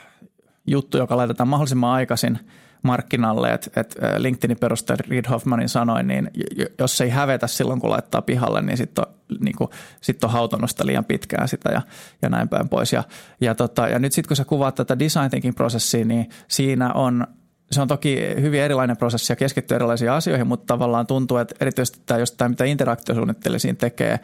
juttu, 0.66 0.98
joka 0.98 1.16
laitetaan 1.16 1.48
mahdollisimman 1.48 1.90
aikaisin– 1.90 2.38
markkinalle, 2.82 3.52
että, 3.52 3.80
että 3.80 4.22
LinkedInin 4.22 4.58
perustaja 4.58 4.96
Reid 5.08 5.24
Hoffmanin 5.30 5.68
sanoi, 5.68 6.02
niin 6.02 6.30
jos 6.78 7.00
ei 7.00 7.10
hävetä 7.10 7.46
silloin, 7.46 7.80
kun 7.80 7.90
laittaa 7.90 8.22
pihalle, 8.22 8.62
niin 8.62 8.76
sitten 8.76 9.04
on, 9.08 9.14
niin 9.40 9.56
sit 10.00 10.24
on 10.24 10.30
hautonut 10.30 10.70
sitä 10.70 10.86
liian 10.86 11.04
pitkään 11.04 11.48
sitä 11.48 11.70
ja, 11.72 11.82
ja 12.22 12.28
näin 12.28 12.48
päin 12.48 12.68
pois. 12.68 12.92
Ja, 12.92 13.04
ja, 13.40 13.54
tota, 13.54 13.88
ja 13.88 13.98
nyt 13.98 14.12
sitten 14.12 14.28
kun 14.28 14.36
sä 14.36 14.44
kuvaat 14.44 14.74
tätä 14.74 14.98
design 14.98 15.30
thinking 15.30 15.54
prosessia, 15.54 16.04
niin 16.04 16.28
siinä 16.48 16.92
on 16.92 17.26
se 17.72 17.80
on 17.80 17.88
toki 17.88 18.18
hyvin 18.40 18.60
erilainen 18.60 18.96
prosessi 18.96 19.32
ja 19.32 19.36
keskittyy 19.36 19.74
erilaisiin 19.74 20.10
asioihin, 20.10 20.46
mutta 20.46 20.66
tavallaan 20.66 21.06
tuntuu, 21.06 21.36
että 21.36 21.54
erityisesti 21.60 22.00
tämä, 22.06 22.20
jos 22.20 22.32
tämä 22.32 22.48
mitä 22.48 22.64
interaktiosuunnittelija 22.64 23.60
siinä 23.60 23.76
tekee, 23.76 24.20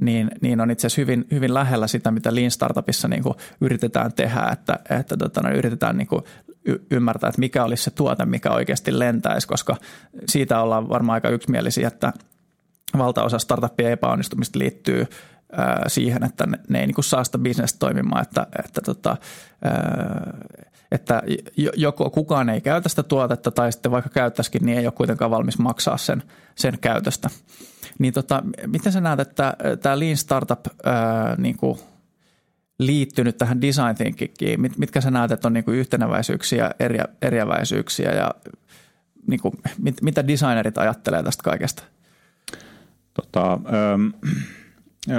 niin, 0.00 0.30
niin 0.40 0.60
on 0.60 0.70
itse 0.70 0.86
asiassa 0.86 1.02
hyvin, 1.02 1.26
hyvin 1.30 1.54
lähellä 1.54 1.86
sitä, 1.86 2.10
mitä 2.10 2.34
Lean 2.34 2.50
Startupissa 2.50 3.08
niin 3.08 3.22
kuin 3.22 3.34
yritetään 3.60 4.12
tehdä, 4.12 4.48
että, 4.52 4.78
että 4.90 5.16
tota, 5.16 5.40
no, 5.42 5.50
yritetään 5.50 5.96
niin 5.96 6.06
kuin 6.06 6.24
y- 6.64 6.86
ymmärtää, 6.90 7.28
että 7.28 7.40
mikä 7.40 7.64
olisi 7.64 7.82
se 7.82 7.90
tuote, 7.90 8.24
mikä 8.24 8.50
oikeasti 8.50 8.98
lentäisi, 8.98 9.48
koska 9.48 9.76
siitä 10.28 10.60
ollaan 10.60 10.88
varmaan 10.88 11.14
aika 11.14 11.28
yksimielisiä, 11.28 11.88
että 11.88 12.12
valtaosa 12.98 13.38
startuppien 13.38 13.92
epäonnistumista 13.92 14.58
liittyy 14.58 15.06
ää, 15.52 15.84
siihen, 15.86 16.24
että 16.24 16.46
ne, 16.46 16.58
ne 16.68 16.80
ei 16.80 16.86
niin 16.86 16.94
kuin 16.94 17.04
saa 17.04 17.24
sitä 17.24 17.38
bisnestä 17.38 17.78
toimimaan, 17.78 18.22
että, 18.22 18.46
että, 18.64 18.80
tota, 18.80 19.16
ää, 19.64 20.36
että 20.92 21.22
joko 21.76 22.10
kukaan 22.10 22.48
ei 22.48 22.60
käytä 22.60 22.88
sitä 22.88 23.02
tuotetta 23.02 23.50
tai 23.50 23.72
sitten 23.72 23.92
vaikka 23.92 24.10
käyttäisikin, 24.10 24.66
niin 24.66 24.78
ei 24.78 24.86
ole 24.86 24.92
kuitenkaan 24.92 25.30
valmis 25.30 25.58
maksaa 25.58 25.96
sen, 25.96 26.22
sen 26.54 26.78
käytöstä. 26.80 27.30
Niin 27.98 28.14
tota, 28.14 28.42
miten 28.66 28.92
sä 28.92 29.00
näet, 29.00 29.20
että 29.20 29.56
tämä 29.82 29.98
Lean 29.98 30.16
Startup 30.16 30.66
ää, 30.84 31.34
niin 31.38 31.56
kuin– 31.56 31.78
liittynyt 32.78 33.38
tähän 33.38 33.60
design 33.60 33.94
thinkingiin? 33.94 34.60
Mit, 34.60 34.78
mitkä 34.78 35.00
sä 35.00 35.10
näet, 35.10 35.30
että 35.30 35.48
on 35.48 35.52
niin 35.52 35.64
kuin 35.64 35.76
yhtenäväisyyksiä, 35.76 36.70
eri, 36.80 36.98
eriäväisyyksiä 37.22 38.12
ja 38.12 38.30
niin 39.26 39.40
kuin, 39.40 39.54
mit, 39.78 40.02
mitä 40.02 40.28
designerit 40.28 40.78
ajattelee 40.78 41.22
tästä 41.22 41.42
kaikesta? 41.42 41.82
Tota, 43.14 43.52
ähm, 43.52 44.08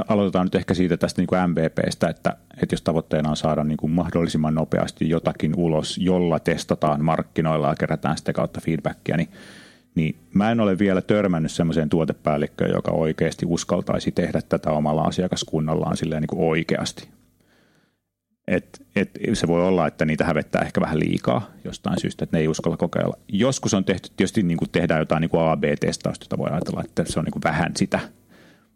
aloitetaan 0.07 0.45
nyt 0.45 0.55
ehkä 0.55 0.73
siitä 0.73 0.97
tästä 0.97 1.21
niin 1.21 1.27
kuin 1.27 1.49
MVPstä, 1.49 2.07
että, 2.09 2.37
että 2.61 2.73
jos 2.73 2.81
tavoitteena 2.81 3.29
on 3.29 3.37
saada 3.37 3.63
niin 3.63 3.77
kuin 3.77 3.91
mahdollisimman 3.91 4.55
nopeasti 4.55 5.09
jotakin 5.09 5.55
ulos, 5.55 5.97
jolla 5.97 6.39
testataan 6.39 7.05
markkinoilla 7.05 7.69
ja 7.69 7.75
kerätään 7.75 8.17
sitä 8.17 8.33
kautta 8.33 8.61
feedbackia, 8.65 9.17
niin, 9.17 9.29
niin 9.95 10.15
mä 10.33 10.51
en 10.51 10.59
ole 10.59 10.79
vielä 10.79 11.01
törmännyt 11.01 11.51
semmoiseen 11.51 11.89
tuotepäällikköön, 11.89 12.71
joka 12.71 12.91
oikeasti 12.91 13.45
uskaltaisi 13.49 14.11
tehdä 14.11 14.41
tätä 14.49 14.71
omalla 14.71 15.01
asiakaskunnallaan 15.01 15.97
silleen 15.97 16.21
niin 16.21 16.27
kuin 16.27 16.49
oikeasti. 16.49 17.09
Et, 18.47 18.85
et 18.95 19.09
se 19.33 19.47
voi 19.47 19.67
olla, 19.67 19.87
että 19.87 20.05
niitä 20.05 20.25
hävettää 20.25 20.61
ehkä 20.61 20.81
vähän 20.81 20.99
liikaa 20.99 21.51
jostain 21.63 22.01
syystä, 22.01 22.23
että 22.23 22.37
ne 22.37 22.41
ei 22.41 22.47
uskalla 22.47 22.77
kokeilla. 22.77 23.17
Joskus 23.27 23.73
on 23.73 23.85
tehty, 23.85 24.09
tietysti 24.17 24.43
niin 24.43 24.57
kuin 24.57 24.69
tehdään 24.71 24.99
jotain 24.99 25.21
niin 25.21 25.31
AB-testausta, 25.33 26.23
jota 26.23 26.37
voi 26.37 26.49
ajatella, 26.51 26.83
että 26.83 27.03
se 27.07 27.19
on 27.19 27.25
niin 27.25 27.31
kuin 27.31 27.43
vähän 27.43 27.71
sitä, 27.75 27.99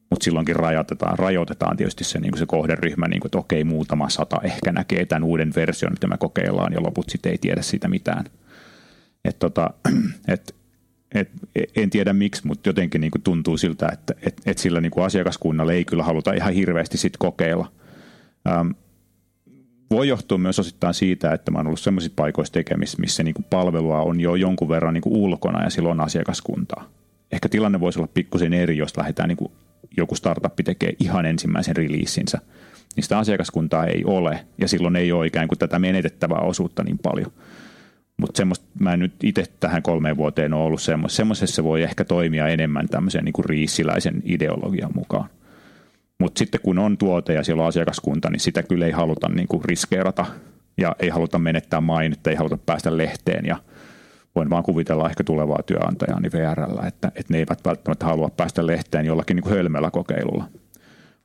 mutta 0.09 0.23
silloinkin 0.23 0.55
rajoitetaan, 0.55 1.19
rajoitetaan 1.19 1.77
tietysti 1.77 2.03
se, 2.03 2.19
niin 2.19 2.31
kuin 2.31 2.39
se 2.39 2.45
kohderyhmä, 2.45 3.07
niin 3.07 3.19
kuin, 3.19 3.27
että 3.27 3.37
okei, 3.37 3.63
muutama 3.63 4.09
sata 4.09 4.41
ehkä 4.43 4.71
näkee 4.71 5.05
tämän 5.05 5.23
uuden 5.23 5.53
version, 5.55 5.91
mitä 5.91 6.07
me 6.07 6.17
kokeillaan, 6.17 6.73
ja 6.73 6.83
loput 6.83 7.09
sitten 7.09 7.31
ei 7.31 7.37
tiedä 7.37 7.61
siitä 7.61 7.87
mitään. 7.87 8.25
Et 9.25 9.39
tota, 9.39 9.69
et, 10.27 10.55
et, 11.15 11.29
en 11.75 11.89
tiedä 11.89 12.13
miksi, 12.13 12.47
mutta 12.47 12.69
jotenkin 12.69 13.01
niin 13.01 13.11
kuin 13.11 13.21
tuntuu 13.21 13.57
siltä, 13.57 13.89
että 13.93 14.13
et, 14.21 14.41
et 14.45 14.57
sillä 14.57 14.81
niin 14.81 14.91
kuin 14.91 15.05
asiakaskunnalle 15.05 15.73
ei 15.73 15.85
kyllä 15.85 16.03
haluta 16.03 16.33
ihan 16.33 16.53
hirveästi 16.53 16.97
sit 16.97 17.17
kokeilla. 17.17 17.71
Um, 18.59 18.75
voi 19.91 20.07
johtua 20.07 20.37
myös 20.37 20.59
osittain 20.59 20.93
siitä, 20.93 21.33
että 21.33 21.51
mä 21.51 21.57
oon 21.57 21.67
ollut 21.67 21.79
sellaisissa 21.79 22.15
paikoissa 22.15 22.53
tekemissä, 22.53 22.97
missä 22.99 23.23
niin 23.23 23.33
kuin 23.33 23.45
palvelua 23.49 24.01
on 24.01 24.19
jo 24.19 24.35
jonkun 24.35 24.69
verran 24.69 24.93
niin 24.93 25.01
kuin 25.01 25.15
ulkona 25.15 25.63
ja 25.63 25.69
silloin 25.69 26.01
asiakaskuntaa. 26.01 26.89
Ehkä 27.31 27.49
tilanne 27.49 27.79
voisi 27.79 27.99
olla 27.99 28.09
pikkusen 28.13 28.53
eri, 28.53 28.77
jos 28.77 28.97
lähdetään 28.97 29.29
niin 29.29 29.37
kuin 29.37 29.51
joku 29.97 30.15
startup 30.15 30.53
tekee 30.63 30.93
ihan 30.99 31.25
ensimmäisen 31.25 31.75
releasinsä, 31.75 32.39
niin 32.95 33.03
sitä 33.03 33.17
asiakaskuntaa 33.17 33.85
ei 33.85 34.03
ole 34.05 34.45
ja 34.57 34.67
silloin 34.67 34.95
ei 34.95 35.11
ole 35.11 35.27
ikään 35.27 35.47
kuin 35.47 35.59
tätä 35.59 35.79
menetettävää 35.79 36.39
osuutta 36.39 36.83
niin 36.83 36.97
paljon. 36.97 37.31
Mutta 38.19 38.37
semmoista 38.37 38.65
mä 38.79 38.93
en 38.93 38.99
nyt 38.99 39.13
itse 39.23 39.43
tähän 39.59 39.83
kolmeen 39.83 40.17
vuoteen 40.17 40.53
ole 40.53 40.63
ollut 40.63 40.81
semmoisessa. 40.81 41.17
Semmoisessa 41.17 41.63
voi 41.63 41.83
ehkä 41.83 42.05
toimia 42.05 42.47
enemmän 42.47 42.87
tämmöisen 42.87 43.25
niin 43.25 43.33
kuin 43.33 43.45
riisiläisen 43.45 44.21
ideologian 44.25 44.91
mukaan. 44.95 45.29
Mutta 46.19 46.39
sitten 46.39 46.61
kun 46.63 46.79
on 46.79 46.97
tuote 46.97 47.33
ja 47.33 47.43
siellä 47.43 47.63
on 47.63 47.69
asiakaskunta, 47.69 48.29
niin 48.29 48.39
sitä 48.39 48.63
kyllä 48.63 48.85
ei 48.85 48.91
haluta 48.91 49.29
niin 49.29 49.47
kuin 49.47 49.65
riskeerata 49.65 50.25
ja 50.77 50.95
ei 50.99 51.09
haluta 51.09 51.39
menettää 51.39 51.81
mainetta, 51.81 52.29
ei 52.29 52.35
haluta 52.35 52.57
päästä 52.57 52.97
lehteen 52.97 53.45
ja 53.45 53.57
voin 54.35 54.49
vaan 54.49 54.63
kuvitella 54.63 55.09
ehkä 55.09 55.23
tulevaa 55.23 55.63
työnantajaa 55.65 56.19
niin 56.19 56.31
VRllä, 56.31 56.87
että, 56.87 57.07
että 57.07 57.33
ne 57.33 57.37
eivät 57.37 57.65
välttämättä 57.65 58.05
halua 58.05 58.29
päästä 58.29 58.67
lehteen 58.67 59.05
jollakin 59.05 59.35
niin 59.35 59.43
kuin 59.43 59.53
hölmällä 59.53 59.91
kokeilulla, 59.91 60.45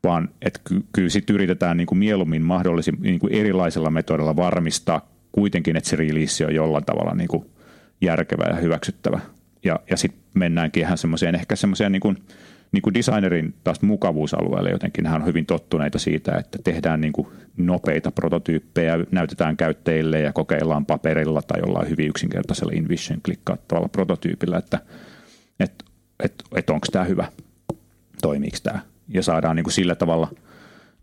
vaan 0.05 0.29
että 0.43 0.61
ky- 0.65 0.85
kyllä 0.93 1.09
sitten 1.09 1.35
yritetään 1.35 1.77
niin 1.77 1.87
kuin 1.87 1.99
mieluummin 1.99 2.43
mahdollisimman 2.43 3.03
niin 3.03 3.21
erilaisella 3.31 3.91
metodilla 3.91 4.37
varmistaa 4.37 5.14
kuitenkin, 5.35 5.77
että 5.77 5.91
se 5.91 5.97
release 5.97 6.47
on 6.47 6.55
jollain 6.55 6.85
tavalla 6.85 7.15
niin 7.15 7.29
kuin 7.29 7.51
järkevä 8.01 8.45
ja 8.49 8.57
hyväksyttävä. 8.57 9.21
Ja, 9.65 9.81
ja 9.91 9.97
sitten 9.97 10.23
mennäänkin 10.35 10.81
ihan 10.81 10.99
semmoiseen 10.99 11.35
ehkä 11.35 11.57
semmoiseen 11.57 11.93
niin 11.93 12.01
kuin– 12.01 12.17
niin 12.75 12.83
kuin 12.83 12.95
designerin 12.95 13.55
taas 13.65 13.83
mukavuusalueelle. 13.83 14.71
Jotenkin 14.71 15.07
hän 15.07 15.23
on 15.23 15.27
hyvin 15.27 15.47
tottuneita 15.47 15.99
siitä, 15.99 16.37
että 16.39 16.59
tehdään 16.65 17.01
niin 17.01 17.13
kuin 17.13 17.29
nopeita 17.57 18.11
prototyyppejä, 18.11 18.99
näytetään 19.11 19.57
käyttäjille 19.57 20.21
ja 20.21 20.33
kokeillaan 20.33 20.87
paperilla 20.87 21.43
tai 21.43 21.61
jollain 21.61 21.91
hyvin 21.91 22.09
yksinkertaisella 22.09 22.73
InVision 22.75 23.21
klikkaattavalla 23.25 23.89
prototyypillä, 23.89 24.59
että 24.59 24.79
et, 25.61 25.85
et, 26.25 26.35
et 26.55 26.71
onko 26.71 26.87
tämä 26.93 27.05
hyvä, 27.05 27.27
toimiiko 28.23 28.57
tämä 28.63 28.81
ja 29.09 29.23
saadaan 29.23 29.57
niin 29.57 29.65
kuin 29.65 29.73
sillä 29.73 29.95
tavalla 29.95 30.31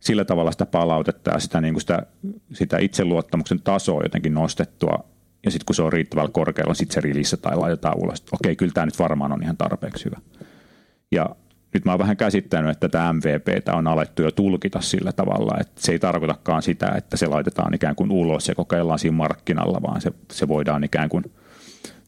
sillä 0.01 0.25
tavalla 0.25 0.51
sitä 0.51 0.65
palautetta 0.65 1.31
ja 1.31 1.39
sitä, 1.39 1.61
niin 1.61 1.73
kuin 1.73 1.81
sitä, 1.81 2.05
sitä 2.53 2.77
itseluottamuksen 2.77 3.61
tasoa 3.61 4.03
jotenkin 4.03 4.33
nostettua 4.33 5.03
ja 5.45 5.51
sitten 5.51 5.65
kun 5.65 5.75
se 5.75 5.81
on 5.81 5.93
riittävällä 5.93 6.31
korkealla, 6.31 6.73
sitten 6.73 6.93
se 6.93 7.01
release 7.01 7.37
tai 7.37 7.57
laitetaan 7.57 7.97
ulos. 7.97 8.23
Okei, 8.31 8.55
kyllä 8.55 8.71
tämä 8.73 8.85
nyt 8.85 8.99
varmaan 8.99 9.31
on 9.31 9.43
ihan 9.43 9.57
tarpeeksi 9.57 10.05
hyvä. 10.05 10.17
Ja 11.11 11.29
nyt 11.73 11.85
mä 11.85 11.91
oon 11.91 11.99
vähän 11.99 12.17
käsittänyt, 12.17 12.71
että 12.71 12.89
tämä 12.89 13.13
MVPtä 13.13 13.73
on 13.73 13.87
alettu 13.87 14.21
jo 14.21 14.31
tulkita 14.31 14.81
sillä 14.81 15.11
tavalla, 15.11 15.57
että 15.59 15.81
se 15.81 15.91
ei 15.91 15.99
tarkoitakaan 15.99 16.61
sitä, 16.61 16.93
että 16.97 17.17
se 17.17 17.27
laitetaan 17.27 17.73
ikään 17.73 17.95
kuin 17.95 18.11
ulos 18.11 18.47
ja 18.47 18.55
kokeillaan 18.55 18.99
siinä 18.99 19.17
markkinalla, 19.17 19.81
vaan 19.81 20.01
se, 20.01 20.11
se 20.31 20.47
voidaan 20.47 20.83
ikään 20.83 21.09
kuin, 21.09 21.23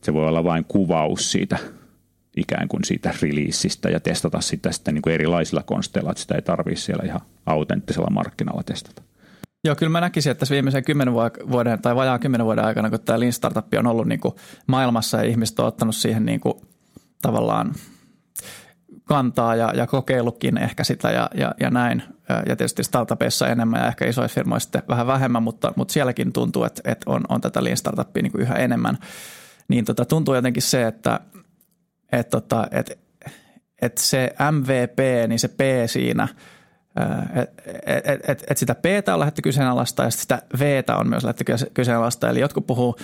se 0.01 0.13
voi 0.13 0.27
olla 0.27 0.43
vain 0.43 0.65
kuvaus 0.65 1.31
siitä 1.31 1.57
ikään 2.37 2.67
kuin 2.67 2.83
siitä 2.83 3.13
releaseista 3.21 3.89
ja 3.89 3.99
testata 3.99 4.41
sitä 4.41 4.71
sitten 4.71 4.93
niin 4.93 5.01
kuin 5.01 5.13
erilaisilla 5.13 5.63
konsteilla, 5.63 6.11
että 6.11 6.21
sitä 6.21 6.35
ei 6.35 6.41
tarvitse 6.41 6.83
siellä 6.83 7.03
ihan 7.05 7.21
autenttisella 7.45 8.09
markkinalla 8.09 8.63
testata. 8.63 9.01
Joo, 9.65 9.75
kyllä 9.75 9.89
mä 9.89 10.01
näkisin, 10.01 10.31
että 10.31 10.39
tässä 10.39 10.53
viimeisen 10.53 10.83
kymmenen 10.83 11.13
vuoden 11.51 11.81
tai 11.81 11.95
vajaan 11.95 12.19
kymmenen 12.19 12.45
vuoden 12.45 12.65
aikana, 12.65 12.89
kun 12.89 12.99
tämä 12.99 13.19
Lean 13.19 13.33
Startup 13.33 13.65
on 13.79 13.87
ollut 13.87 14.07
niin 14.07 14.19
kuin 14.19 14.35
maailmassa 14.67 15.17
ja 15.17 15.23
ihmiset 15.23 15.59
on 15.59 15.65
ottanut 15.65 15.95
siihen 15.95 16.25
niin 16.25 16.39
kuin 16.39 16.53
tavallaan 17.21 17.73
kantaa 19.03 19.55
ja, 19.55 19.73
ja 19.75 19.87
kokeillutkin 19.87 20.57
ehkä 20.57 20.83
sitä 20.83 21.11
ja, 21.11 21.29
ja, 21.35 21.55
ja 21.59 21.69
näin. 21.69 22.03
Ja 22.29 22.55
tietysti 22.55 22.83
startupeissa 22.83 23.47
enemmän 23.47 23.81
ja 23.81 23.87
ehkä 23.87 24.05
isoissa 24.05 24.35
firmoissa 24.35 24.67
sitten 24.67 24.83
vähän 24.87 25.07
vähemmän, 25.07 25.43
mutta, 25.43 25.73
mutta 25.75 25.91
sielläkin 25.91 26.33
tuntuu, 26.33 26.63
että, 26.63 26.81
että 26.91 27.11
on, 27.11 27.21
on 27.29 27.41
tätä 27.41 27.63
Lean 27.63 27.77
Startupia 27.77 28.23
niin 28.23 28.31
kuin 28.31 28.41
yhä 28.41 28.55
enemmän. 28.55 28.97
Niin 29.67 29.85
tota, 29.85 30.05
tuntuu 30.05 30.35
jotenkin 30.35 30.63
se, 30.63 30.87
että, 30.87 31.19
että, 32.19 32.31
tota, 32.31 32.67
että, 32.71 32.93
että 33.81 34.01
se 34.01 34.33
MVP, 34.51 35.27
niin 35.27 35.39
se 35.39 35.47
P 35.47 35.59
siinä– 35.85 36.27
että 37.35 37.63
et, 37.85 38.29
et, 38.29 38.43
et 38.49 38.57
sitä 38.57 38.75
P 38.75 38.85
on 39.13 39.19
lähdetty 39.19 39.41
kyseenalaista 39.41 40.03
ja 40.03 40.11
sitä 40.11 40.41
V 40.59 40.83
on 40.99 41.09
myös 41.09 41.23
lähdetty 41.23 41.69
kyseenalaista. 41.73 42.29
Eli 42.29 42.39
jotkut 42.39 42.67
puhuu 42.67 42.95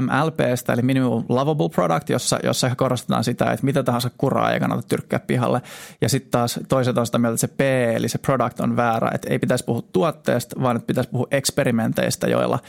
MLPstä, 0.00 0.72
eli 0.72 0.82
Minimum 0.82 1.24
Lovable 1.28 1.68
Product, 1.68 2.10
jossa, 2.10 2.38
jossa 2.42 2.74
korostetaan 2.76 3.24
sitä, 3.24 3.52
että 3.52 3.66
mitä 3.66 3.82
tahansa 3.82 4.10
kuraa 4.18 4.52
ei 4.52 4.60
kannata 4.60 4.82
tyrkkää 4.88 5.18
pihalle. 5.18 5.62
Ja 6.00 6.08
sitten 6.08 6.30
taas 6.30 6.60
toiset 6.68 6.98
on 6.98 7.06
sitä 7.06 7.18
mieltä, 7.18 7.34
että 7.34 7.40
se 7.40 7.54
P, 7.56 7.60
eli 7.96 8.08
se 8.08 8.18
product 8.18 8.60
on 8.60 8.76
väärä, 8.76 9.10
että 9.14 9.30
ei 9.30 9.38
pitäisi 9.38 9.64
puhua 9.64 9.82
tuotteesta, 9.92 10.62
vaan 10.62 10.76
että 10.76 10.86
pitäisi 10.86 11.10
puhua 11.10 11.26
eksperimenteistä, 11.30 12.26
joilla– 12.26 12.58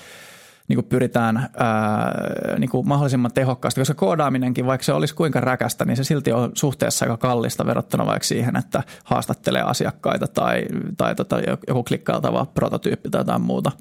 niin 0.68 0.78
kuin 0.78 0.86
pyritään 0.86 1.38
ää, 1.38 2.14
niin 2.60 2.70
kuin 2.70 2.88
mahdollisimman 2.88 3.32
tehokkaasti, 3.34 3.82
koska 3.82 3.94
koodaaminenkin, 3.94 4.66
vaikka 4.66 4.86
se 4.86 4.94
olisi 4.94 5.16
kuinka 5.16 5.42
räkästä, 5.42 5.86
niin 5.86 5.98
se 5.98 6.04
silti 6.04 6.32
on 6.32 6.52
suhteessa 6.54 7.06
aika 7.06 7.18
kallista 7.18 7.66
verrattuna 7.66 8.06
vaikka 8.06 8.24
siihen, 8.24 8.56
että 8.56 8.84
haastattelee 9.04 9.62
asiakkaita 9.62 10.28
tai, 10.28 10.66
tai 10.98 11.16
tota, 11.16 11.40
joku 11.68 11.84
klikkailtava 11.84 12.46
prototyyppi 12.46 13.10
tai 13.10 13.20
jotain 13.20 13.42
muuta. 13.42 13.72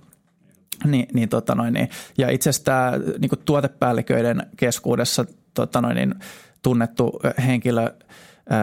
Niin, 0.85 1.07
niin, 1.15 1.29
tota 1.29 1.55
noin, 1.55 1.75
niin. 1.75 1.89
Ja 2.19 2.31
itse 2.31 2.51
asiassa 2.51 2.65
tämä 2.65 2.93
niin 3.19 3.31
tuotepäälliköiden 3.45 4.47
keskuudessa 4.57 5.25
tota 5.55 5.81
noin, 5.81 5.95
niin, 5.95 6.15
tunnettu 6.63 7.21
henkilö– 7.47 7.91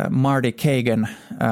Marty 0.09 0.51
Kagan, 0.51 1.07
äh, 1.31 1.49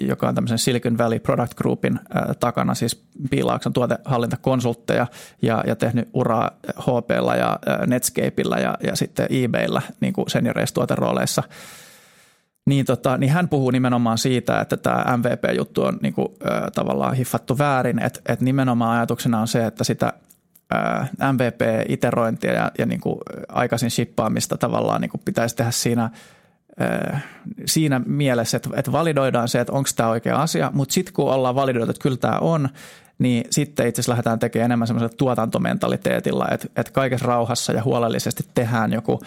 joka 0.00 0.28
on 0.28 0.34
tämmöisen 0.34 0.58
Silicon 0.58 0.98
Valley 0.98 1.18
Product 1.18 1.54
Groupin 1.54 1.98
äh, 1.98 2.36
takana, 2.40 2.74
siis 2.74 3.04
Piilaakson 3.30 3.72
tuotehallintakonsultteja 3.72 5.06
ja, 5.42 5.64
ja 5.66 5.76
tehnyt 5.76 6.08
uraa 6.14 6.50
HPlla 6.78 7.36
ja 7.36 7.58
Netscapeilla 7.86 8.58
ja, 8.58 8.78
ja 8.82 8.96
sitten 8.96 9.26
eBayllä 9.30 9.82
niin 10.00 10.12
kuin 10.12 10.30
senioreistuoterooleissa. 10.30 11.42
Niin, 12.66 12.86
tota, 12.86 13.18
niin 13.18 13.32
hän 13.32 13.48
puhuu 13.48 13.70
nimenomaan 13.70 14.18
siitä, 14.18 14.60
että 14.60 14.76
tämä 14.76 15.16
MVP-juttu 15.16 15.82
on 15.82 15.98
niin 16.02 16.14
kuin, 16.14 16.28
äh, 16.50 16.62
tavallaan 16.74 17.14
hiffattu 17.14 17.58
väärin, 17.58 18.02
että, 18.02 18.20
että 18.28 18.44
nimenomaan 18.44 18.96
ajatuksena 18.96 19.40
on 19.40 19.48
se, 19.48 19.66
että 19.66 19.84
sitä 19.84 20.12
MVP-iterointia 21.32 22.52
ja, 22.52 22.72
ja 22.78 22.86
niin 22.86 23.00
kuin 23.00 23.18
aikaisin 23.48 23.90
shippaamista 23.90 24.56
tavallaan 24.56 25.00
niin 25.00 25.10
kuin 25.10 25.22
pitäisi 25.24 25.56
tehdä 25.56 25.70
siinä– 25.70 26.10
siinä 27.66 28.00
mielessä, 28.06 28.56
että, 28.56 28.70
että 28.76 28.92
validoidaan 28.92 29.48
se, 29.48 29.60
että 29.60 29.72
onko 29.72 29.90
tämä 29.96 30.08
oikea 30.08 30.42
asia, 30.42 30.70
mutta 30.74 30.92
sitten 30.92 31.14
kun 31.14 31.32
ollaan 31.32 31.54
validoitu, 31.54 31.90
että 31.90 32.02
kyllä 32.02 32.16
tämä 32.16 32.38
on, 32.38 32.68
niin 33.18 33.44
sitten 33.50 33.86
itse 33.86 34.00
asiassa 34.00 34.10
lähdetään 34.10 34.38
tekemään 34.38 34.64
enemmän 34.64 34.86
semmoisella 34.86 35.14
tuotantomentaliteetilla, 35.18 36.48
että, 36.50 36.68
että 36.76 36.92
kaikessa 36.92 37.26
rauhassa 37.26 37.72
ja 37.72 37.82
huolellisesti 37.82 38.44
tehdään 38.54 38.92
joku– 38.92 39.20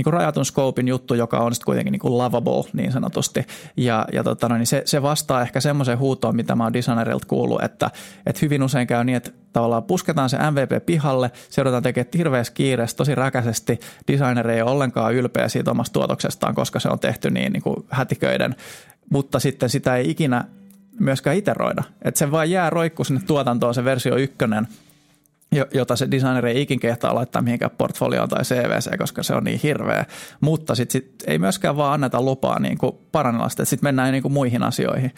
niin 0.00 0.04
kuin 0.04 0.14
rajatun 0.14 0.44
scopein 0.44 0.88
juttu, 0.88 1.14
joka 1.14 1.38
on 1.38 1.54
sitten 1.54 1.64
kuitenkin 1.64 1.92
niin 1.92 2.00
kuin 2.00 2.18
lovable 2.18 2.70
niin 2.72 2.92
sanotusti. 2.92 3.46
Ja, 3.76 4.06
ja 4.12 4.24
tota, 4.24 4.48
no, 4.48 4.56
niin 4.56 4.66
se, 4.66 4.82
se, 4.84 5.02
vastaa 5.02 5.42
ehkä 5.42 5.60
semmoiseen 5.60 5.98
huutoon, 5.98 6.36
mitä 6.36 6.54
mä 6.54 6.64
oon 6.64 6.72
designerilta 6.72 7.26
kuullut, 7.26 7.62
että, 7.62 7.90
että 8.26 8.38
hyvin 8.42 8.62
usein 8.62 8.86
käy 8.86 9.04
niin, 9.04 9.16
että 9.16 9.30
tavallaan 9.52 9.82
pusketaan 9.82 10.30
se 10.30 10.38
MVP 10.50 10.86
pihalle, 10.86 11.30
se 11.50 11.60
joudutaan 11.60 11.82
tekemään 11.82 12.10
hirveässä 12.18 12.52
kiireessä, 12.52 12.96
tosi 12.96 13.14
räkäisesti. 13.14 13.80
Designer 14.12 14.50
ei 14.50 14.62
ole 14.62 14.70
ollenkaan 14.70 15.14
ylpeä 15.14 15.48
siitä 15.48 15.70
omasta 15.70 15.92
tuotoksestaan, 15.92 16.54
koska 16.54 16.80
se 16.80 16.88
on 16.88 16.98
tehty 16.98 17.30
niin, 17.30 17.52
niin 17.52 17.62
kuin 17.62 17.76
hätiköiden, 17.88 18.56
mutta 19.10 19.38
sitten 19.38 19.68
sitä 19.68 19.96
ei 19.96 20.10
ikinä 20.10 20.44
myöskään 20.98 21.36
iteroida. 21.36 21.82
Että 22.02 22.18
se 22.18 22.30
vaan 22.30 22.50
jää 22.50 22.70
roikku 22.70 23.04
sinne 23.04 23.20
tuotantoon 23.26 23.74
se 23.74 23.84
versio 23.84 24.16
ykkönen– 24.16 24.68
jota 25.74 25.96
se 25.96 26.10
designer 26.10 26.46
ei 26.46 26.62
ikin 26.62 26.80
kehtaa 26.80 27.14
laittaa 27.14 27.42
mihinkään 27.42 27.70
portfolioon 27.78 28.28
tai 28.28 28.44
CVC, 28.44 28.98
koska 28.98 29.22
se 29.22 29.34
on 29.34 29.44
niin 29.44 29.60
hirveä. 29.62 30.04
Mutta 30.40 30.74
sitten 30.74 30.92
sit 30.92 31.14
ei 31.26 31.38
myöskään 31.38 31.76
vaan 31.76 31.94
anneta 31.94 32.22
lupaa 32.22 32.60
niin 32.60 32.78
kuin 32.78 32.92
parannella 33.12 33.48
sitä, 33.48 33.64
sitten 33.64 33.86
mennään 33.86 34.12
niin 34.12 34.22
kuin 34.22 34.32
muihin 34.32 34.62
asioihin. 34.62 35.12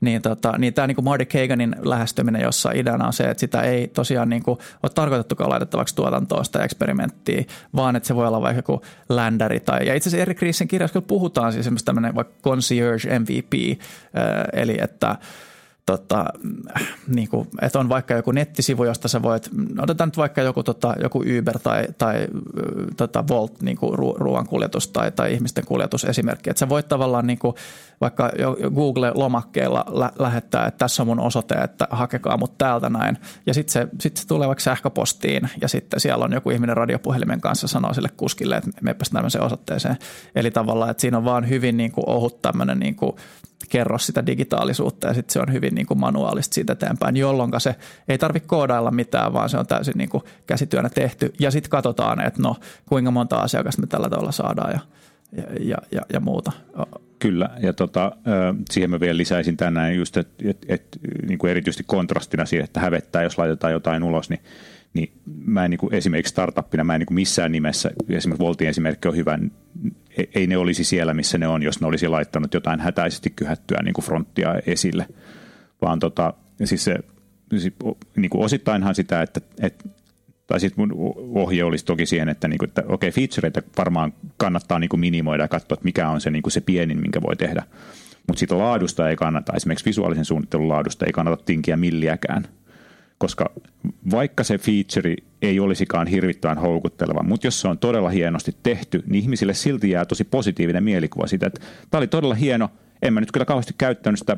Niin, 0.00 0.22
tota, 0.22 0.58
niin 0.58 0.74
tämä 0.74 0.86
niin 0.86 1.04
Marty 1.04 1.24
Kaganin 1.24 1.76
lähestyminen, 1.78 2.42
jossa 2.42 2.70
ideana 2.74 3.06
on 3.06 3.12
se, 3.12 3.24
että 3.24 3.40
sitä 3.40 3.62
ei 3.62 3.88
tosiaan 3.88 4.28
niin 4.28 4.42
kuin 4.42 4.58
ole 4.82 4.92
tarkoitettukaan 4.94 5.50
laitettavaksi 5.50 5.94
tuotantoa 5.94 6.44
sitä 6.44 6.64
eksperimenttiä, 6.64 7.44
vaan 7.76 7.96
että 7.96 8.06
se 8.06 8.14
voi 8.14 8.26
olla 8.26 8.40
vaikka 8.40 8.58
joku 8.58 8.82
ländäri. 9.08 9.60
Tai, 9.60 9.86
ja 9.86 9.94
itse 9.94 10.08
asiassa 10.08 10.22
Erik 10.22 10.42
Riesin 10.42 10.68
kirjassa 10.68 11.02
puhutaan 11.02 11.52
siis 11.52 11.64
semmoista 11.64 11.86
tämmöinen 11.86 12.14
vaikka 12.14 12.34
concierge 12.42 13.18
MVP, 13.18 13.80
eli 14.52 14.78
että– 14.80 15.16
tota, 15.86 16.24
niin 17.08 17.28
kuin, 17.28 17.48
että 17.62 17.78
on 17.78 17.88
vaikka 17.88 18.14
joku 18.14 18.32
nettisivu, 18.32 18.84
josta 18.84 19.08
sä 19.08 19.22
voit, 19.22 19.50
otetaan 19.78 20.08
nyt 20.08 20.16
vaikka 20.16 20.42
joku, 20.42 20.62
tota, 20.62 20.94
joku 21.02 21.24
Uber 21.38 21.58
tai, 21.58 21.86
tai 21.98 22.26
tota 22.96 23.24
Volt 23.28 23.62
niin 23.62 23.76
kuin 23.76 23.98
ruoan 23.98 24.46
kuljetus 24.46 24.88
tai, 24.88 25.12
tai 25.12 25.32
ihmisten 25.32 25.66
kuljetus 25.66 26.04
esimerkki, 26.04 26.50
että 26.50 26.60
sä 26.60 26.68
voit 26.68 26.88
tavallaan 26.88 27.26
niin 27.26 27.38
kuin, 27.38 27.54
vaikka 28.00 28.30
Google-lomakkeella 28.74 29.84
lä- 29.88 30.12
lähettää, 30.18 30.66
että 30.66 30.78
tässä 30.78 31.02
on 31.02 31.06
mun 31.06 31.20
osoite, 31.20 31.54
että 31.54 31.88
hakekaa 31.90 32.36
mut 32.36 32.58
täältä 32.58 32.88
näin. 32.88 33.18
Ja 33.46 33.54
sitten 33.54 33.72
se, 33.72 33.88
sit 34.00 34.16
se 34.16 34.26
tulee 34.26 34.48
vaikka 34.48 34.62
sähköpostiin 34.62 35.50
ja 35.60 35.68
sitten 35.68 36.00
siellä 36.00 36.24
on 36.24 36.32
joku 36.32 36.50
ihminen 36.50 36.76
radiopuhelimen 36.76 37.40
kanssa 37.40 37.68
sanoo 37.68 37.94
sille 37.94 38.08
kuskille, 38.16 38.56
että 38.56 38.70
mepäs 38.80 39.10
tämmöiseen 39.10 39.44
osoitteeseen. 39.44 39.96
Eli 40.34 40.50
tavallaan, 40.50 40.90
että 40.90 41.00
siinä 41.00 41.16
on 41.16 41.24
vaan 41.24 41.48
hyvin 41.48 41.76
niin 41.76 41.92
kuin 41.92 42.08
ohut 42.08 42.42
tämmöinen 42.42 42.78
niin 42.78 42.96
kuin 42.96 43.16
kerro 43.68 43.98
sitä 43.98 44.26
digitaalisuutta 44.26 45.06
ja 45.06 45.14
sitten 45.14 45.32
se 45.32 45.40
on 45.40 45.52
hyvin 45.52 45.74
niin 45.74 45.86
kuin 45.86 46.00
manuaalista 46.00 46.54
siitä 46.54 46.72
eteenpäin, 46.72 47.16
jolloin 47.16 47.50
se 47.58 47.74
ei 48.08 48.18
tarvitse 48.18 48.48
koodailla 48.48 48.90
mitään, 48.90 49.32
vaan 49.32 49.48
se 49.48 49.58
on 49.58 49.66
täysin 49.66 49.94
niin 49.96 50.08
kuin 50.08 50.22
käsityönä 50.46 50.88
tehty. 50.88 51.32
Ja 51.40 51.50
sitten 51.50 51.70
katsotaan, 51.70 52.26
että 52.26 52.42
no 52.42 52.56
kuinka 52.86 53.10
monta 53.10 53.36
asiakasta 53.36 53.80
me 53.80 53.86
tällä 53.86 54.10
tavalla 54.10 54.32
saadaan 54.32 54.72
ja, 54.72 54.80
ja, 55.60 55.76
ja, 55.90 56.00
ja 56.12 56.20
muuta. 56.20 56.52
Kyllä, 57.18 57.50
ja 57.60 57.72
tota, 57.72 58.12
siihen 58.70 58.90
mä 58.90 59.00
vielä 59.00 59.16
lisäisin 59.16 59.56
tänään 59.56 59.96
just, 59.96 60.16
että 60.16 60.44
et, 60.50 60.64
et, 60.68 60.98
niin 61.26 61.38
kuin 61.38 61.50
erityisesti 61.50 61.84
kontrastina 61.86 62.46
siihen, 62.46 62.64
että 62.64 62.80
hävettää, 62.80 63.22
jos 63.22 63.38
laitetaan 63.38 63.72
jotain 63.72 64.02
ulos, 64.02 64.30
niin 64.30 64.40
niin 64.94 65.12
mä 65.44 65.64
en 65.64 65.70
niin 65.70 65.78
kuin, 65.78 65.94
esimerkiksi 65.94 66.30
startuppina, 66.30 66.84
mä 66.84 66.94
en 66.94 66.98
niin 66.98 67.06
kuin 67.06 67.14
missään 67.14 67.52
nimessä, 67.52 67.90
esimerkiksi 68.08 68.44
Voltin 68.44 68.68
esimerkki 68.68 69.08
on 69.08 69.16
hyvä, 69.16 69.38
ei 70.34 70.46
ne 70.46 70.56
olisi 70.56 70.84
siellä, 70.84 71.14
missä 71.14 71.38
ne 71.38 71.48
on, 71.48 71.62
jos 71.62 71.80
ne 71.80 71.86
olisi 71.86 72.08
laittanut 72.08 72.54
jotain 72.54 72.80
hätäisesti 72.80 73.30
kyhättyä 73.30 73.82
niin 73.82 73.94
kuin 73.94 74.04
fronttia 74.04 74.54
esille, 74.66 75.06
vaan 75.82 75.98
tota, 75.98 76.34
siis 76.64 76.84
se, 76.84 76.96
siis, 77.58 77.72
niin 78.16 78.30
kuin 78.30 78.44
osittainhan 78.44 78.94
sitä, 78.94 79.22
että, 79.22 79.40
että 79.60 79.88
tai 80.46 80.60
sitten 80.60 80.80
mun 80.82 81.14
ohje 81.34 81.64
olisi 81.64 81.84
toki 81.84 82.06
siihen, 82.06 82.28
että, 82.28 82.48
niin 82.48 82.58
kuin, 82.58 82.68
että 82.68 82.82
okei, 82.88 83.10
featureita 83.10 83.62
varmaan 83.78 84.12
kannattaa 84.36 84.78
niin 84.78 84.88
kuin 84.88 85.00
minimoida 85.00 85.42
ja 85.42 85.48
katsoa, 85.48 85.74
että 85.74 85.84
mikä 85.84 86.08
on 86.08 86.20
se, 86.20 86.30
niin 86.30 86.42
kuin 86.42 86.52
se 86.52 86.60
pienin, 86.60 87.00
minkä 87.00 87.22
voi 87.22 87.36
tehdä. 87.36 87.62
Mutta 88.26 88.38
siitä 88.38 88.58
laadusta 88.58 89.08
ei 89.08 89.16
kannata, 89.16 89.52
esimerkiksi 89.56 89.84
visuaalisen 89.84 90.24
suunnittelun 90.24 90.68
laadusta 90.68 91.06
ei 91.06 91.12
kannata 91.12 91.44
tinkiä 91.44 91.76
milliäkään, 91.76 92.48
koska 93.22 93.50
vaikka 94.10 94.44
se 94.44 94.58
feature 94.58 95.16
ei 95.42 95.60
olisikaan 95.60 96.06
hirvittävän 96.06 96.58
houkutteleva, 96.58 97.22
mutta 97.22 97.46
jos 97.46 97.60
se 97.60 97.68
on 97.68 97.78
todella 97.78 98.08
hienosti 98.08 98.56
tehty, 98.62 99.02
niin 99.06 99.22
ihmisille 99.22 99.54
silti 99.54 99.90
jää 99.90 100.04
tosi 100.04 100.24
positiivinen 100.24 100.84
mielikuva 100.84 101.26
siitä, 101.26 101.46
että 101.46 101.60
tämä 101.90 101.98
oli 101.98 102.06
todella 102.06 102.34
hieno, 102.34 102.68
en 103.02 103.14
mä 103.14 103.20
nyt 103.20 103.32
kyllä 103.32 103.44
kauheasti 103.44 103.74
käyttänyt 103.78 104.18
sitä, 104.18 104.36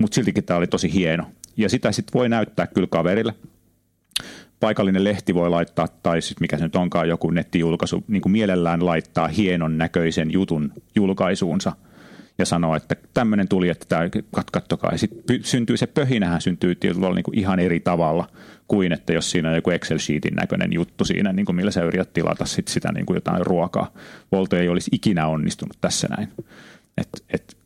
mutta 0.00 0.14
siltikin 0.14 0.44
tämä 0.44 0.58
oli 0.58 0.66
tosi 0.66 0.92
hieno. 0.92 1.24
Ja 1.56 1.68
sitä 1.68 1.92
sitten 1.92 2.18
voi 2.18 2.28
näyttää 2.28 2.66
kyllä 2.66 2.88
kaverille. 2.90 3.34
Paikallinen 4.60 5.04
lehti 5.04 5.34
voi 5.34 5.50
laittaa, 5.50 5.88
tai 5.88 6.22
sitten 6.22 6.44
mikä 6.44 6.58
se 6.58 6.64
nyt 6.64 6.76
onkaan, 6.76 7.08
joku 7.08 7.30
nettijulkaisu, 7.30 8.04
niin 8.08 8.22
kuin 8.22 8.32
mielellään 8.32 8.86
laittaa 8.86 9.28
hienon 9.28 9.78
näköisen 9.78 10.30
jutun 10.30 10.72
julkaisuunsa. 10.94 11.72
Ja 12.38 12.46
sanoo, 12.46 12.76
että 12.76 12.96
tämmöinen 13.14 13.48
tuli, 13.48 13.68
että 13.68 13.86
tämä, 13.88 14.02
kat, 14.34 14.50
kattokaa. 14.50 14.92
Ja 14.92 14.98
sitten 14.98 15.44
syntyy 15.44 15.76
se 15.76 15.86
pöhinähän 15.86 16.40
syntyy 16.40 16.74
tietyllä 16.74 17.14
niin 17.14 17.22
kuin 17.22 17.38
ihan 17.38 17.60
eri 17.60 17.80
tavalla 17.80 18.28
kuin, 18.68 18.92
että 18.92 19.12
jos 19.12 19.30
siinä 19.30 19.48
on 19.48 19.54
joku 19.54 19.70
Excel-sheetin 19.70 20.34
näköinen 20.34 20.72
juttu 20.72 21.04
siinä, 21.04 21.32
niin 21.32 21.46
kuin 21.46 21.56
millä 21.56 21.70
sä 21.70 21.82
yrität 21.82 22.12
tilata 22.12 22.44
sit 22.44 22.68
sitä 22.68 22.92
niin 22.92 23.06
kuin 23.06 23.14
jotain 23.14 23.46
ruokaa. 23.46 23.92
Volto 24.32 24.56
ei 24.56 24.68
olisi 24.68 24.90
ikinä 24.92 25.26
onnistunut 25.26 25.76
tässä 25.80 26.08
näin. 26.16 26.28
Et, 26.98 27.08
et 27.30 27.56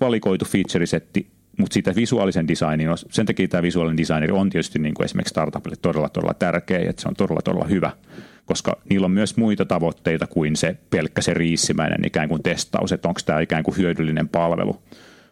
valikoitu 0.00 0.44
feature-setti, 0.44 1.26
mutta 1.58 1.74
siitä 1.74 1.94
visuaalisen 1.94 2.48
designin, 2.48 2.88
sen 3.10 3.26
takia 3.26 3.48
tämä 3.48 3.62
visuaalinen 3.62 3.96
designer 3.96 4.32
on 4.32 4.50
tietysti 4.50 4.78
niin 4.78 4.94
kuin 4.94 5.04
esimerkiksi 5.04 5.30
startupille 5.30 5.76
todella, 5.82 6.08
todella 6.08 6.34
tärkeä, 6.34 6.90
että 6.90 7.02
se 7.02 7.08
on 7.08 7.14
todella, 7.14 7.42
todella 7.42 7.66
hyvä– 7.66 7.90
koska 8.48 8.76
niillä 8.90 9.04
on 9.04 9.10
myös 9.10 9.36
muita 9.36 9.64
tavoitteita 9.64 10.26
kuin 10.26 10.56
se 10.56 10.76
pelkkä 10.90 11.22
se 11.22 11.34
riissimäinen 11.34 12.04
ikään 12.06 12.28
kuin 12.28 12.42
testaus, 12.42 12.92
että 12.92 13.08
onko 13.08 13.20
tämä 13.26 13.40
ikään 13.40 13.62
kuin 13.62 13.76
hyödyllinen 13.76 14.28
palvelu, 14.28 14.82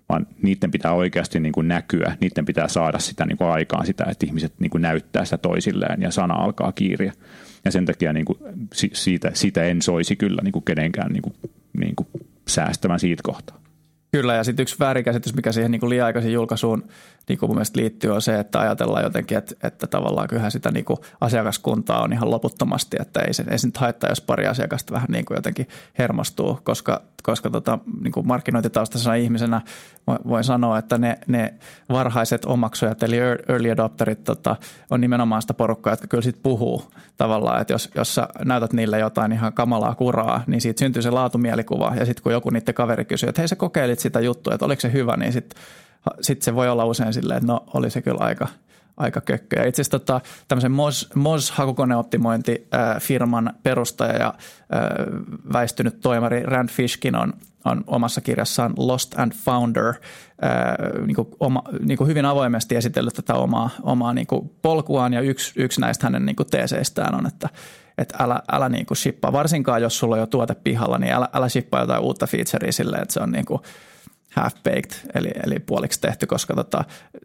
vaan 0.09 0.27
niiden 0.43 0.71
pitää 0.71 0.93
oikeasti 0.93 1.41
niin 1.41 1.53
kuin 1.53 1.69
näkyä, 1.69 2.17
niiden 2.21 2.45
pitää 2.45 2.69
saada 2.69 2.99
sitä 2.99 3.27
niin 3.27 3.39
kuin 3.39 3.51
aikaan 3.51 3.87
sitä, 3.87 4.05
että 4.11 4.27
ihmiset 4.27 4.53
niin 4.59 4.71
kuin 4.71 4.83
näyttää 4.83 5.25
sitä 5.25 5.39
toisilleen 5.39 6.03
ja 6.03 6.11
sana 6.11 6.35
alkaa 6.35 6.73
kiiriä. 6.73 7.13
Ja 7.65 7.71
sen 7.71 7.87
takia 7.87 8.13
niin 8.13 8.25
kuin 8.25 8.39
siitä, 8.73 9.31
siitä 9.35 9.65
en 9.65 9.83
soisi 9.83 10.17
kyllä 10.17 10.43
niin 10.43 10.53
kuin 10.53 10.65
kenenkään 10.65 11.13
niin 11.13 11.23
kuin, 11.23 11.35
niin 11.79 11.97
kuin 11.97 12.09
säästämään 12.49 13.01
siitä 13.01 13.23
kohtaa. 13.23 13.61
Kyllä, 14.13 14.35
ja 14.35 14.45
sitten 14.45 14.63
yksi 14.63 14.77
väärinkäsitys, 14.79 15.35
mikä 15.35 15.53
siihen 15.53 15.71
niin 15.71 15.89
liiaikaisen 15.89 16.33
julkaisuun 16.33 16.89
niin 17.29 17.39
kuin 17.39 17.51
mun 17.51 17.57
mielestä 17.57 17.81
liittyy, 17.81 18.11
on 18.11 18.23
se, 18.23 18.39
että 18.39 18.61
ajatellaan 18.61 19.05
jotenkin, 19.05 19.39
että, 19.39 19.55
että 19.63 19.87
tavallaan 19.87 20.29
kyllähän 20.29 20.51
sitä 20.51 20.71
niin 20.71 20.85
kuin 20.85 20.99
asiakaskuntaa 21.21 22.03
on 22.03 22.13
ihan 22.13 22.31
loputtomasti, 22.31 22.97
että 23.01 23.21
ei 23.21 23.35
se, 23.35 23.45
ei 23.51 23.59
se 23.59 23.67
nyt 23.67 23.77
haittaa, 23.77 24.11
jos 24.11 24.21
pari 24.21 24.47
asiakasta 24.47 24.95
vähän 24.95 25.09
niin 25.11 25.25
kuin 25.25 25.37
jotenkin 25.37 25.69
hermostuu, 25.99 26.61
koska, 26.65 27.03
koska 27.23 27.51
tota, 27.51 27.79
niin 28.03 28.13
kuin 28.13 28.27
markkinointitaustaisena 28.27 29.15
ihmisenä 29.15 29.61
voin 30.07 30.45
sanoa, 30.45 30.79
että 30.79 30.99
ne, 30.99 31.19
ne 31.27 31.55
varhaiset 31.89 32.45
omaksujat, 32.45 33.03
eli 33.03 33.19
early 33.19 33.71
adopterit, 33.71 34.25
tota, 34.25 34.57
on 34.91 35.01
nimenomaan 35.01 35.43
sitä 35.43 35.55
porukkaa, 35.55 35.93
jotka 35.93 36.07
kyllä 36.07 36.23
sitten 36.23 36.43
puhuu 36.43 36.93
tavallaan, 37.17 37.61
että 37.61 37.73
jos, 37.73 37.91
jos 37.95 38.15
sä 38.15 38.29
näytät 38.45 38.73
niille 38.73 38.99
jotain 38.99 39.33
ihan 39.33 39.53
kamalaa 39.53 39.95
kuraa, 39.95 40.45
niin 40.47 40.61
siitä 40.61 40.79
syntyy 40.79 41.03
se 41.03 41.11
laatumielikuva, 41.11 41.93
ja 41.99 42.07
sitten 42.07 42.23
kun 42.23 42.33
joku 42.33 42.51
niiden 42.51 42.75
kaveri 42.75 43.05
kysyy, 43.05 43.29
että 43.29 43.41
hei 43.41 43.49
sä 43.49 43.57
kokeilit 43.57 43.99
sitä 43.99 44.21
juttua, 44.21 44.55
että 44.55 44.67
oliko 44.67 44.81
se 44.81 44.93
hyvä, 44.93 45.17
niin 45.17 45.33
sitten 45.33 45.61
sit 46.21 46.43
se 46.43 46.55
voi 46.55 46.69
olla 46.69 46.85
usein 46.85 47.13
silleen, 47.13 47.39
että 47.39 47.53
no 47.53 47.65
oli 47.75 47.91
se 47.91 48.03
kyllä 48.03 48.21
aika, 48.21 48.49
aika 48.97 49.21
kökkö. 49.21 49.69
itse 49.69 49.83
asiassa 49.83 49.99
tota, 49.99 50.21
tämmöisen 50.49 50.73
Moz, 50.73 51.07
Moz 51.15 51.51
hakukoneoptimointifirman 51.51 53.53
perustaja 53.63 54.17
ja 54.17 54.27
äh, 54.27 54.35
väistynyt 55.53 56.01
toimari 56.01 56.43
Rand 56.43 56.69
Fishkin 56.69 57.17
on, 57.17 57.33
on 57.65 57.85
omassa 57.87 58.21
kirjassaan 58.21 58.73
Lost 58.77 59.19
and 59.19 59.33
Founder 59.33 59.89
äh, 59.89 59.95
niin 61.07 61.15
kuin 61.15 61.29
oma, 61.41 61.63
niin 61.81 61.99
kuin 61.99 62.09
hyvin 62.09 62.25
avoimesti 62.25 62.77
esitellyt 62.77 63.15
tätä 63.15 63.35
omaa, 63.35 63.71
omaa 63.83 64.15
niin 64.15 64.27
kuin 64.27 64.51
polkuaan 64.63 65.13
ja 65.13 65.21
yksi, 65.21 65.53
yksi 65.57 65.81
näistä 65.81 66.07
hänen 66.07 66.27
niin 66.27 66.37
kuin 66.37 66.51
teeseistään 66.51 67.15
on, 67.15 67.27
että 67.27 67.49
että 67.99 68.17
älä, 68.21 68.43
älä 68.53 68.69
niin 68.69 68.87
kuin 68.87 68.99
shippaa, 68.99 69.33
varsinkaan 69.33 69.83
jos 69.83 69.99
sulla 69.99 70.15
on 70.15 70.21
jo 70.21 70.27
tuote 70.27 70.55
pihalla, 70.55 70.99
niin 70.99 71.13
älä, 71.13 71.29
älä 71.33 71.49
shippaa 71.49 71.81
jotain 71.81 72.03
uutta 72.03 72.27
featurea 72.27 72.73
silleen, 72.73 73.03
että 73.03 73.15
se 73.15 73.21
on 73.21 73.33
niin 73.33 73.45
kuin– 73.45 73.61
half-baked, 74.41 75.11
eli, 75.15 75.31
eli 75.47 75.59
puoliksi 75.59 76.01
tehty, 76.01 76.27
koska 76.27 76.55
tota, 76.55 76.85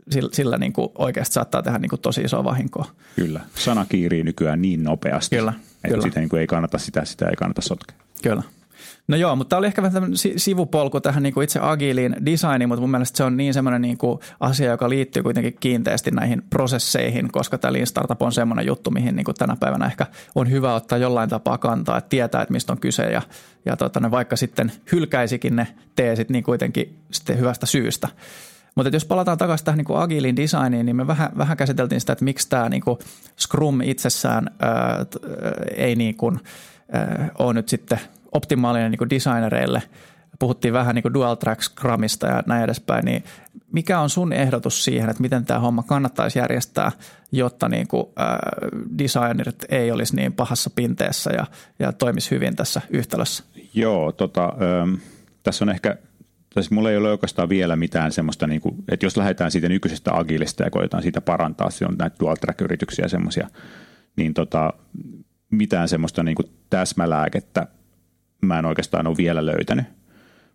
sillä, 0.09 0.29
sillä 0.33 0.57
niin 0.57 0.73
kuin 0.73 0.89
oikeasti 0.95 1.33
saattaa 1.33 1.63
tehdä 1.63 1.79
niin 1.79 1.89
kuin 1.89 2.01
tosi 2.01 2.21
isoa 2.21 2.43
vahinkoa. 2.43 2.85
Kyllä, 3.15 3.39
sana 3.55 3.85
kiirii 3.85 4.23
nykyään 4.23 4.61
niin 4.61 4.83
nopeasti, 4.83 5.35
kyllä, 5.35 5.53
että 5.75 5.87
kyllä. 5.87 6.03
Sitä 6.03 6.19
niin 6.19 6.29
kuin 6.29 6.39
ei 6.39 6.47
kannata 6.47 6.77
sitä, 6.77 7.05
sitä 7.05 7.25
ei 7.25 7.35
kannata 7.35 7.61
sotkea. 7.61 7.97
Kyllä. 8.23 8.43
No 9.07 9.17
joo, 9.17 9.35
mutta 9.35 9.49
tämä 9.49 9.57
oli 9.57 9.67
ehkä 9.67 9.81
vähän 9.81 10.03
sivupolku 10.37 11.01
tähän 11.01 11.23
niin 11.23 11.33
kuin 11.33 11.43
itse 11.43 11.59
agiiliin 11.59 12.15
designiin, 12.25 12.67
mutta 12.67 12.81
mun 12.81 12.91
mielestä 12.91 13.17
se 13.17 13.23
on 13.23 13.37
niin 13.37 13.53
semmoinen 13.53 13.81
niin 13.81 13.97
kuin 13.97 14.19
asia, 14.39 14.71
joka 14.71 14.89
liittyy 14.89 15.23
kuitenkin 15.23 15.57
kiinteästi 15.59 16.11
näihin 16.11 16.43
prosesseihin, 16.49 17.31
koska 17.31 17.57
tämä 17.57 17.73
Lean 17.73 17.87
Startup 17.87 18.21
on 18.21 18.31
semmoinen 18.31 18.65
juttu, 18.65 18.91
mihin 18.91 19.15
niin 19.15 19.23
kuin 19.23 19.35
tänä 19.35 19.55
päivänä 19.59 19.85
ehkä 19.85 20.07
on 20.35 20.51
hyvä 20.51 20.73
ottaa 20.73 20.97
jollain 20.97 21.29
tapaa 21.29 21.57
kantaa, 21.57 21.97
että 21.97 22.09
tietää, 22.09 22.41
että 22.41 22.51
mistä 22.51 22.73
on 22.73 22.79
kyse 22.79 23.03
ja, 23.03 23.21
ja 23.65 23.77
tota, 23.77 23.99
ne 23.99 24.11
vaikka 24.11 24.35
sitten 24.35 24.71
hylkäisikin 24.91 25.55
ne 25.55 25.67
teesit, 25.95 26.29
niin 26.29 26.43
kuitenkin 26.43 26.95
sitten 27.11 27.39
hyvästä 27.39 27.65
syystä. 27.65 28.07
Mutta 28.75 28.95
jos 28.95 29.05
palataan 29.05 29.37
takaisin 29.37 29.65
tähän 29.65 29.77
niin 29.77 29.97
agiilin 29.97 30.35
designiin, 30.35 30.85
niin 30.85 30.95
me 30.95 31.07
vähän, 31.07 31.29
vähän 31.37 31.57
käsiteltiin 31.57 32.01
sitä, 32.01 32.13
että 32.13 32.25
miksi 32.25 32.49
tämä 32.49 32.69
niin 32.69 32.81
kuin 32.81 32.99
Scrum 33.39 33.81
itsessään 33.81 34.49
ää, 34.59 35.05
ei 35.75 35.95
niin 35.95 36.17
kuin, 36.17 36.39
ää, 36.91 37.29
ole 37.39 37.53
nyt 37.53 37.69
sitten– 37.69 37.99
optimaalinen 38.31 38.91
niin 38.91 39.09
designereille. 39.09 39.83
Puhuttiin 40.39 40.73
vähän 40.73 40.95
niin 40.95 41.13
dual 41.13 41.35
track 41.35 41.61
Scrumista 41.61 42.27
ja 42.27 42.43
näin 42.45 42.63
edespäin, 42.63 43.05
niin 43.05 43.23
mikä 43.71 43.99
on 43.99 44.09
sun 44.09 44.33
ehdotus 44.33 44.83
siihen, 44.83 45.09
että 45.09 45.21
miten 45.21 45.45
tämä 45.45 45.59
homma 45.59 45.83
kannattaisi 45.83 46.39
järjestää, 46.39 46.91
jotta 47.31 47.69
niin 47.69 47.87
kuin, 47.87 48.07
äh, 48.19 48.37
designerit 48.97 49.65
ei 49.69 49.91
olisi 49.91 50.15
niin 50.15 50.33
pahassa 50.33 50.69
pinteessä 50.69 51.31
ja, 51.31 51.45
ja 51.79 51.93
toimisi 51.93 52.31
hyvin 52.31 52.55
tässä 52.55 52.81
yhtälössä? 52.89 53.43
Joo, 53.73 54.11
tota, 54.11 54.43
ähm, 54.45 54.93
tässä 55.43 55.65
on 55.65 55.69
ehkä 55.69 55.97
siis 56.53 56.71
mulla 56.71 56.91
ei 56.91 56.97
ole 56.97 57.11
oikeastaan 57.11 57.49
vielä 57.49 57.75
mitään 57.75 58.11
semmoista, 58.11 58.47
niin 58.47 58.61
kuin, 58.61 58.75
että 58.91 59.05
jos 59.05 59.17
lähdetään 59.17 59.51
siitä 59.51 59.69
nykyisestä 59.69 60.11
agilista 60.13 60.63
ja 60.63 60.71
koetaan 60.71 61.03
siitä 61.03 61.21
parantaa, 61.21 61.69
se 61.69 61.85
on 61.85 61.95
näitä 61.99 62.15
dual 62.19 62.35
track-yrityksiä 62.35 63.07
semmoisia, 63.07 63.47
niin 64.15 64.33
tota, 64.33 64.73
mitään 65.51 65.87
semmoista 65.87 66.23
niin 66.23 66.35
kuin 66.35 66.49
täsmälääkettä 66.69 67.67
mä 68.41 68.59
en 68.59 68.65
oikeastaan 68.65 69.07
ole 69.07 69.17
vielä 69.17 69.45
löytänyt. 69.45 69.85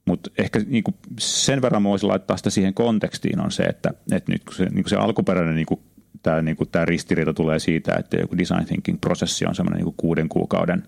Mutta 0.05 0.31
ehkä 0.39 0.61
niin 0.67 0.85
kuin 0.85 0.95
sen 1.19 1.63
verran 1.63 1.83
mä 1.83 1.89
voisin 1.89 2.09
laittaa 2.09 2.37
sitä 2.37 2.51
siihen 2.51 2.75
kontekstiin 2.75 3.41
on 3.41 3.51
se, 3.51 3.63
että, 3.63 3.95
että 4.13 4.33
nyt 4.33 4.45
kun 4.45 4.55
se, 4.55 4.65
niin 4.65 4.85
kuin 4.85 4.91
se 4.91 4.97
alkuperäinen 4.97 5.55
niin 5.55 5.67
kuin, 5.67 5.81
tämä, 6.23 6.43
niin 6.43 6.57
kuin, 6.57 6.69
tämä 6.73 6.85
ristiriita 6.85 7.35
tulee 7.35 7.59
siitä, 7.59 7.95
että 7.99 8.17
joku 8.17 8.39
design 8.39 8.65
thinking 8.65 9.01
prosessi 9.01 9.47
on 9.47 9.55
semmoinen 9.55 9.85
niin 9.85 9.95
kuuden 9.97 10.29
kuukauden 10.29 10.83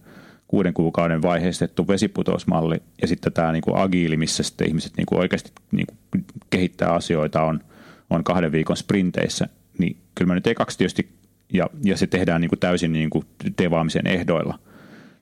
kuuden 0.49 0.75
kuukauden 0.75 1.23
vaiheistettu 1.23 1.89
vesiputousmalli 1.89 2.77
ja 3.03 3.09
sitten 3.09 3.33
tämä 3.33 3.53
niin 3.53 3.63
kuin 3.63 3.77
agiili, 3.77 4.17
missä 4.17 4.43
sitten 4.43 4.69
ihmiset 4.69 4.93
niin 4.97 5.07
kuin 5.07 5.19
oikeasti 5.19 5.53
niin 5.73 5.87
kuin 5.87 6.25
kehittää 6.51 6.93
asioita 6.93 7.43
on, 7.43 7.61
on 8.11 8.25
kahden 8.25 8.53
viikon 8.53 8.77
sprinteissä, 8.77 9.49
niin 9.79 9.97
kyllä 10.15 10.29
mä 10.29 10.35
nyt 10.35 10.47
ekaksi 10.47 10.79
tietysti, 10.79 11.09
ja, 11.53 11.71
ja 11.85 11.97
se 11.97 12.07
tehdään 12.07 12.41
niin 12.41 12.49
kuin 12.49 12.59
täysin 12.59 12.93
niin 12.93 13.11
kuin 13.11 13.25
devaamisen 13.59 14.07
ehdoilla– 14.07 14.59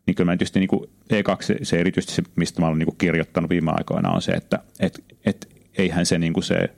niin 0.07 0.14
kyllä 0.14 0.32
mä 0.32 0.36
tietysti 0.36 0.59
niin 0.61 0.68
kuin 0.68 0.90
E2, 1.12 1.59
se 1.64 1.80
erityisesti 1.80 2.14
se, 2.14 2.22
mistä 2.36 2.61
mä 2.61 2.66
olen 2.66 2.78
niin 2.78 2.86
kuin 2.86 2.98
kirjoittanut 2.98 3.50
viime 3.50 3.72
aikoina, 3.74 4.11
on 4.11 4.22
se, 4.22 4.32
että 4.32 4.59
et, 4.80 5.04
et, 5.24 5.48
eihän 5.78 6.07
se, 6.07 6.18
niin 6.18 6.32
kuin 6.32 6.44
se, 6.44 6.70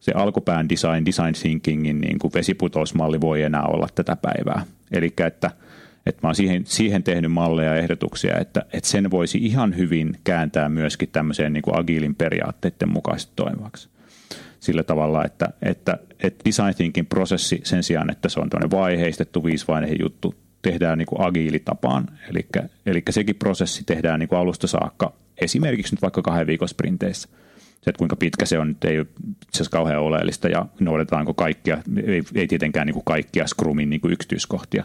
se 0.00 0.12
alkupään 0.12 0.68
design, 0.68 1.06
design 1.06 1.34
thinkingin 1.40 2.00
niin 2.00 2.18
kuin 2.18 2.34
vesiputousmalli 2.34 3.20
voi 3.20 3.42
enää 3.42 3.62
olla 3.62 3.88
tätä 3.94 4.16
päivää. 4.16 4.66
Eli 4.92 5.06
että, 5.06 5.50
että 6.06 6.20
mä 6.22 6.28
oon 6.28 6.34
siihen, 6.34 6.66
siihen 6.66 7.02
tehnyt 7.02 7.32
malleja 7.32 7.74
ja 7.74 7.80
ehdotuksia, 7.80 8.38
että, 8.38 8.62
että 8.72 8.88
sen 8.88 9.10
voisi 9.10 9.38
ihan 9.38 9.76
hyvin 9.76 10.16
kääntää 10.24 10.68
myöskin 10.68 11.08
tämmöiseen 11.08 11.52
niin 11.52 11.62
kuin 11.62 11.78
agiilin 11.78 12.14
periaatteiden 12.14 12.92
mukaisesti 12.92 13.32
toimivaksi 13.36 13.88
sillä 14.60 14.82
tavalla, 14.82 15.24
että, 15.24 15.48
että, 15.62 15.98
että 16.22 16.44
design 16.44 16.74
thinking 16.76 17.08
prosessi 17.08 17.60
sen 17.64 17.82
sijaan, 17.82 18.10
että 18.10 18.28
se 18.28 18.40
on 18.40 18.50
tämmöinen 18.50 18.78
vaiheistettu 18.78 19.44
viisivaiheinen 19.44 19.96
juttu, 20.00 20.34
tehdään 20.62 20.98
niin 20.98 21.06
kuin 21.06 21.20
agiilitapaan. 21.20 22.08
Eli, 22.86 23.02
sekin 23.10 23.36
prosessi 23.36 23.82
tehdään 23.86 24.20
niin 24.20 24.28
kuin 24.28 24.38
alusta 24.38 24.66
saakka, 24.66 25.12
esimerkiksi 25.38 25.94
nyt 25.94 26.02
vaikka 26.02 26.22
kahden 26.22 26.46
viikon 26.46 26.68
sprinteissä. 26.68 27.28
Se, 27.58 27.90
että 27.90 27.98
kuinka 27.98 28.16
pitkä 28.16 28.46
se 28.46 28.58
on, 28.58 28.68
nyt 28.68 28.84
ei 28.84 28.98
ole 28.98 29.06
kauhean 29.70 29.98
oleellista 29.98 30.48
ja 30.48 30.66
noudataanko 30.80 31.34
kaikkia, 31.34 31.78
ei, 32.06 32.22
ei 32.34 32.46
tietenkään 32.46 32.86
niin 32.86 32.94
kuin 32.94 33.04
kaikkia 33.04 33.46
Scrumin 33.46 33.90
niin 33.90 34.00
kuin 34.00 34.12
yksityiskohtia. 34.12 34.84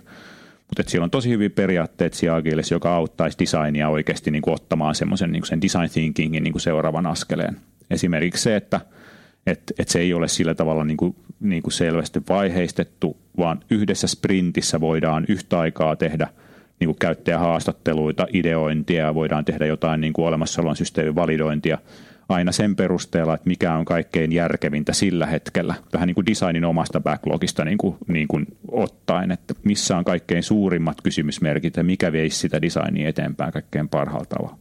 Mutta 0.67 0.91
siellä 0.91 1.03
on 1.03 1.11
tosi 1.11 1.30
hyviä 1.30 1.49
periaatteet 1.49 2.13
siellä 2.13 2.38
Agilissa, 2.38 2.76
joka 2.76 2.95
auttaisi 2.95 3.39
designia 3.39 3.89
oikeasti 3.89 4.32
niin 4.32 4.41
kuin 4.41 4.53
ottamaan 4.53 4.95
semmoisen 4.95 5.32
niin 5.32 5.45
sen 5.45 5.61
design 5.61 5.89
thinkingin 5.89 6.43
niin 6.43 6.53
kuin 6.53 6.61
seuraavan 6.61 7.05
askeleen. 7.05 7.57
Esimerkiksi 7.91 8.43
se, 8.43 8.55
että– 8.55 8.82
että 9.48 9.74
et 9.80 9.89
se 9.89 10.00
ei 10.00 10.14
ole 10.14 10.28
sillä 10.28 10.56
tavalla 10.56 10.84
niin 10.84 10.98
kuin, 10.98 11.16
niin 11.39 11.64
kuin 11.64 11.74
selvästi 11.74 12.22
vaiheistettu, 12.30 13.18
vaan 13.38 13.60
yhdessä 13.70 14.08
sprintissä 14.08 14.80
voidaan 14.80 15.26
yhtä 15.30 15.60
aikaa 15.60 15.96
tehdä 15.96 16.28
niin 16.80 16.88
kuin 16.88 17.00
käyttäjähaastatteluita, 17.00 18.28
ideointia, 18.34 19.16
voidaan 19.16 19.46
tehdä 19.46 19.66
jotain 19.66 20.02
niin 20.02 20.14
kuin 20.14 20.28
olemassa 20.28 20.62
olevan 20.62 20.76
systeemin 20.76 21.16
validointia 21.16 21.78
aina 22.30 22.52
sen 22.52 22.76
perusteella, 22.76 23.34
että 23.34 23.48
mikä 23.48 23.74
on 23.74 23.86
kaikkein 23.86 24.32
järkevintä 24.32 24.93
sillä 24.93 25.26
hetkellä, 25.26 25.76
vähän 25.93 26.08
niin 26.08 26.16
kuin 26.16 26.26
designin 26.26 26.66
omasta 26.66 27.02
backlogista 27.02 27.66
niin 27.66 27.78
kuin, 27.78 27.98
niin 28.08 28.28
kuin 28.28 28.46
ottaen, 28.72 29.32
että 29.32 29.54
missä 29.64 29.98
on 29.98 30.06
kaikkein 30.06 30.43
suurimmat 30.43 31.02
kysymysmerkit 31.02 31.78
ja 31.78 31.84
mikä 31.84 32.12
veisi 32.12 32.38
sitä 32.39 32.62
designia 32.62 33.10
eteenpäin 33.10 33.54
kaikkein 33.54 33.89
parhaalla 33.89 34.26
tavalla. 34.26 34.58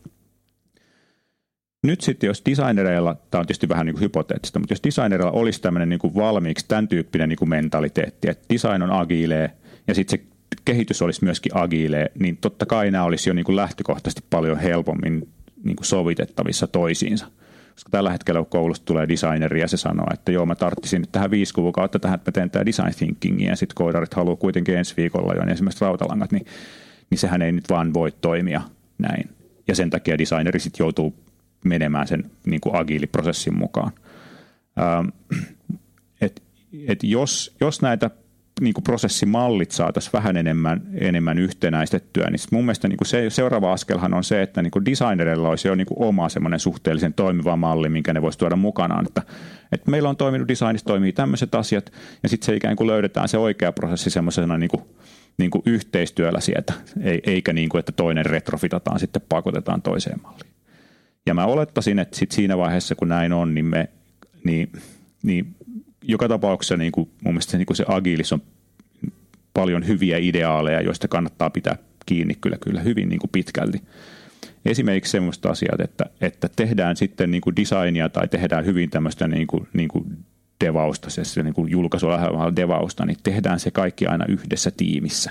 Nyt 1.84 2.00
sitten, 2.00 2.28
jos 2.28 2.42
designereilla, 2.50 3.16
tämä 3.30 3.40
on 3.40 3.46
tietysti 3.46 3.68
vähän 3.68 3.86
niin 3.86 3.94
kuin 3.94 4.02
hypoteettista, 4.02 4.58
mutta 4.58 4.72
jos 4.72 4.82
designereilla 4.84 5.32
olisi 5.32 5.60
tämmöinen 5.60 5.88
niin 5.88 5.98
kuin 5.98 6.14
valmiiksi 6.14 6.64
tämän 6.68 6.88
tyyppinen 6.88 7.28
niin 7.28 7.36
kuin 7.36 7.48
mentaliteetti, 7.48 8.30
että 8.30 8.44
design 8.54 8.82
on 8.82 8.90
agilee 8.90 9.50
ja 9.88 9.94
sitten 9.94 10.18
se 10.18 10.24
kehitys 10.64 11.02
olisi 11.02 11.24
myöskin 11.24 11.56
agilee, 11.56 12.10
niin 12.18 12.36
totta 12.36 12.66
kai 12.66 12.90
nämä 12.90 13.04
olisi 13.04 13.30
jo 13.30 13.34
niin 13.34 13.44
kuin 13.44 13.56
lähtökohtaisesti 13.56 14.24
paljon 14.30 14.58
helpommin 14.58 15.28
niin 15.64 15.76
kuin 15.76 15.86
sovitettavissa 15.86 16.66
toisiinsa. 16.66 17.26
Koska 17.74 17.90
tällä 17.90 18.12
hetkellä 18.12 18.44
koulusta 18.48 18.84
tulee 18.84 19.08
designeri 19.08 19.60
ja 19.60 19.68
se 19.68 19.76
sanoo, 19.76 20.06
että 20.14 20.32
joo 20.32 20.46
mä 20.46 20.54
tarttisin 20.54 21.00
nyt 21.00 21.12
tähän 21.12 21.30
viisi 21.30 21.54
kuukautta 21.54 21.98
tähän, 21.98 22.14
että 22.14 22.30
mä 22.30 22.32
teen 22.32 22.50
tämä 22.50 22.66
design 22.66 22.94
thinkingia 22.98 23.50
ja 23.50 23.56
sitten 23.56 23.74
koodarit 23.74 24.14
haluaa 24.14 24.36
kuitenkin 24.36 24.76
ensi 24.76 24.94
viikolla 24.96 25.34
jo 25.34 25.40
niin 25.40 25.52
esimerkiksi 25.52 25.84
rautalangat, 25.84 26.32
niin, 26.32 26.46
niin 27.10 27.18
sehän 27.18 27.42
ei 27.42 27.52
nyt 27.52 27.70
vaan 27.70 27.94
voi 27.94 28.12
toimia 28.20 28.60
näin. 28.98 29.30
Ja 29.68 29.74
sen 29.74 29.90
takia 29.90 30.18
designeri 30.18 30.60
sitten 30.60 30.84
joutuu 30.84 31.23
menemään 31.64 32.06
sen 32.06 32.30
niin 32.46 32.60
kuin 32.60 32.76
agiiliprosessin 32.76 33.58
mukaan. 33.58 33.92
Ähm, 34.78 35.08
et, 36.20 36.42
et 36.88 37.02
jos, 37.02 37.56
jos 37.60 37.82
näitä 37.82 38.10
niin 38.60 38.74
kuin 38.74 38.84
prosessimallit 38.84 39.70
saataisiin 39.70 40.12
vähän 40.12 40.36
enemmän, 40.36 40.82
enemmän 40.94 41.38
yhtenäistettyä, 41.38 42.30
niin 42.30 42.40
mun 42.50 42.64
mielestä 42.64 42.88
niin 42.88 42.96
kuin 42.96 43.08
se, 43.08 43.30
seuraava 43.30 43.72
askelhan 43.72 44.14
on 44.14 44.24
se, 44.24 44.42
että 44.42 44.62
niin 44.62 44.70
kuin 44.70 44.84
designerilla 44.84 45.48
olisi 45.48 45.68
jo 45.68 45.74
niin 45.74 45.86
kuin 45.86 46.02
oma 46.02 46.28
semmoinen 46.28 46.60
suhteellisen 46.60 47.14
toimiva 47.14 47.56
malli, 47.56 47.88
minkä 47.88 48.12
ne 48.12 48.22
voisi 48.22 48.38
tuoda 48.38 48.56
mukanaan. 48.56 49.06
Että, 49.06 49.22
että 49.72 49.90
meillä 49.90 50.08
on 50.08 50.16
toiminut 50.16 50.48
designissa, 50.48 50.86
toimii 50.86 51.12
tämmöiset 51.12 51.54
asiat, 51.54 51.92
ja 52.22 52.28
sitten 52.28 52.46
se 52.46 52.56
ikään 52.56 52.76
kuin 52.76 52.86
löydetään 52.86 53.28
se 53.28 53.38
oikea 53.38 53.72
prosessi 53.72 54.10
semmoisena 54.10 54.58
niin 54.58 54.70
kuin, 54.70 54.82
niin 55.38 55.50
kuin 55.50 55.62
yhteistyöllä 55.66 56.40
sieltä, 56.40 56.72
eikä 57.26 57.52
niin 57.52 57.68
kuin, 57.68 57.78
että 57.78 57.92
toinen 57.92 58.26
retrofitataan 58.26 59.00
sitten 59.00 59.22
pakotetaan 59.28 59.82
toiseen 59.82 60.20
malliin. 60.22 60.54
Ja 61.26 61.34
mä 61.34 61.46
olettaisin, 61.46 61.98
että 61.98 62.16
sit 62.16 62.32
siinä 62.32 62.58
vaiheessa, 62.58 62.94
kun 62.94 63.08
näin 63.08 63.32
on, 63.32 63.54
niin, 63.54 63.64
me, 63.64 63.88
niin, 64.44 64.72
niin 65.22 65.54
joka 66.02 66.28
tapauksessa 66.28 66.76
niin 66.76 66.92
kuin, 66.92 67.10
mun 67.24 67.34
mielestä 67.34 67.56
niin 67.56 67.66
kuin 67.66 67.76
se 67.76 67.84
agilis 67.88 68.32
on 68.32 68.42
paljon 69.54 69.86
hyviä 69.86 70.18
ideaaleja, 70.18 70.80
joista 70.80 71.08
kannattaa 71.08 71.50
pitää 71.50 71.76
kiinni 72.06 72.34
kyllä, 72.40 72.56
kyllä 72.60 72.80
hyvin 72.80 73.08
niin 73.08 73.18
kuin 73.18 73.30
pitkälti. 73.30 73.82
Esimerkiksi 74.64 75.10
sellaista 75.10 75.50
asiat, 75.50 75.80
että, 75.80 76.04
että 76.20 76.48
tehdään 76.56 76.96
sitten 76.96 77.30
niin 77.30 77.40
kuin 77.40 77.56
designia 77.56 78.08
tai 78.08 78.28
tehdään 78.28 78.64
hyvin 78.64 78.90
tämmöistä 78.90 79.28
niin 79.28 79.46
kuin, 79.46 79.68
niin 79.72 79.88
kuin 79.88 80.04
devausta, 80.64 81.10
se 81.10 81.42
niin 81.42 81.54
kuin 81.54 81.70
julkaisulla 81.70 82.56
devausta, 82.56 83.06
niin 83.06 83.16
tehdään 83.22 83.60
se 83.60 83.70
kaikki 83.70 84.06
aina 84.06 84.24
yhdessä 84.28 84.70
tiimissä. 84.70 85.30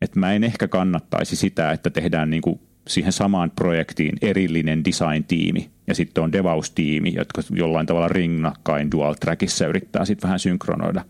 Et 0.00 0.16
mä 0.16 0.32
en 0.32 0.44
ehkä 0.44 0.68
kannattaisi 0.68 1.36
sitä, 1.36 1.72
että 1.72 1.90
tehdään 1.90 2.30
niin 2.30 2.42
kuin 2.42 2.60
siihen 2.88 3.12
samaan 3.12 3.50
projektiin 3.50 4.18
erillinen 4.22 4.84
design-tiimi 4.84 5.70
ja 5.86 5.94
sitten 5.94 6.24
on 6.24 6.32
devaus-tiimi, 6.32 7.14
jotka 7.14 7.42
jollain 7.50 7.86
tavalla 7.86 8.08
rinnakkain 8.08 8.90
dual 8.90 9.14
trackissa 9.14 9.66
yrittää 9.66 10.04
sitten 10.04 10.28
vähän 10.28 10.38
synkronoida, 10.38 11.04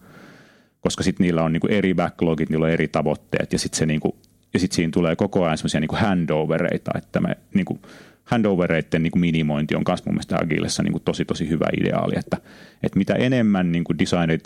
koska 0.81 1.03
sitten 1.03 1.25
niillä 1.25 1.43
on 1.43 1.53
niinku 1.53 1.67
eri 1.67 1.95
backlogit, 1.95 2.51
niillä 2.51 2.67
on 2.67 2.73
eri 2.73 2.89
tavoitteet 2.89 3.53
ja 3.53 3.59
sitten 3.59 3.79
se 3.79 3.87
niinku, 3.87 4.17
sit 4.57 4.73
siinä 4.73 4.91
tulee 4.91 5.17
koko 5.17 5.45
ajan 5.45 5.59
semmoisia 5.59 5.81
niinku 5.81 5.97
handovereita, 5.97 6.91
että 6.99 7.21
me 7.21 7.37
niinku, 7.55 7.81
handovereiden 8.25 9.03
niin 9.03 9.21
minimointi 9.21 9.75
on 9.75 9.83
myös 9.89 10.05
mun 10.07 10.15
mielestä 10.15 10.37
Agilessa 10.43 10.83
niin 10.83 11.03
tosi 11.05 11.25
tosi 11.25 11.49
hyvä 11.49 11.67
ideaali, 11.81 12.15
että, 12.17 12.37
että 12.83 12.99
mitä 12.99 13.15
enemmän 13.15 13.73
niin 13.73 13.85
kuin 13.85 13.97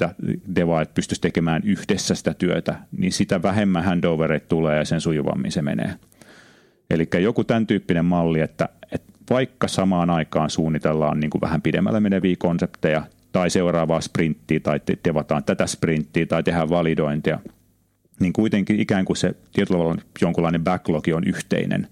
ja 0.00 0.14
devaajat 0.54 0.94
pystyisi 0.94 1.20
tekemään 1.20 1.62
yhdessä 1.64 2.14
sitä 2.14 2.34
työtä, 2.34 2.74
niin 2.98 3.12
sitä 3.12 3.42
vähemmän 3.42 3.84
handovereita 3.84 4.48
tulee 4.48 4.78
ja 4.78 4.84
sen 4.84 5.00
sujuvammin 5.00 5.52
se 5.52 5.62
menee. 5.62 5.94
Eli 6.90 7.08
joku 7.18 7.44
tämän 7.44 7.66
tyyppinen 7.66 8.04
malli, 8.04 8.40
että, 8.40 8.68
että 8.92 9.12
vaikka 9.30 9.68
samaan 9.68 10.10
aikaan 10.10 10.50
suunnitellaan 10.50 11.20
niin 11.20 11.30
kuin 11.30 11.40
vähän 11.40 11.62
pidemmälle 11.62 12.00
meneviä 12.00 12.36
konsepteja 12.38 13.02
tai 13.32 13.50
seuraavaa 13.50 14.00
sprinttiä 14.00 14.60
tai 14.60 14.80
devataan 15.04 15.44
tätä 15.44 15.66
sprinttiä 15.66 16.26
tai 16.26 16.42
tehdään 16.42 16.70
validointia, 16.70 17.38
niin 18.20 18.32
kuitenkin 18.32 18.80
ikään 18.80 19.04
kuin 19.04 19.16
se 19.16 19.34
tietyllä 19.52 19.78
tavalla 19.78 20.02
jonkunlainen 20.22 20.64
backlogi 20.64 21.12
on 21.12 21.24
yhteinen. 21.26 21.88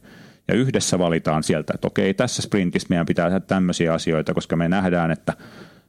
Ja 0.49 0.55
yhdessä 0.55 0.99
valitaan 0.99 1.43
sieltä, 1.43 1.73
että 1.75 1.87
okei, 1.87 2.15
tässä 2.15 2.43
sprintissä 2.43 2.89
meidän 2.91 3.07
pitää 3.07 3.27
tehdä 3.27 3.41
tämmöisiä 3.41 3.95
asioita, 3.95 4.35
koska 4.35 4.57
me 4.57 4.69
nähdään, 4.69 5.11
että 5.11 5.33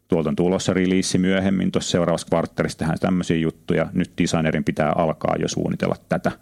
tuolta 0.08 0.30
on 0.30 0.36
tulossa 0.36 0.74
release 0.74 1.18
myöhemmin, 1.18 1.72
tuossa 1.72 1.91
seuraavassa 1.91 2.28
kvartterissa 2.28 2.78
tehdään 2.78 2.99
tämmöisiä 2.99 3.38
juttuja, 3.38 3.89
nyt 3.93 4.12
designerin 4.22 4.64
pitää 4.64 4.91
alkaa 4.91 5.36
jo 5.39 5.47
suunnitella 5.47 5.95
tätä– 6.10 6.32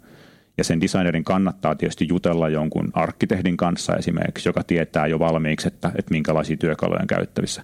ja 0.58 0.64
sen 0.64 0.80
designerin 0.80 1.24
kannattaa 1.24 1.74
tietysti 1.74 2.08
jutella 2.08 2.48
jonkun 2.48 2.90
arkkitehdin 2.92 3.56
kanssa 3.56 3.96
esimerkiksi, 3.96 4.48
joka 4.48 4.64
tietää 4.64 5.06
jo 5.06 5.18
valmiiksi, 5.18 5.68
että, 5.68 5.92
että 5.98 6.10
minkälaisia 6.10 6.56
työkaluja 6.56 7.00
on 7.00 7.06
käyttävissä. 7.06 7.62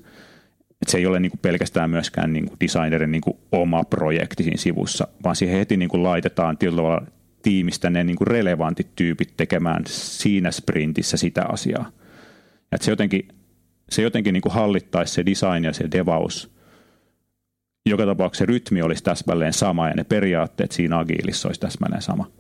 Että 0.71 0.91
se 0.91 0.99
ei 0.99 1.07
ole 1.07 1.21
niin 1.21 1.31
kuin 1.31 1.41
pelkästään 1.41 1.91
myöskään 1.91 2.33
niin 2.33 2.47
kuin 2.47 2.57
designerin 2.61 3.13
niin 3.13 3.21
kuin 3.21 3.37
oma 3.53 3.85
projekti 3.85 4.43
siinä 4.43 4.57
sivussa, 4.57 5.09
vaan 5.25 5.37
siihen 5.37 5.59
heti 5.59 5.77
niin 5.77 5.89
kuin 5.89 6.03
laitetaan 6.03 6.59
tietyllä 6.59 6.77
tavalla 6.77 7.07
tiimistä 7.43 7.91
ne 7.91 8.05
niin 8.05 8.17
kuin 8.17 8.29
relevantit 8.29 8.95
tyypit 8.97 9.37
tekemään 9.37 9.83
siinä 9.87 10.51
sprintissä 10.51 11.17
sitä 11.17 11.45
asiaa. 11.49 11.91
Että 12.73 12.85
se 12.85 12.93
jotenkin, 12.93 13.29
se 13.91 14.03
jotenkin 14.03 14.33
niin 14.33 14.43
kuin 14.43 14.53
hallittaisi 14.53 15.15
se 15.15 15.27
design 15.27 15.65
ja 15.65 15.73
se 15.73 15.89
devaus. 15.93 16.51
Joka 17.87 18.07
tapauksessa 18.07 18.47
rytmi 18.47 18.83
olisi 18.83 19.05
täsmälleen 19.05 19.53
sama 19.53 19.89
ja 19.89 19.95
ne 19.95 20.05
periaatteet 20.05 20.73
siinä 20.73 20.99
agiilissa 20.99 21.49
olisi 21.49 21.61
täsmälleen 21.61 22.03
sama 22.03 22.31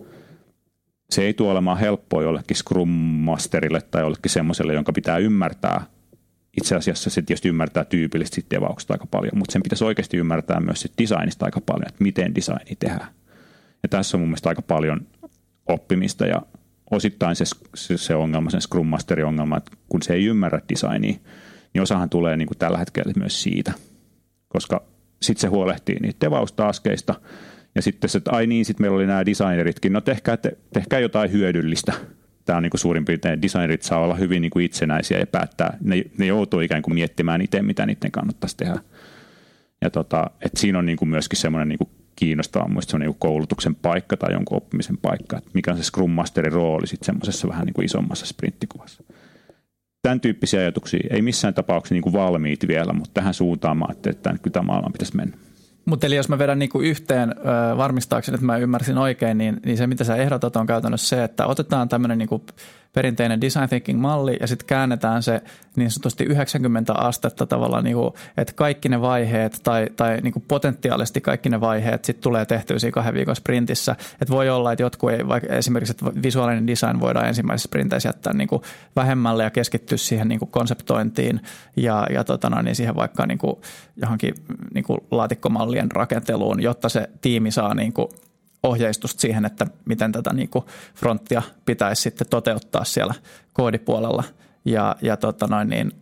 se 1.15 1.23
ei 1.23 1.35
tule 1.35 1.51
olemaan 1.51 1.79
helppoa 1.79 2.23
jollekin 2.23 2.57
Scrum 2.57 2.89
Masterille 2.89 3.81
tai 3.81 4.03
jollekin 4.03 4.31
semmoiselle, 4.31 4.75
jonka 4.75 4.93
pitää 4.93 5.19
ymmärtää. 5.19 5.87
Itse 6.57 6.77
asiassa 6.77 7.11
se 7.11 7.23
tietysti 7.23 7.49
ymmärtää 7.49 7.85
tyypillisesti 7.85 8.47
devauksesta 8.51 8.95
aika 8.95 9.07
paljon, 9.07 9.39
mutta 9.39 9.53
sen 9.53 9.63
pitäisi 9.63 9.85
oikeasti 9.85 10.17
ymmärtää 10.17 10.61
myös 10.61 10.81
sit 10.81 10.93
designista 10.99 11.45
aika 11.45 11.61
paljon, 11.61 11.89
että 11.89 12.05
miten 12.05 12.35
designi 12.35 12.77
tehdään. 12.79 13.13
Ja 13.83 13.89
tässä 13.89 14.17
on 14.17 14.21
mun 14.21 14.29
mielestä 14.29 14.49
aika 14.49 14.63
paljon 14.63 15.07
oppimista 15.67 16.27
ja 16.27 16.43
osittain 16.91 17.37
se, 17.37 17.45
se, 17.75 17.97
se 17.97 18.15
ongelma, 18.15 18.51
sen 18.51 18.61
Scrum 18.61 18.87
Masterin 18.87 19.27
ongelma, 19.27 19.57
että 19.57 19.71
kun 19.89 20.03
se 20.03 20.15
ei 20.15 20.25
ymmärrä 20.25 20.61
designia, 20.69 21.21
niin 21.75 21.83
osahan 21.83 22.11
tulee 22.11 22.37
niin 22.37 22.49
kuin 22.49 22.59
tällä 22.59 22.79
hetkellä 22.79 23.13
myös 23.17 23.43
siitä, 23.43 23.73
koska 24.49 24.83
sitten 25.23 25.41
se 25.41 25.47
huolehtii 25.47 25.97
niitä 26.01 26.27
devaustaskeista– 26.27 27.15
ja 27.75 27.83
sitten 27.83 28.11
se, 28.11 28.19
että 28.19 28.31
ai 28.31 28.47
niin, 28.47 28.65
sitten 28.65 28.85
meillä 28.85 28.97
oli 28.97 29.07
nämä 29.07 29.27
designeritkin, 29.27 29.93
no 29.93 30.01
tehkää, 30.01 30.37
te, 30.37 30.59
tehkää 30.73 30.99
jotain 31.01 31.33
hyödyllistä. 31.33 31.93
Tämä 32.45 32.57
on 32.57 32.63
niin 32.63 32.71
kuin 32.71 32.81
suurin 32.81 33.05
piirtein, 33.05 33.43
designerit 33.43 33.83
saa 33.83 33.99
olla 33.99 34.15
hyvin 34.15 34.43
niin 34.43 34.51
kuin 34.51 34.65
itsenäisiä 34.65 35.19
ja 35.19 35.27
päättää, 35.27 35.77
ne, 35.81 36.05
ne 36.19 36.27
joutuu 36.27 36.61
ikään 36.61 36.83
kuin 36.83 36.95
miettimään 36.95 37.41
itse, 37.41 37.63
mitä 37.63 37.87
niiden 37.87 38.11
kannattaisi 38.11 38.57
tehdä. 38.57 38.79
Ja 39.81 39.91
tota, 39.91 40.31
että 40.41 40.61
siinä 40.61 40.79
on 40.79 40.87
niin 40.87 40.97
kuin 40.97 41.09
myöskin 41.09 41.39
semmoinen 41.39 41.69
niin 41.69 41.79
kuin 41.79 41.91
kiinnostava 42.17 42.69
muista 42.69 42.99
niin 42.99 43.15
koulutuksen 43.19 43.75
paikka 43.75 44.17
tai 44.17 44.33
jonkun 44.33 44.57
oppimisen 44.57 44.97
paikka, 44.97 45.39
että 45.39 45.51
mikä 45.55 45.71
on 45.71 45.77
se 45.77 45.83
Scrum 45.83 46.11
Masterin 46.11 46.53
rooli 46.53 46.87
sitten 46.87 47.07
semmoisessa 47.07 47.49
vähän 47.49 47.67
niin 47.67 47.75
kuin 47.75 47.85
isommassa 47.85 48.27
sprinttikuvassa. 48.27 49.03
Tämän 50.03 50.21
tyyppisiä 50.21 50.61
ajatuksia 50.61 51.09
ei 51.11 51.23
missään 51.23 51.55
tapauksessa 51.55 51.95
niin 51.95 52.03
kuin 52.03 52.13
valmiit 52.13 52.69
vielä, 52.69 52.93
mutta 52.93 53.15
tähän 53.15 53.35
suuntaan 53.35 53.77
mä 53.77 53.85
ajattelin, 53.89 54.15
että 54.15 54.51
tämä 54.53 54.67
maailman 54.67 54.93
pitäisi 54.93 55.17
mennä. 55.17 55.37
Mutta 55.85 56.07
eli 56.07 56.17
jos 56.17 56.29
mä 56.29 56.39
vedän 56.39 56.59
niinku 56.59 56.81
yhteen 56.81 57.35
varmistaakseni, 57.77 58.35
että 58.35 58.47
mä 58.47 58.57
ymmärsin 58.57 58.99
oikein, 58.99 59.39
niin, 59.39 59.61
niin 59.65 59.77
se 59.77 59.87
mitä 59.87 60.05
sä 60.05 60.17
ehdotat 60.17 60.57
on 60.57 60.67
käytännössä 60.67 61.09
se, 61.09 61.25
että 61.25 61.47
otetaan 61.47 61.89
tämmöinen 61.89 62.19
niinku 62.19 62.45
perinteinen 62.93 63.41
design 63.41 63.69
thinking 63.69 64.01
malli 64.01 64.37
ja 64.41 64.47
sitten 64.47 64.67
käännetään 64.67 65.23
se 65.23 65.43
niin 65.77 65.91
sanotusti 65.91 66.25
90 66.25 66.95
astetta 66.95 67.47
tavallaan, 67.47 67.85
niin 67.85 67.97
kuin, 67.97 68.15
että 68.37 68.53
kaikki 68.53 68.89
ne 68.89 69.01
vaiheet 69.01 69.61
tai, 69.63 69.87
tai 69.97 70.21
niin 70.21 70.33
kuin 70.33 70.45
potentiaalisesti 70.49 71.21
kaikki 71.21 71.49
ne 71.49 71.61
vaiheet 71.61 72.05
sitten 72.05 72.23
tulee 72.23 72.47
tehtyä 72.47 72.79
siinä 72.79 72.93
kahden 72.93 73.15
viikon 73.15 73.37
sprintissä. 73.37 73.93
Että 73.93 74.35
voi 74.35 74.51
olla, 74.51 74.73
että 74.73 74.83
jotkut 74.83 75.11
ei, 75.11 75.29
vaikka 75.29 75.55
esimerkiksi 75.55 75.91
että 75.93 76.23
visuaalinen 76.23 76.67
design 76.67 77.01
voidaan 77.01 77.29
ensimmäisessä 77.29 77.67
sprinteissä 77.67 78.09
jättää 78.09 78.33
niin 78.33 78.49
kuin 78.49 78.63
vähemmälle 78.97 79.43
ja 79.43 79.51
keskittyä 79.51 79.99
siihen 79.99 80.29
niin 80.29 80.39
kuin 80.39 80.51
konseptointiin 80.51 81.41
ja, 81.77 82.07
ja 82.11 82.25
totana, 82.25 82.63
niin 82.63 82.77
siihen 82.77 82.97
vaikka 82.97 83.27
niin 83.27 83.39
kuin 83.39 83.57
johonkin 83.97 84.35
niin 84.75 84.85
kuin 84.85 85.01
laatikkomallien 85.11 85.91
rakenteluun, 85.91 86.63
jotta 86.63 86.89
se 86.89 87.11
tiimi 87.21 87.51
saa 87.51 87.75
niin 87.75 87.93
kuin 87.93 88.09
ohjeistusta 88.63 89.21
siihen, 89.21 89.45
että 89.45 89.67
miten 89.85 90.13
tätä 90.13 90.33
niin 90.33 90.49
kuin 90.49 90.65
fronttia 90.95 91.43
pitäisi 91.67 92.03
sitten 92.03 92.27
toteuttaa 92.31 92.85
siellä 92.85 93.15
koodipuolella. 93.53 94.25
Ja, 94.65 94.97
ja 95.03 95.17
tota 95.17 95.47
noin, 95.47 95.69
niin, 95.69 95.93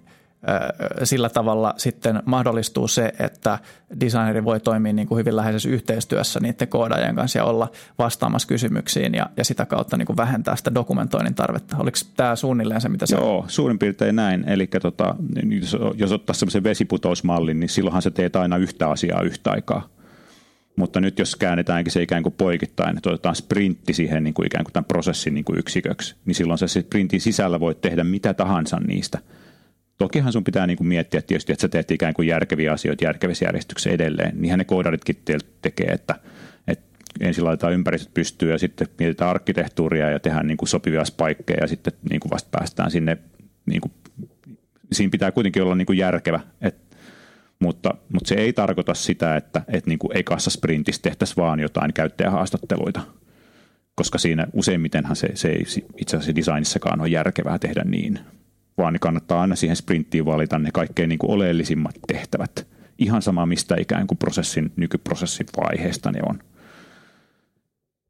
sillä 1.05 1.29
tavalla 1.29 1.75
sitten 1.77 2.23
mahdollistuu 2.25 2.89
se, 2.89 3.13
että 3.19 3.59
designeri 4.01 4.45
voi 4.45 4.61
toimia 4.61 4.93
niin 4.93 5.09
kuin 5.09 5.19
hyvin 5.19 5.37
läheisessä 5.37 5.69
yhteistyössä 5.69 6.41
niiden 6.41 6.69
koodaajien 6.69 7.15
kanssa 7.15 7.39
ja 7.39 7.45
olla 7.45 7.71
vastaamassa 7.99 8.49
kysymyksiin 8.49 9.15
ja, 9.15 9.27
ja 9.37 9.45
sitä 9.45 9.67
kautta 9.67 9.97
niin 9.97 10.07
kuin 10.07 10.17
vähentää 10.17 10.57
sitä 10.57 10.75
dokumentoinnin 10.75 11.35
tarvetta. 11.35 11.77
Oliko 11.79 11.99
tämä 12.17 12.37
suunnilleen 12.37 12.81
se, 12.81 12.89
mitä 12.89 13.07
se 13.07 13.17
Joo, 13.17 13.45
suurin 13.49 13.79
piirtein 13.79 14.17
näin. 14.17 14.49
Eli 14.49 14.67
tota, 14.67 15.17
jos, 15.61 15.77
jos 15.95 16.13
ottaa 16.13 16.35
semmoisen 16.35 16.65
vesiputousmallin, 16.65 17.61
niin 17.61 17.69
silloinhan 17.69 18.03
sä 18.03 18.11
teet 18.11 18.37
aina 18.37 18.57
yhtä 18.57 18.91
asiaa 18.91 19.23
yhtä 19.23 19.51
aikaa 19.51 19.89
mutta 20.79 21.01
nyt 21.01 21.19
jos 21.19 21.37
käännetäänkin 21.37 21.93
se 21.93 22.03
ikään 22.03 22.23
kuin 22.23 22.35
poikittain, 22.39 22.97
että 22.97 23.11
otetaan 23.11 23.37
sprintti 23.37 23.93
siihen 23.93 24.25
niin 24.25 24.35
kuin 24.35 24.47
ikään 24.47 24.65
kuin 24.65 24.73
tämän 24.73 24.85
prosessin 24.85 25.35
niin 25.35 25.45
kuin 25.45 25.59
yksiköksi, 25.59 26.17
niin 26.25 26.35
silloin 26.35 26.59
se 26.59 26.69
sprintin 26.69 27.21
sisällä 27.21 27.61
voit 27.61 27.81
tehdä 27.81 28.05
mitä 28.05 28.35
tahansa 28.35 28.81
niistä. 28.87 29.19
Tokihan 29.99 30.33
sun 30.33 30.45
pitää 30.45 30.67
niin 30.67 30.77
kuin 30.77 30.89
miettiä 30.89 31.23
tietysti, 31.23 31.53
että 31.53 31.61
sä 31.61 31.69
teet 31.69 31.91
ikään 31.91 32.15
kuin 32.15 32.29
järkeviä 32.29 32.73
asioita 32.73 33.05
järkevissä 33.05 33.45
järjestyksessä 33.45 33.91
edelleen. 33.91 34.41
Niinhän 34.41 34.59
ne 34.59 34.65
koodaritkin 34.65 35.23
tekee, 35.63 35.87
että, 35.87 36.15
että 36.69 36.87
ensin 37.21 37.45
laitetaan 37.45 37.73
ympäristöt 37.73 38.15
pystyyn 38.15 38.53
ja 38.53 38.59
sitten 38.59 38.87
mietitään 38.99 39.31
arkkitehtuuria 39.31 40.11
ja 40.11 40.21
tehdään 40.21 40.47
niin 40.47 40.57
kuin 40.57 40.69
sopivia 40.69 41.05
spaikkeja 41.05 41.61
ja 41.61 41.67
sitten 41.67 41.93
niin 42.11 42.21
kuin 42.21 42.31
vasta 42.31 42.49
päästään 42.59 42.91
sinne 42.91 43.19
niin 43.67 43.81
kuin 43.81 43.93
siinä 44.93 45.11
pitää 45.11 45.33
kuitenkin 45.33 45.63
olla 45.63 45.75
niin 45.75 45.87
kuin 45.87 45.99
järkevä, 45.99 46.41
et, 46.61 46.88
mutta, 47.59 47.95
mutta 48.13 48.29
se 48.29 48.35
ei 48.35 48.53
tarkoita 48.53 48.95
sitä, 48.95 49.37
että, 49.37 49.63
että 49.69 49.91
niin 49.91 49.99
kuin 49.99 50.17
ekassa 50.17 50.51
sprintissä 50.51 51.03
tehtäisiin 51.03 51.37
vaan 51.37 51.61
jotain 51.61 51.93
käyttäjähaastatteluita, 51.93 53.01
koska 53.95 54.19
siinä 54.19 54.47
useimmitenhan 54.53 55.17
se, 55.17 55.29
se 55.35 55.49
ei 55.49 55.65
itse 56.01 56.17
asiassa 56.17 56.37
designissakaan 56.37 57.01
ole 57.01 57.09
järkevää 57.09 57.59
tehdä 57.59 57.85
niin, 57.85 58.21
vaan 58.79 58.99
kannattaa 59.01 59.41
aina 59.41 59.57
siihen 59.57 59.77
sprinttiin 59.77 60.25
valita 60.25 60.59
ne 60.59 60.71
kaikkein 60.73 61.09
niin 61.09 61.19
kuin 61.19 61.31
oleellisimmat 61.31 61.95
tehtävät. 62.07 62.67
Ihan 62.99 63.23
sama, 63.23 63.47
mistä 63.47 63.77
ikään 63.81 64.07
kuin 64.07 64.19
prosessin, 64.19 64.73
nykyprosessin 64.77 65.47
vaiheesta 65.57 66.13
ne 66.13 66.21
on. 66.29 66.39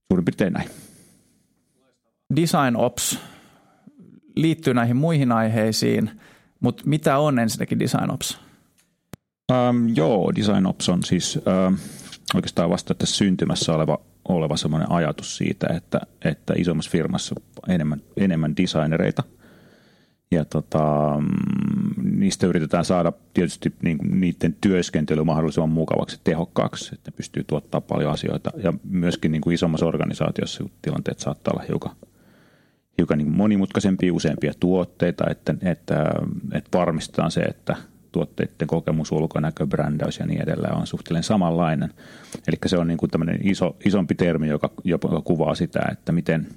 Suurin 0.09 0.25
piirtein 0.25 0.53
näin. 0.53 0.71
Design 2.37 2.77
Ops 2.77 3.19
liittyy 4.37 4.75
näihin 4.75 4.97
muihin 4.97 5.33
aiheisiin, 5.33 6.11
mutta 6.61 6.83
mitä 6.87 7.19
on 7.19 7.39
ensinnäkin 7.39 7.79
Design 7.79 8.11
Ops? 8.11 8.48
Um, 9.53 9.89
joo, 9.95 10.33
Design 10.37 10.67
Ops 10.67 10.89
on 10.89 11.03
siis 11.03 11.37
um, 11.37 11.79
oikeastaan 12.35 12.71
vasta 12.71 12.95
tässä 12.95 13.17
syntymässä 13.17 13.75
oleva, 13.75 13.99
oleva 14.29 14.57
semmoinen 14.57 14.91
ajatus 14.91 15.37
siitä, 15.37 15.67
että, 15.77 16.01
että 16.25 16.55
isommassa 16.57 16.91
firmassa 16.91 17.35
enemmän, 17.69 18.03
enemmän 18.17 18.57
designereita– 18.57 19.23
ja 20.31 20.45
tota, 20.45 21.13
mm, 21.19 22.19
niistä 22.19 22.47
yritetään 22.47 22.85
saada 22.85 23.13
tietysti 23.35 23.75
niin, 23.83 23.99
niiden 24.21 24.57
työskentely 24.61 25.25
mahdollisimman 25.25 25.69
mukavaksi 25.69 26.17
ja 26.17 26.21
tehokkaaksi, 26.25 26.95
että 26.95 27.11
ne 27.11 27.17
pystyy 27.17 27.45
tuottaa 27.45 27.81
paljon 27.81 28.13
asioita. 28.13 28.51
Ja 28.57 28.73
myöskin 28.85 29.33
niin 29.33 29.41
kuin 29.41 29.55
isommassa 29.55 29.87
organisaatiossa 29.87 30.65
tilanteet 30.83 31.19
saattaa 31.19 31.53
olla 31.55 31.65
hiukan, 31.69 31.97
hiukan 32.99 33.19
niin 33.19 33.37
monimutkaisempia, 33.37 34.15
useampia 34.15 34.53
tuotteita, 34.61 35.31
että, 35.31 35.55
että, 35.63 36.05
että 36.53 36.79
varmistetaan 36.79 37.31
se, 37.31 37.41
että 37.41 37.77
tuotteiden 38.13 38.69
kokemus, 38.69 39.13
ulkonäkö, 39.13 39.67
brändäys 39.67 40.19
ja 40.19 40.27
niin 40.27 40.43
edelleen 40.43 40.75
on 40.75 40.87
suhteellisen 40.87 41.29
samanlainen. 41.29 41.95
Eli 42.49 42.57
se 42.67 42.79
on 42.79 42.89
niin 42.89 42.99
kuin 42.99 43.11
tämmöinen 43.11 43.41
iso, 43.43 43.77
isompi 43.85 44.15
termi, 44.15 44.49
joka, 44.49 44.71
joka 44.85 45.21
kuvaa 45.25 45.55
sitä, 45.55 45.81
että 45.93 46.13
miten– 46.13 46.47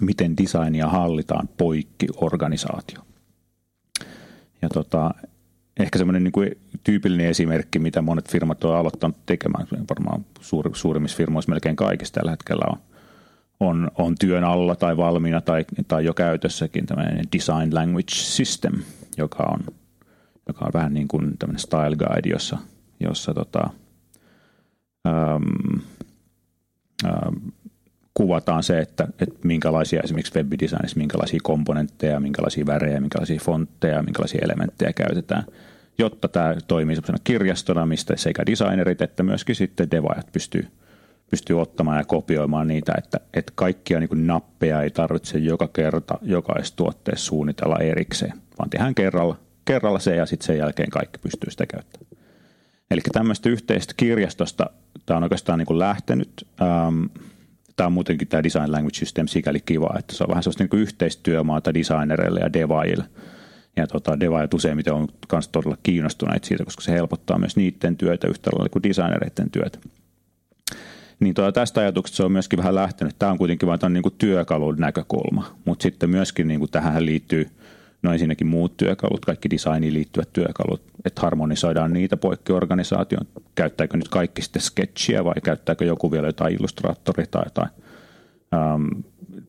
miten 0.00 0.36
designia 0.36 0.88
hallitaan 0.88 1.48
poikki 1.56 2.06
organisaatio. 2.16 2.98
Ja 4.62 4.68
tota, 4.68 5.14
ehkä 5.80 5.98
semmoinen 5.98 6.24
niin 6.24 6.32
kuin 6.32 6.50
tyypillinen 6.84 7.26
esimerkki, 7.26 7.78
mitä 7.78 8.02
monet 8.02 8.30
firmat 8.30 8.64
on 8.64 8.76
aloittanut 8.76 9.26
tekemään, 9.26 9.66
varmaan 9.90 10.24
suur, 10.40 10.70
suurimmissa 10.72 11.16
firmoissa 11.16 11.50
melkein 11.50 11.76
kaikissa 11.76 12.14
tällä 12.14 12.30
hetkellä 12.30 12.64
on, 12.70 12.78
on, 13.60 13.90
on 13.98 14.14
työn 14.20 14.44
alla 14.44 14.76
tai 14.76 14.96
valmiina 14.96 15.40
tai, 15.40 15.64
tai 15.88 16.04
jo 16.04 16.14
käytössäkin 16.14 16.86
tämmöinen 16.86 17.24
design 17.32 17.74
language 17.74 18.14
system, 18.14 18.72
joka 19.16 19.42
on, 19.42 19.60
joka 20.56 20.66
on 20.66 20.72
vähän 20.74 20.94
niin 20.94 21.08
kuin 21.08 21.38
tämmöinen 21.38 21.60
style 21.60 21.96
guide, 21.96 22.28
jossa, 22.28 22.58
jossa 23.00 23.34
tota, 23.34 23.70
um, 25.08 25.80
um, 27.04 27.52
kuvataan 28.14 28.62
se, 28.62 28.78
että, 28.78 29.08
että 29.20 29.38
minkälaisia 29.44 30.00
esimerkiksi 30.04 30.34
webdesignissa, 30.34 30.98
minkälaisia 30.98 31.40
komponentteja, 31.42 32.20
minkälaisia 32.20 32.66
värejä, 32.66 33.00
minkälaisia 33.00 33.40
fontteja, 33.40 34.02
minkälaisia 34.02 34.40
elementtejä 34.44 34.92
käytetään, 34.92 35.44
jotta 35.98 36.28
tämä 36.28 36.56
toimii 36.68 36.96
sellaisena 36.96 37.18
kirjastona, 37.24 37.86
mistä 37.86 38.16
sekä 38.16 38.46
designerit 38.46 39.02
että 39.02 39.22
myöskin 39.22 39.54
sitten 39.54 39.90
devaajat 39.90 40.32
pystyy, 40.32 40.66
pystyy 41.30 41.60
ottamaan 41.60 41.98
ja 41.98 42.04
kopioimaan 42.04 42.68
niitä, 42.68 42.94
että, 42.98 43.20
että 43.34 43.52
kaikkia 43.54 44.00
niin 44.00 44.26
nappeja 44.26 44.82
ei 44.82 44.90
tarvitse 44.90 45.38
joka 45.38 45.68
kerta 45.68 46.18
jokaisessa 46.22 46.76
tuotteessa 46.76 47.26
suunnitella 47.26 47.78
erikseen, 47.78 48.32
vaan 48.58 48.70
tehdään 48.70 48.94
kerralla, 48.94 49.36
kerralla 49.66 49.98
se 49.98 50.16
ja 50.16 50.26
sitten 50.26 50.46
sen 50.46 50.58
jälkeen 50.58 50.90
kaikki 50.90 51.18
pystyy 51.18 51.50
sitä 51.50 51.66
käyttämään. 51.66 52.16
Eli 52.90 53.00
tämmöistä 53.12 53.48
yhteistä 53.48 53.94
kirjastosta 53.96 54.70
tämä 55.06 55.16
on 55.16 55.22
oikeastaan 55.22 55.58
niin 55.58 55.66
kuin 55.66 55.78
lähtenyt. 55.78 56.46
Ähm, 56.62 57.04
tämä 57.76 57.86
on 57.86 57.92
muutenkin 57.92 58.28
tämä 58.28 58.42
Design 58.42 58.72
Language 58.72 58.98
System 58.98 59.26
sikäli 59.26 59.60
kiva, 59.60 59.94
että 59.98 60.14
se 60.14 60.24
on 60.24 60.28
vähän 60.28 60.42
sellaista 60.42 60.64
niin 60.64 60.82
yhteistyömaata 60.82 61.74
designereille 61.74 62.40
ja 62.40 62.52
devaajille. 62.52 63.04
Ja 63.76 63.86
tota, 63.86 64.20
devaajat 64.20 64.54
useimmiten 64.54 64.94
on 64.94 65.08
myös 65.32 65.48
todella 65.48 65.76
kiinnostuneita 65.82 66.46
siitä, 66.46 66.64
koska 66.64 66.82
se 66.82 66.92
helpottaa 66.92 67.38
myös 67.38 67.56
niiden 67.56 67.96
työtä 67.96 68.28
yhtä 68.28 68.50
lailla 68.52 68.68
kuin 68.68 68.82
designereiden 68.82 69.50
työtä. 69.50 69.78
Niin 71.20 71.34
tuota, 71.34 71.52
tästä 71.52 71.80
ajatuksesta 71.80 72.16
se 72.16 72.22
on 72.22 72.32
myöskin 72.32 72.56
vähän 72.56 72.74
lähtenyt. 72.74 73.18
Tämä 73.18 73.32
on 73.32 73.38
kuitenkin 73.38 73.68
vain 73.68 73.80
niin 73.88 74.02
työkalun 74.18 74.76
näkökulma, 74.78 75.56
mutta 75.64 75.82
sitten 75.82 76.10
myöskin 76.10 76.48
niin 76.48 76.60
kuin 76.60 76.70
tähän 76.70 77.06
liittyy 77.06 77.50
no 78.06 78.12
ensinnäkin 78.12 78.46
muut 78.46 78.76
työkalut, 78.76 79.24
kaikki 79.24 79.50
designiin 79.50 79.94
liittyvät 79.94 80.32
työkalut, 80.32 80.82
että 81.04 81.20
harmonisoidaan 81.20 81.92
niitä 81.92 82.16
poikkiorganisaation. 82.16 83.26
Käyttääkö 83.54 83.96
nyt 83.96 84.08
kaikki 84.08 84.42
sitten 84.42 84.62
sketchiä 84.62 85.24
vai 85.24 85.34
käyttääkö 85.44 85.84
joku 85.84 86.12
vielä 86.12 86.26
jotain 86.26 86.54
illustraattori 86.54 87.24
tai 87.30 87.42
jotain 87.46 87.70
um, 88.74 89.04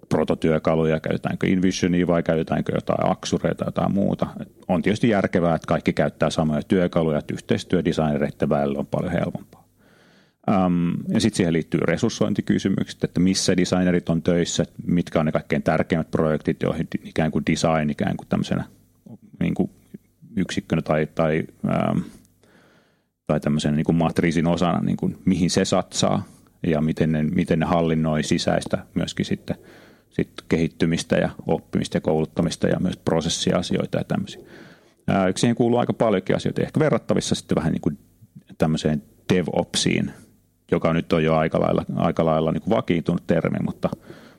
prototyökaluja, 0.09 0.99
käytetäänkö 0.99 1.47
InVisionia 1.47 2.07
vai 2.07 2.23
käytetäänkö 2.23 2.71
jotain 2.75 3.11
aksureita 3.11 3.57
tai 3.57 3.67
jotain 3.67 3.93
muuta. 3.93 4.27
On 4.67 4.81
tietysti 4.81 5.09
järkevää, 5.09 5.55
että 5.55 5.67
kaikki 5.67 5.93
käyttää 5.93 6.29
samoja 6.29 6.61
työkaluja, 6.67 7.19
että 7.19 7.33
yhteistyö 7.33 7.81
välillä 8.49 8.79
on 8.79 8.87
paljon 8.87 9.11
helpompaa. 9.11 9.56
Um, 10.51 10.93
ja 11.07 11.19
sitten 11.19 11.37
siihen 11.37 11.53
liittyy 11.53 11.79
resurssointikysymykset, 11.79 13.03
että 13.03 13.19
missä 13.19 13.57
designerit 13.57 14.09
on 14.09 14.21
töissä, 14.21 14.65
mitkä 14.85 15.19
on 15.19 15.25
ne 15.25 15.31
kaikkein 15.31 15.63
tärkeimmät 15.63 16.11
projektit, 16.11 16.61
joihin 16.63 16.87
ikään 17.03 17.31
kuin 17.31 17.45
design 17.51 17.89
ikään 17.89 18.17
kuin 18.17 18.27
tämmöisenä 18.27 18.63
niin 19.39 19.53
kuin 19.53 19.69
yksikkönä 20.35 20.81
tai, 20.81 21.07
tai, 21.15 21.43
um, 21.93 22.03
tai 23.27 23.39
tämmöisenä 23.39 23.75
niin 23.75 23.85
kuin 23.85 23.95
matriisin 23.95 24.47
osana, 24.47 24.79
niin 24.79 24.97
kuin, 24.97 25.17
mihin 25.25 25.49
se 25.49 25.65
satsaa 25.65 26.25
ja 26.67 26.81
miten 26.81 27.11
ne, 27.11 27.23
miten 27.23 27.59
ne 27.59 27.65
hallinnoi 27.65 28.23
sisäistä 28.23 28.85
myöskin 28.93 29.25
sitten, 29.25 29.55
sitten 30.09 30.45
kehittymistä 30.49 31.15
ja 31.15 31.29
oppimista 31.47 31.97
ja 31.97 32.01
kouluttamista 32.01 32.67
ja 32.67 32.79
myös 32.79 32.97
prosessiasioita 32.97 33.97
ja 33.97 34.03
tämmöisiä. 34.03 34.41
Uh, 34.41 35.33
siihen 35.35 35.55
kuuluu 35.55 35.79
aika 35.79 35.93
paljonkin 35.93 36.35
asioita, 36.35 36.61
ehkä 36.61 36.79
verrattavissa 36.79 37.35
sitten 37.35 37.55
vähän 37.55 37.71
niin 37.71 37.81
kuin 37.81 37.97
tämmöiseen 38.57 39.03
DevOpsiin– 39.33 40.11
joka 40.71 40.93
nyt 40.93 41.13
on 41.13 41.23
jo 41.23 41.35
aika 41.35 41.59
lailla, 41.59 41.85
aika 41.95 42.25
lailla 42.25 42.51
niin 42.51 42.61
kuin 42.61 42.75
vakiintunut 42.75 43.27
termi, 43.27 43.57
mutta, 43.65 43.89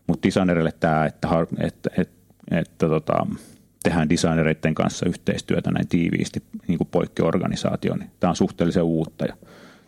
mutta 0.07 0.27
designerille 0.27 0.73
tämä, 0.81 1.07
että, 1.07 1.29
että, 1.61 1.91
että, 1.99 2.35
että 2.51 2.89
tota, 2.89 3.27
tehdään 3.83 4.09
designereiden 4.09 4.75
kanssa 4.75 5.09
yhteistyötä 5.09 5.71
näin 5.71 5.89
tiiviisti 5.89 6.43
niin 6.69 6.79
kuin 6.79 6.89
poikkiorganisaatio, 6.91 7.97
niin 7.97 8.11
tämä 8.21 8.29
on 8.29 8.37
suhteellisen 8.37 8.83
uutta 8.83 9.25
ja 9.25 9.37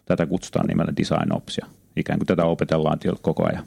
tätä 0.05 0.27
kutsutaan 0.27 0.67
nimellä 0.67 0.93
design 0.97 1.33
ops 1.37 1.59
ja 1.59 1.67
ikään 1.97 2.19
kuin 2.19 2.27
tätä 2.27 2.45
opetellaan 2.45 2.99
koko 3.23 3.49
ajan. 3.49 3.65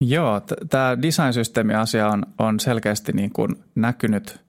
Joo, 0.00 0.40
tämä 0.70 1.02
design-systeemi-asia 1.02 2.08
on, 2.08 2.22
on 2.38 2.60
selkeästi 2.60 3.12
niin 3.12 3.32
kuin 3.32 3.56
näkynyt 3.74 4.40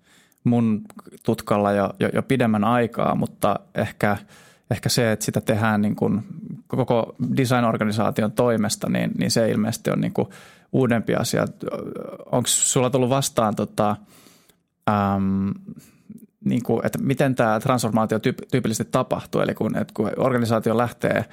mun 0.44 0.82
tutkalla 1.26 1.72
jo, 1.72 1.90
jo, 2.00 2.10
jo 2.14 2.24
pidemmän 2.24 2.64
aikaa, 2.64 3.16
mutta 3.16 3.60
ehkä– 3.76 4.18
ehkä 4.72 4.90
se, 4.90 5.12
että 5.12 5.26
sitä 5.26 5.42
tehdään 5.42 5.82
niin 5.82 5.96
kuin 5.96 6.24
koko 6.68 7.16
design-organisaation 7.38 8.32
toimesta, 8.32 8.90
niin, 8.90 9.12
niin 9.18 9.32
se 9.32 9.50
ilmeisesti 9.50 9.90
on 9.92 10.02
niin 10.02 10.14
kuin 10.14 10.28
uudempi 10.72 11.16
asia. 11.16 11.46
Onko 12.32 12.48
sulla 12.48 12.90
tullut 12.90 13.10
vastaan, 13.10 13.56
tota, 13.56 13.96
äm, 14.90 15.54
niin 16.46 16.64
kuin, 16.64 16.86
että 16.86 17.00
miten 17.00 17.36
tämä 17.36 17.60
transformaatio 17.60 18.20
tyypillisesti 18.52 18.92
tapahtuu? 18.92 19.42
Eli 19.42 19.54
kun, 19.54 19.78
että 19.78 19.94
kun 19.94 20.12
organisaatio 20.18 20.78
lähtee 20.78 21.26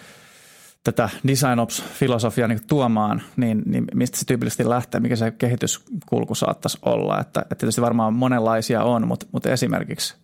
tätä 0.85 1.09
design 1.26 1.59
ops-filosofiaa 1.59 2.49
niin 2.49 2.66
tuomaan, 2.66 3.22
niin, 3.37 3.62
niin 3.66 3.85
mistä 3.95 4.18
se 4.18 4.26
tyypillisesti 4.26 4.68
lähtee, 4.68 5.01
mikä 5.01 5.16
se 5.16 5.31
kehityskulku 5.31 6.35
saattaisi 6.35 6.78
olla? 6.83 7.20
Että, 7.20 7.41
että 7.41 7.55
tietysti 7.55 7.81
varmaan 7.81 8.14
monenlaisia 8.14 8.83
on, 8.83 9.07
mutta, 9.07 9.26
mutta 9.33 9.51
esimerkiksi– 9.51 10.16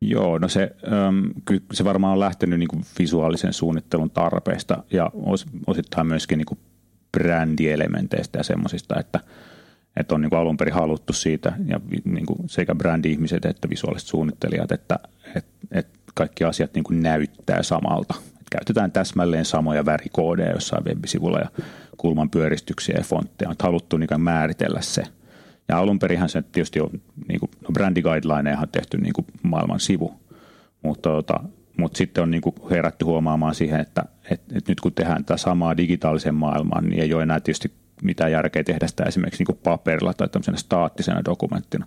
Joo, 0.00 0.38
no 0.38 0.48
se, 0.48 0.70
se 1.72 1.84
varmaan 1.84 2.12
on 2.12 2.20
lähtenyt 2.20 2.58
niin 2.58 2.84
visuaalisen 2.98 3.52
suunnittelun 3.52 4.10
tarpeesta 4.10 4.82
ja 4.92 5.10
osittain 5.66 6.06
myöskin 6.06 6.38
niin 6.38 6.58
brändielementeistä 7.12 8.38
ja 8.38 8.44
semmoisista, 8.44 9.00
että, 9.00 9.20
että 9.96 10.14
on 10.14 10.20
niin 10.20 10.30
kuin 10.30 10.40
alun 10.40 10.56
perin 10.56 10.74
haluttu 10.74 11.12
siitä 11.12 11.52
ja 11.66 11.80
niin 12.04 12.26
kuin 12.26 12.38
sekä 12.48 12.74
brändi-ihmiset 12.74 13.44
että 13.44 13.68
visuaaliset 13.70 14.08
suunnittelijat, 14.08 14.72
että, 14.72 14.98
että, 15.34 15.66
että 15.72 15.98
kaikki 16.14 16.44
asiat 16.44 16.74
niin 16.74 16.84
kuin 16.84 17.02
näyttää 17.02 17.62
samalta. 17.62 18.14
Että 18.28 18.56
käytetään 18.58 18.92
täsmälleen 18.92 19.44
samoja 19.44 19.86
värikoodeja 19.86 20.52
jossain 20.52 20.84
web-sivulla 20.84 21.38
ja 21.38 21.48
kulman 21.96 22.30
pyöristyksiä 22.30 22.96
ja 22.98 23.04
fontteja. 23.04 23.48
On 23.48 23.56
haluttu 23.62 23.96
niin 23.96 24.20
määritellä 24.20 24.80
se– 24.80 25.02
ja 25.68 25.78
alun 25.78 25.98
perinhän 25.98 26.28
se 26.28 26.42
tietysti 26.42 26.80
on, 26.80 26.90
niin 27.28 27.40
kuin, 27.40 27.50
no 27.60 27.68
brändiguidelineja 27.72 28.66
tehty 28.72 28.98
niin 28.98 29.12
kuin 29.12 29.26
maailman 29.42 29.80
sivu, 29.80 30.14
mutta, 30.82 31.10
tota, 31.10 31.40
mutta 31.76 31.98
sitten 31.98 32.22
on 32.22 32.30
niin 32.30 32.40
kuin 32.40 32.54
herätty 32.70 33.04
huomaamaan 33.04 33.54
siihen, 33.54 33.80
että, 33.80 34.02
että, 34.30 34.54
että 34.58 34.70
nyt 34.70 34.80
kun 34.80 34.92
tehdään 34.92 35.24
tätä 35.24 35.36
samaa 35.36 35.76
digitaalisen 35.76 36.34
maailman, 36.34 36.84
niin 36.84 37.02
ei 37.02 37.14
ole 37.14 37.22
enää 37.22 37.40
tietysti 37.40 37.72
mitään 38.02 38.32
järkeä 38.32 38.64
tehdä 38.64 38.86
sitä 38.86 39.04
esimerkiksi 39.04 39.40
niin 39.40 39.46
kuin 39.46 39.60
paperilla 39.62 40.14
tai 40.14 40.28
tämmöisenä 40.28 40.56
staattisena 40.56 41.24
dokumenttina, 41.24 41.86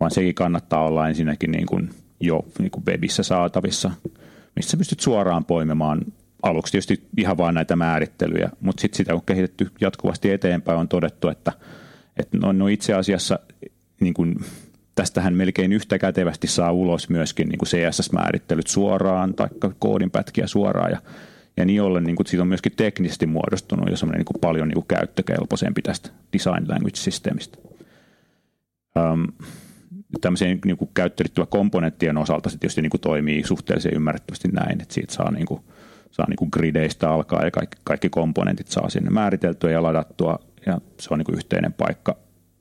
vaan 0.00 0.10
sekin 0.10 0.34
kannattaa 0.34 0.84
olla 0.84 1.08
ensinnäkin 1.08 1.50
niin 1.50 1.66
kuin 1.66 1.90
jo 2.20 2.46
niin 2.58 2.70
kuin 2.70 2.84
webissä 2.86 3.22
saatavissa, 3.22 3.90
missä 4.56 4.76
pystyt 4.76 5.00
suoraan 5.00 5.44
poimimaan 5.44 6.00
aluksi 6.42 6.72
tietysti 6.72 7.08
ihan 7.16 7.36
vain 7.36 7.54
näitä 7.54 7.76
määrittelyjä, 7.76 8.50
mutta 8.60 8.80
sitten 8.80 8.96
sitä 8.96 9.14
on 9.14 9.22
kehitetty 9.26 9.70
jatkuvasti 9.80 10.30
eteenpäin, 10.30 10.78
on 10.78 10.88
todettu, 10.88 11.28
että, 11.28 11.52
että 12.16 12.38
no, 12.38 12.52
no 12.52 12.68
itse 12.68 12.94
asiassa 12.94 13.38
niin 14.00 14.14
kuin, 14.14 14.34
tästähän 14.94 15.34
melkein 15.34 15.72
yhtä 15.72 15.98
kätevästi 15.98 16.46
saa 16.46 16.72
ulos 16.72 17.08
myöskin 17.08 17.48
niin 17.48 17.58
kuin 17.58 17.68
CSS-määrittelyt 17.68 18.66
suoraan 18.66 19.34
tai 19.34 19.48
koodinpätkiä 19.78 20.46
suoraan 20.46 20.90
ja, 20.90 20.98
ja 21.56 21.64
niin 21.64 21.82
ollen 21.82 22.04
niin 22.04 22.16
kuin, 22.16 22.26
siitä 22.26 22.42
on 22.42 22.48
myöskin 22.48 22.72
teknisesti 22.76 23.26
muodostunut 23.26 23.90
jo 23.90 23.96
semmoinen 23.96 24.24
niin 24.30 24.40
paljon 24.40 24.68
niin 24.68 24.74
kuin 24.74 24.86
käyttökelpoisempi 24.88 25.82
tästä 25.82 26.10
design 26.32 26.68
language-systeemistä. 26.68 27.58
Um, 28.98 29.32
tämmöisen 30.20 30.58
niin 30.64 30.76
kuin 30.76 30.90
käyttöliittyvä 30.94 31.46
komponenttien 31.46 32.16
osalta 32.16 32.50
se 32.50 32.58
tietysti 32.58 32.82
niin 32.82 32.90
kuin 32.90 33.00
toimii 33.00 33.44
suhteellisen 33.44 33.94
ymmärrettävästi 33.94 34.48
näin, 34.48 34.82
että 34.82 34.94
siitä 34.94 35.12
saa, 35.12 35.30
niin 35.30 35.46
kuin, 35.46 35.60
saa 36.10 36.26
niin 36.28 36.36
kuin 36.36 36.48
grideistä 36.52 37.10
alkaa 37.10 37.44
ja 37.44 37.50
kaikki, 37.50 37.76
kaikki 37.84 38.08
komponentit 38.08 38.68
saa 38.68 38.90
sinne 38.90 39.10
määriteltyä 39.10 39.70
ja 39.70 39.82
ladattua 39.82 40.38
ja 40.66 40.80
se 41.00 41.08
on 41.10 41.18
niin 41.18 41.26
kuin 41.26 41.36
yhteinen 41.36 41.72
paikka. 41.72 42.16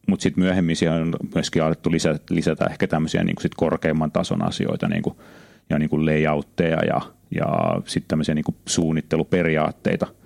Mutta 0.08 0.24
sitten 0.24 0.44
myöhemmin 0.44 0.76
siellä 0.76 1.02
on 1.02 1.14
myöskin 1.36 1.64
alettu 1.64 1.92
lisätä, 1.92 2.20
lisätä 2.30 2.66
ehkä 2.66 2.88
tämmöisiä 2.88 3.24
niin 3.24 3.36
kuin 3.36 3.42
sit 3.42 3.56
korkeimman 3.56 4.12
tason 4.12 4.48
asioita 4.48 4.88
niin 4.88 5.02
kuin, 5.02 5.16
ja 5.70 5.80
niin 5.80 5.90
kuin 5.90 6.06
layoutteja 6.06 6.86
ja, 6.86 7.02
ja 7.36 7.46
sitten 7.86 8.08
tämmöisiä 8.08 8.36
niin 8.36 8.46
kuin 8.46 8.56
suunnitteluperiaatteita– 8.66 10.08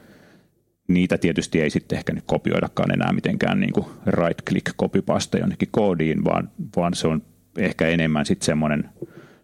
niitä 0.90 1.18
tietysti 1.18 1.62
ei 1.62 1.70
sitten 1.70 1.98
ehkä 1.98 2.14
nyt 2.14 2.24
kopioidakaan 2.28 2.92
enää 2.94 3.14
mitenkään 3.14 3.60
niin 3.60 3.74
kuin 3.74 3.86
right 4.08 4.42
click 4.50 4.78
copypaste 4.78 5.38
jonnekin 5.38 5.68
koodiin, 5.72 6.24
vaan, 6.24 6.50
vaan 6.76 6.94
se 6.94 7.08
on 7.08 7.22
ehkä 7.58 7.88
enemmän 7.88 8.26
sitten 8.26 8.46
semmoinen, 8.46 8.90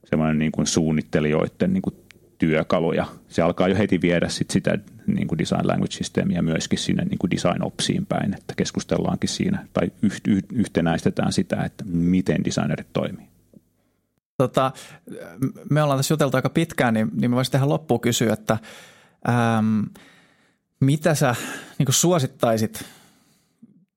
semmoinen 0.05 0.39
niin 0.39 0.51
suunnittelijoiden 0.63 1.73
niin 1.73 1.81
kuin 1.81 1.95
työkalu 2.37 2.93
ja 2.93 3.05
se 3.29 3.41
alkaa 3.41 3.67
jo 3.67 3.77
heti 3.77 4.01
viedä 4.01 4.29
sit 4.29 4.49
sitä 4.49 4.77
niin 5.07 5.27
kuin 5.27 5.39
design 5.39 5.67
language 5.67 5.91
systeemiä 5.91 6.41
myöskin 6.41 6.79
sinne 6.79 7.05
niin 7.05 7.17
kuin 7.17 7.31
design 7.31 7.63
opsiin 7.63 8.05
päin, 8.05 8.33
että 8.33 8.53
keskustellaankin 8.57 9.29
siinä 9.29 9.67
tai 9.73 9.91
yhtenäistetään 10.53 11.33
sitä, 11.33 11.63
että 11.63 11.83
miten 11.87 12.43
designerit 12.45 12.87
toimii. 12.93 13.27
Tota, 14.37 14.71
me 15.69 15.83
ollaan 15.83 15.99
tässä 15.99 16.13
juteltu 16.13 16.37
aika 16.37 16.49
pitkään, 16.49 16.93
niin, 16.93 17.11
niin 17.13 17.31
mä 17.31 17.35
voisin 17.35 17.51
tähän 17.51 17.69
loppuun 17.69 17.99
kysyä, 17.99 18.33
että 18.33 18.57
ähm, 19.29 19.81
mitä 20.79 21.15
sä 21.15 21.35
niin 21.77 21.87
suosittaisit 21.93 22.85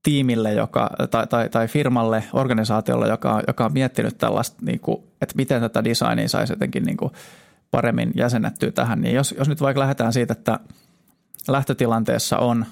tiimille 0.03 0.53
joka, 0.53 0.91
tai, 1.11 1.27
tai, 1.27 1.49
tai 1.49 1.69
firmalle, 1.69 2.25
organisaatiolle, 2.33 3.09
joka, 3.09 3.43
joka 3.47 3.65
on 3.65 3.73
miettinyt 3.73 4.19
tällaista, 4.19 4.57
niin 4.63 4.81
kuin, 4.81 5.03
että 5.23 5.35
miten 5.37 5.61
tätä 5.61 5.85
designia 5.85 6.29
saisi 6.29 6.53
jotenkin 6.53 6.85
niin 6.85 6.97
kuin 6.97 7.13
paremmin 7.71 8.13
jäsennettyä 8.17 8.71
tähän, 8.71 9.01
niin 9.01 9.15
jos, 9.15 9.35
jos 9.39 9.49
nyt 9.49 9.61
vaikka 9.61 9.81
lähdetään 9.81 10.13
siitä, 10.13 10.33
että 10.33 10.61
lähtötilanteessa 11.49 12.39
on 12.39 12.67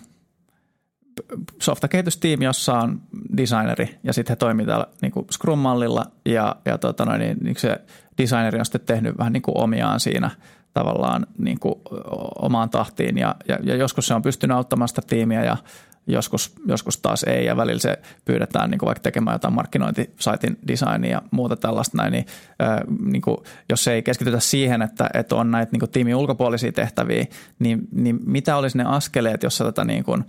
softakehitystiimi, 1.63 2.45
jossa 2.45 2.79
on 2.79 3.01
designeri 3.37 3.99
ja 4.05 4.13
sitten 4.13 4.33
he 4.33 4.37
toimii 4.37 4.67
täällä 4.67 4.87
niin 5.03 5.13
kuin 5.13 5.27
Scrum-mallilla 5.33 6.07
ja, 6.25 6.57
ja 6.65 6.79
tota 6.79 7.05
noin, 7.05 7.21
niin, 7.21 7.37
niin 7.41 7.57
se 7.57 7.81
designeri 8.19 8.59
on 8.59 8.65
sitten 8.65 8.81
tehnyt 8.81 9.19
vähän 9.19 9.33
niin 9.33 9.43
kuin 9.43 9.59
omiaan 9.59 10.01
siinä– 10.01 10.31
tavallaan 10.81 11.27
niin 11.39 11.61
kuin 11.61 11.75
omaan 12.43 12.71
tahtiin 12.71 13.19
ja, 13.19 13.35
ja, 13.49 13.59
ja 13.63 13.77
joskus 13.77 14.07
se 14.07 14.15
on 14.15 14.23
pystynyt 14.23 14.57
auttamaan 14.57 14.89
sitä 14.89 15.03
tiimiä 15.07 15.45
ja 15.45 15.57
joskus, 16.07 16.55
joskus 16.67 16.99
taas 16.99 17.23
ei 17.23 17.45
ja 17.45 17.57
välillä 17.57 17.81
se 17.81 17.99
pyydetään 18.25 18.71
niin 18.71 18.79
kuin 18.79 18.87
vaikka 18.87 19.03
tekemään 19.03 19.35
jotain 19.35 19.55
markkinointisaitin 19.55 20.59
designia 20.69 21.11
ja 21.11 21.23
muuta 21.31 21.57
tällaista 21.57 21.97
näin, 21.97 22.13
niin, 22.13 22.27
ää, 22.59 22.85
niin 23.05 23.23
kuin, 23.23 23.37
jos 23.69 23.89
ei 23.89 24.03
keskitytä 24.03 24.41
siihen, 24.41 24.83
että, 24.83 25.11
että 25.15 25.37
on 25.37 25.51
näitä 25.51 25.73
niin 25.73 25.81
kuin 25.81 25.91
tiimin 25.91 26.17
ulkopuolisia 26.17 26.73
tehtäviä, 26.73 27.27
niin, 27.59 27.89
niin 27.93 28.19
mitä 28.25 28.57
olisi 28.57 28.79
ne 28.79 28.85
askeleet, 28.85 29.43
jossa 29.43 29.65
tätä 29.65 29.85
niin 29.85 30.05
kuin, 30.05 30.25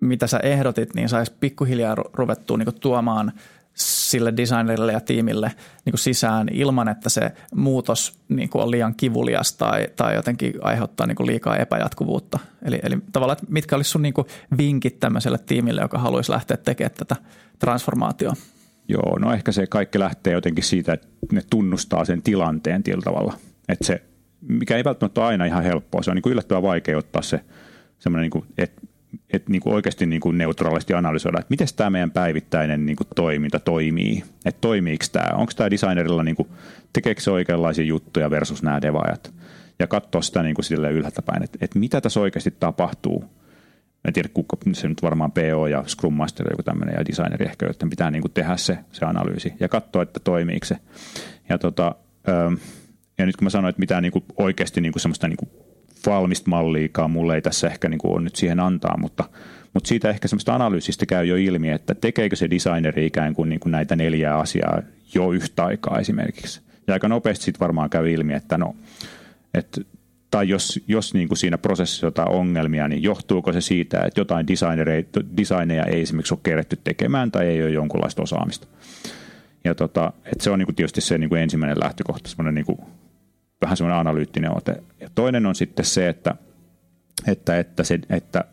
mitä 0.00 0.26
sä 0.26 0.38
ehdotit, 0.38 0.94
niin 0.94 1.08
saisi 1.08 1.32
pikkuhiljaa 1.40 1.94
ruvettua 1.94 2.56
niin 2.56 2.66
kuin 2.66 2.80
tuomaan– 2.80 3.32
sille 3.74 4.32
designerille 4.36 4.92
ja 4.92 5.00
tiimille 5.00 5.52
niin 5.84 5.92
kuin 5.92 5.98
sisään 5.98 6.48
ilman, 6.52 6.88
että 6.88 7.08
se 7.08 7.32
muutos 7.54 8.18
niin 8.28 8.48
kuin 8.48 8.62
on 8.62 8.70
liian 8.70 8.94
kivulias 8.94 9.56
tai, 9.56 9.88
tai 9.96 10.14
jotenkin 10.14 10.54
aiheuttaa 10.62 11.06
niin 11.06 11.16
kuin 11.16 11.26
liikaa 11.26 11.56
epäjatkuvuutta. 11.56 12.38
Eli, 12.62 12.80
eli 12.82 12.98
tavallaan, 13.12 13.38
että 13.38 13.52
mitkä 13.52 13.76
olisi 13.76 13.90
sun 13.90 14.02
niin 14.02 14.14
kuin 14.14 14.26
vinkit 14.58 15.00
tämmöiselle 15.00 15.38
tiimille, 15.38 15.80
joka 15.80 15.98
haluaisi 15.98 16.32
lähteä 16.32 16.56
tekemään 16.56 16.94
tätä 16.98 17.16
transformaatioa? 17.58 18.34
Joo, 18.88 19.18
no 19.18 19.32
ehkä 19.32 19.52
se 19.52 19.66
kaikki 19.66 19.98
lähtee 19.98 20.32
jotenkin 20.32 20.64
siitä, 20.64 20.92
että 20.92 21.08
ne 21.32 21.42
tunnustaa 21.50 22.04
sen 22.04 22.22
tilanteen 22.22 22.82
tietyllä 22.82 23.04
tavalla. 23.04 23.34
Että 23.68 23.86
se, 23.86 24.02
mikä 24.40 24.76
ei 24.76 24.84
välttämättä 24.84 25.20
ole 25.20 25.28
aina 25.28 25.44
ihan 25.44 25.62
helppoa, 25.62 26.02
se 26.02 26.10
on 26.10 26.14
niin 26.14 26.22
kuin 26.22 26.32
yllättävän 26.32 26.62
vaikea 26.62 26.98
ottaa 26.98 27.22
se 27.22 27.40
semmoinen, 27.98 28.22
niin 28.22 28.30
kuin, 28.30 28.44
että 28.58 28.82
että 29.32 29.50
niin 29.50 29.62
kuin 29.62 29.74
oikeasti 29.74 30.06
niin 30.06 30.20
kuin 30.20 30.38
neutraalisti 30.38 30.94
analysoida, 30.94 31.38
että 31.38 31.50
miten 31.50 31.68
tämä 31.76 31.90
meidän 31.90 32.10
päivittäinen 32.10 32.86
niin 32.86 32.96
kuin 32.96 33.06
toiminta 33.16 33.60
toimii. 33.60 34.24
Että 34.44 34.60
toimiiko 34.60 35.04
tämä, 35.12 35.36
onko 35.36 35.52
tämä 35.56 35.70
designerilla, 35.70 36.22
niin 36.22 36.36
kuin, 36.36 36.48
tekeekö 36.92 37.20
se 37.20 37.30
oikeanlaisia 37.30 37.84
juttuja 37.84 38.30
versus 38.30 38.62
nämä 38.62 38.82
devaajat. 38.82 39.34
Ja 39.78 39.86
katsoa 39.86 40.22
sitä 40.22 40.42
niin 40.42 40.54
kuin 40.54 40.64
sille 40.64 40.90
ylhäältä 40.90 41.22
päin, 41.22 41.42
että, 41.42 41.58
että 41.60 41.78
mitä 41.78 42.00
tässä 42.00 42.20
oikeasti 42.20 42.50
tapahtuu. 42.50 43.24
En 44.04 44.12
tiedä, 44.12 44.28
kuka, 44.34 44.56
se 44.72 44.88
nyt 44.88 45.02
varmaan 45.02 45.32
PO 45.32 45.66
ja 45.66 45.84
Scrum 45.86 46.14
Master 46.14 46.46
joku 46.50 46.62
tämmöinen 46.62 46.94
ja 46.98 47.06
designeri 47.06 47.46
ehkä, 47.46 47.66
joiden 47.66 47.90
pitää 47.90 48.10
niin 48.10 48.22
kuin 48.22 48.32
tehdä 48.32 48.56
se, 48.56 48.78
se 48.92 49.04
analyysi 49.04 49.52
ja 49.60 49.68
katsoa, 49.68 50.02
että 50.02 50.20
toimiiko 50.20 50.66
se. 50.66 50.76
Ja, 51.48 51.58
tota, 51.58 51.94
ja 53.18 53.26
nyt 53.26 53.36
kun 53.36 53.46
mä 53.46 53.50
sanoin, 53.50 53.70
että 53.70 53.80
mitään 53.80 54.02
niin 54.02 54.12
kuin 54.12 54.24
oikeasti 54.36 54.80
niin 54.80 54.92
kuin 54.92 55.00
semmoista 55.00 55.28
niin 55.28 55.36
kuin 55.36 55.50
valmista 56.10 56.50
malliikaan 56.50 57.10
mulle 57.10 57.34
ei 57.34 57.42
tässä 57.42 57.66
ehkä 57.66 57.88
niin 57.88 57.98
kuin 57.98 58.12
ole 58.12 58.22
nyt 58.22 58.36
siihen 58.36 58.60
antaa, 58.60 58.98
mutta, 58.98 59.24
mutta 59.74 59.88
siitä 59.88 60.10
ehkä 60.10 60.28
semmoista 60.28 60.54
analyysistä 60.54 61.06
käy 61.06 61.24
jo 61.24 61.36
ilmi, 61.36 61.70
että 61.70 61.94
tekeekö 61.94 62.36
se 62.36 62.50
designeri 62.50 63.06
ikään 63.06 63.34
kuin, 63.34 63.48
niin 63.48 63.60
kuin 63.60 63.70
näitä 63.70 63.96
neljää 63.96 64.38
asiaa 64.38 64.82
jo 65.14 65.32
yhtä 65.32 65.64
aikaa 65.64 65.98
esimerkiksi. 65.98 66.60
Ja 66.86 66.94
aika 66.94 67.08
nopeasti 67.08 67.44
sitten 67.44 67.60
varmaan 67.60 67.90
käy 67.90 68.10
ilmi, 68.10 68.34
että 68.34 68.58
no, 68.58 68.76
että 69.54 69.80
tai 70.32 70.48
jos, 70.48 70.80
jos 70.88 71.14
niin 71.14 71.28
kuin 71.28 71.38
siinä 71.38 71.58
prosessissa 71.58 72.06
jotain 72.06 72.28
ongelmia, 72.28 72.88
niin 72.88 73.02
johtuuko 73.02 73.52
se 73.52 73.60
siitä, 73.60 74.00
että 74.00 74.20
jotain 74.20 74.46
designeja 75.36 75.84
ei 75.84 76.00
esimerkiksi 76.00 76.34
ole 76.34 76.40
keretty 76.42 76.78
tekemään 76.84 77.30
tai 77.30 77.46
ei 77.46 77.62
ole 77.62 77.70
jonkunlaista 77.70 78.22
osaamista. 78.22 78.66
Ja 79.64 79.74
tota, 79.74 80.12
että 80.24 80.44
se 80.44 80.50
on 80.50 80.58
niin 80.58 80.66
kuin 80.66 80.76
tietysti 80.76 81.00
se 81.00 81.18
niin 81.18 81.28
kuin 81.28 81.42
ensimmäinen 81.42 81.80
lähtökohta, 81.80 82.28
semmoinen 82.28 82.54
niin 82.54 82.66
kuin 82.66 82.78
vähän 83.62 83.76
semmoinen 83.76 84.00
analyyttinen 84.00 84.56
ote. 84.56 84.82
Ja 85.00 85.08
toinen 85.14 85.46
on 85.46 85.54
sitten 85.54 85.84
se, 85.84 86.08
että, 86.08 86.34
että, 87.26 87.58
että, 87.58 87.84
se, 87.84 87.98
että 88.10 88.44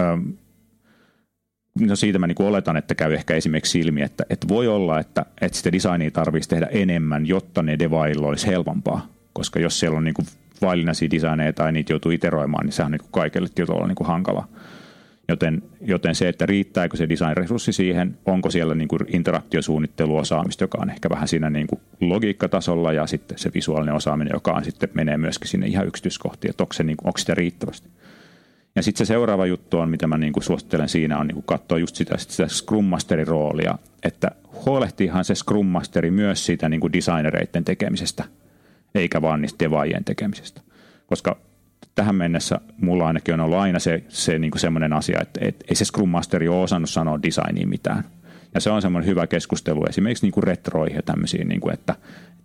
ähm, 0.00 0.30
no 1.80 1.96
siitä 1.96 2.18
mä 2.18 2.26
niin 2.26 2.42
oletan, 2.42 2.76
että 2.76 2.94
käy 2.94 3.14
ehkä 3.14 3.34
esimerkiksi 3.34 3.80
ilmi, 3.80 4.02
että, 4.02 4.24
että 4.30 4.48
voi 4.48 4.68
olla, 4.68 5.00
että, 5.00 5.26
että 5.40 5.58
sitä 5.58 5.72
designia 5.72 6.10
tarvitsisi 6.10 6.48
tehdä 6.48 6.66
enemmän, 6.66 7.26
jotta 7.26 7.62
ne 7.62 7.78
devailla 7.78 8.26
olisi 8.26 8.46
helpompaa. 8.46 9.06
Koska 9.32 9.60
jos 9.60 9.80
siellä 9.80 9.98
on 9.98 10.04
niin 10.04 10.14
kuin 10.14 10.26
vaillinaisia 10.62 11.10
designeja 11.10 11.52
tai 11.52 11.72
niitä 11.72 11.92
joutuu 11.92 12.12
iteroimaan, 12.12 12.66
niin 12.66 12.72
sehän 12.72 12.86
on 12.86 12.92
niin 12.92 13.00
kuin 13.00 13.12
kaikille 13.12 13.48
tietyllä 13.54 13.86
niin 13.86 13.94
kuin 13.94 14.08
hankalaa. 14.08 14.48
Joten, 15.28 15.62
joten 15.80 16.14
se, 16.14 16.28
että 16.28 16.46
riittääkö 16.46 16.96
se 16.96 17.08
design-resurssi 17.08 17.72
siihen, 17.72 18.18
onko 18.26 18.50
siellä 18.50 18.74
niin 18.74 18.88
kuin 18.88 19.00
interaktiosuunnitteluosaamista, 19.08 20.64
joka 20.64 20.78
on 20.82 20.90
ehkä 20.90 21.10
vähän 21.10 21.28
siinä 21.28 21.50
niin 21.50 21.66
kuin 21.66 21.80
logiikkatasolla 22.00 22.92
ja 22.92 23.06
sitten 23.06 23.38
se 23.38 23.50
visuaalinen 23.54 23.94
osaaminen, 23.94 24.32
joka 24.34 24.52
on 24.52 24.64
sitten 24.64 24.88
menee 24.94 25.16
myöskin 25.16 25.48
sinne 25.48 25.66
ihan 25.66 25.86
yksityiskohtiin, 25.86 26.50
että 26.50 26.62
onko, 26.62 26.72
se, 26.72 26.82
niin 26.82 26.96
kuin, 26.96 27.06
onko 27.06 27.18
sitä 27.18 27.34
riittävästi. 27.34 27.88
Ja 28.76 28.82
sitten 28.82 29.06
se 29.06 29.08
seuraava 29.08 29.46
juttu 29.46 29.78
on, 29.78 29.90
mitä 29.90 30.06
mä 30.06 30.18
niin 30.18 30.32
kuin 30.32 30.44
suosittelen 30.44 30.88
siinä, 30.88 31.18
on 31.18 31.26
niin 31.26 31.34
kuin 31.34 31.46
katsoa 31.46 31.78
just 31.78 31.96
sitä, 31.96 32.18
sitä 32.18 32.48
Scrum 32.48 32.84
Masterin 32.84 33.26
roolia, 33.26 33.78
että 34.02 34.30
huolehtiihan 34.66 35.24
se 35.24 35.34
Scrum 35.34 35.66
Masteri 35.66 36.10
myös 36.10 36.46
siitä 36.46 36.68
niin 36.68 36.80
kuin 36.80 36.92
designereiden 36.92 37.64
tekemisestä, 37.64 38.24
eikä 38.94 39.22
vaan 39.22 39.42
niistä 39.42 39.64
devaajien 39.64 40.04
tekemisestä. 40.04 40.60
Koska 41.06 41.36
tähän 41.94 42.14
mennessä 42.14 42.60
mulla 42.80 43.06
ainakin 43.06 43.34
on 43.34 43.40
ollut 43.40 43.58
aina 43.58 43.78
se, 43.78 44.04
se 44.08 44.38
niin 44.38 44.50
kuin 44.50 44.60
semmoinen 44.60 44.92
asia, 44.92 45.18
että 45.22 45.40
et, 45.42 45.64
ei 45.68 45.74
se 45.74 45.84
Scrum 45.84 46.08
Masteri 46.08 46.48
ole 46.48 46.62
osannut 46.62 46.90
sanoa 46.90 47.22
designiin 47.22 47.68
mitään. 47.68 48.04
Ja 48.54 48.60
se 48.60 48.70
on 48.70 48.82
semmoinen 48.82 49.10
hyvä 49.10 49.26
keskustelu 49.26 49.84
esimerkiksi 49.88 50.24
niin 50.24 50.32
kuin 50.32 50.44
retroihin 50.44 50.96
ja 50.96 51.02
tämmöisiin, 51.02 51.48
niin 51.48 51.60
kuin, 51.60 51.74
että 51.74 51.96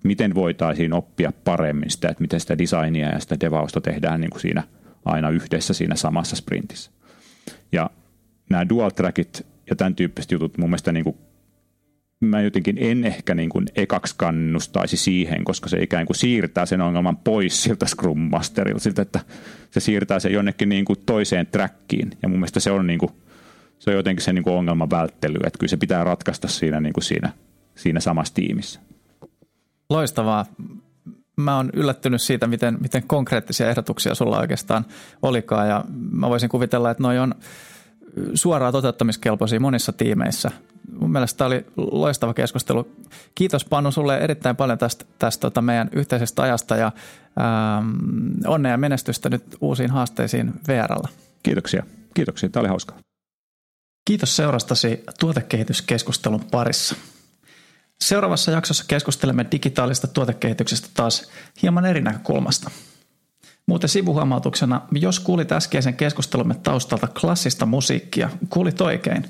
miten 0.03 0.35
voitaisiin 0.35 0.93
oppia 0.93 1.31
paremmin 1.43 1.89
sitä, 1.89 2.09
että 2.09 2.21
miten 2.21 2.39
sitä 2.39 2.57
designia 2.57 3.09
ja 3.09 3.19
sitä 3.19 3.39
devausta 3.39 3.81
tehdään 3.81 4.21
niin 4.21 4.31
kuin 4.31 4.41
siinä 4.41 4.63
aina 5.05 5.29
yhdessä 5.29 5.73
siinä 5.73 5.95
samassa 5.95 6.35
sprintissä. 6.35 6.91
Ja 7.71 7.89
nämä 8.49 8.69
dual 8.69 8.89
trackit 8.89 9.45
ja 9.69 9.75
tämän 9.75 9.95
tyyppiset 9.95 10.31
jutut 10.31 10.57
mun 10.57 10.69
mielestä 10.69 10.91
niin 10.91 11.03
kuin 11.03 11.17
mä 12.19 12.41
jotenkin 12.41 12.77
en 12.79 13.05
ehkä 13.05 13.35
niin 13.35 13.49
kuin 13.49 13.65
ekaksi 13.75 14.15
kannustaisi 14.17 14.97
siihen, 14.97 15.43
koska 15.45 15.69
se 15.69 15.81
ikään 15.81 16.05
kuin 16.05 16.17
siirtää 16.17 16.65
sen 16.65 16.81
ongelman 16.81 17.17
pois 17.17 17.63
siltä 17.63 17.85
Scrum 17.85 18.19
Masterilta, 18.19 18.79
siltä, 18.79 19.01
että 19.01 19.19
se 19.71 19.79
siirtää 19.79 20.19
sen 20.19 20.33
jonnekin 20.33 20.69
niin 20.69 20.85
kuin 20.85 20.99
toiseen 21.05 21.47
trackiin. 21.47 22.11
Ja 22.21 22.29
mun 22.29 22.37
mielestä 22.37 22.59
se 22.59 22.71
on, 22.71 22.87
niin 22.87 22.99
kuin, 22.99 23.11
se 23.79 23.89
on 23.89 23.95
jotenkin 23.95 24.23
se 24.23 24.33
niin 24.33 24.43
kuin 24.43 24.53
ongelman 24.53 24.89
välttely, 24.89 25.35
että 25.45 25.59
kyllä 25.59 25.69
se 25.69 25.77
pitää 25.77 26.03
ratkaista 26.03 26.47
siinä, 26.47 26.79
niin 26.79 26.93
kuin 26.93 27.03
siinä, 27.03 27.31
siinä 27.75 27.99
samassa 27.99 28.33
tiimissä. 28.33 28.79
Loistavaa. 29.89 30.45
Mä 31.35 31.55
oon 31.55 31.69
yllättynyt 31.73 32.21
siitä, 32.21 32.47
miten, 32.47 32.77
miten 32.81 33.03
konkreettisia 33.07 33.69
ehdotuksia 33.69 34.15
sulla 34.15 34.39
oikeastaan 34.39 34.85
olikaan 35.21 35.69
ja 35.69 35.85
mä 36.11 36.29
voisin 36.29 36.49
kuvitella, 36.49 36.91
että 36.91 37.03
noi 37.03 37.19
on 37.19 37.35
suoraan 38.33 38.73
toteuttamiskelpoisia 38.73 39.59
monissa 39.59 39.91
tiimeissä. 39.91 40.51
Mun 40.99 41.11
mielestä 41.11 41.37
tämä 41.37 41.47
oli 41.47 41.65
loistava 41.77 42.33
keskustelu. 42.33 42.91
Kiitos 43.35 43.65
Panu 43.65 43.91
sulle 43.91 44.17
erittäin 44.17 44.55
paljon 44.55 44.77
tästä, 44.77 45.05
tästä 45.19 45.41
tota 45.41 45.61
meidän 45.61 45.89
yhteisestä 45.91 46.41
ajasta 46.41 46.75
ja 46.75 46.91
ähm, 47.39 47.89
onnea 48.47 48.71
ja 48.71 48.77
menestystä 48.77 49.29
nyt 49.29 49.43
uusiin 49.61 49.91
haasteisiin 49.91 50.53
VRllä. 50.67 51.09
Kiitoksia. 51.43 51.83
Kiitoksia. 52.13 52.49
Tämä 52.49 52.61
oli 52.61 52.69
hauskaa. 52.69 52.97
Kiitos 54.05 54.35
seurastasi 54.35 55.03
tuotekehityskeskustelun 55.19 56.45
parissa. 56.51 56.95
Seuraavassa 58.03 58.51
jaksossa 58.51 58.85
keskustelemme 58.87 59.45
digitaalista 59.51 60.07
tuotekehityksestä 60.07 60.89
taas 60.93 61.31
hieman 61.61 61.85
eri 61.85 62.01
näkökulmasta. 62.01 62.71
Muuten 63.65 63.89
sivuhuomautuksena, 63.89 64.81
jos 64.91 65.19
kuulit 65.19 65.51
äskeisen 65.51 65.93
keskustelumme 65.93 66.55
taustalta 66.55 67.07
klassista 67.07 67.65
musiikkia, 67.65 68.29
kuulit 68.49 68.81
oikein. 68.81 69.25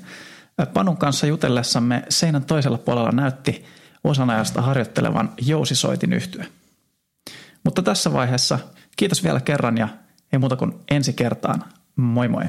Panun 0.66 0.96
kanssa 0.96 1.26
jutellessamme 1.26 2.02
seinän 2.08 2.44
toisella 2.44 2.78
puolella 2.78 3.10
näytti 3.10 3.64
osanajasta 4.04 4.62
harjoittelevan 4.62 5.32
jousisoitin 5.40 6.12
yhtyä. 6.12 6.44
Mutta 7.64 7.82
tässä 7.82 8.12
vaiheessa 8.12 8.58
kiitos 8.96 9.24
vielä 9.24 9.40
kerran 9.40 9.78
ja 9.78 9.88
ei 10.32 10.38
muuta 10.38 10.56
kuin 10.56 10.72
ensi 10.90 11.12
kertaan. 11.12 11.64
Moi 11.96 12.28
moi! 12.28 12.44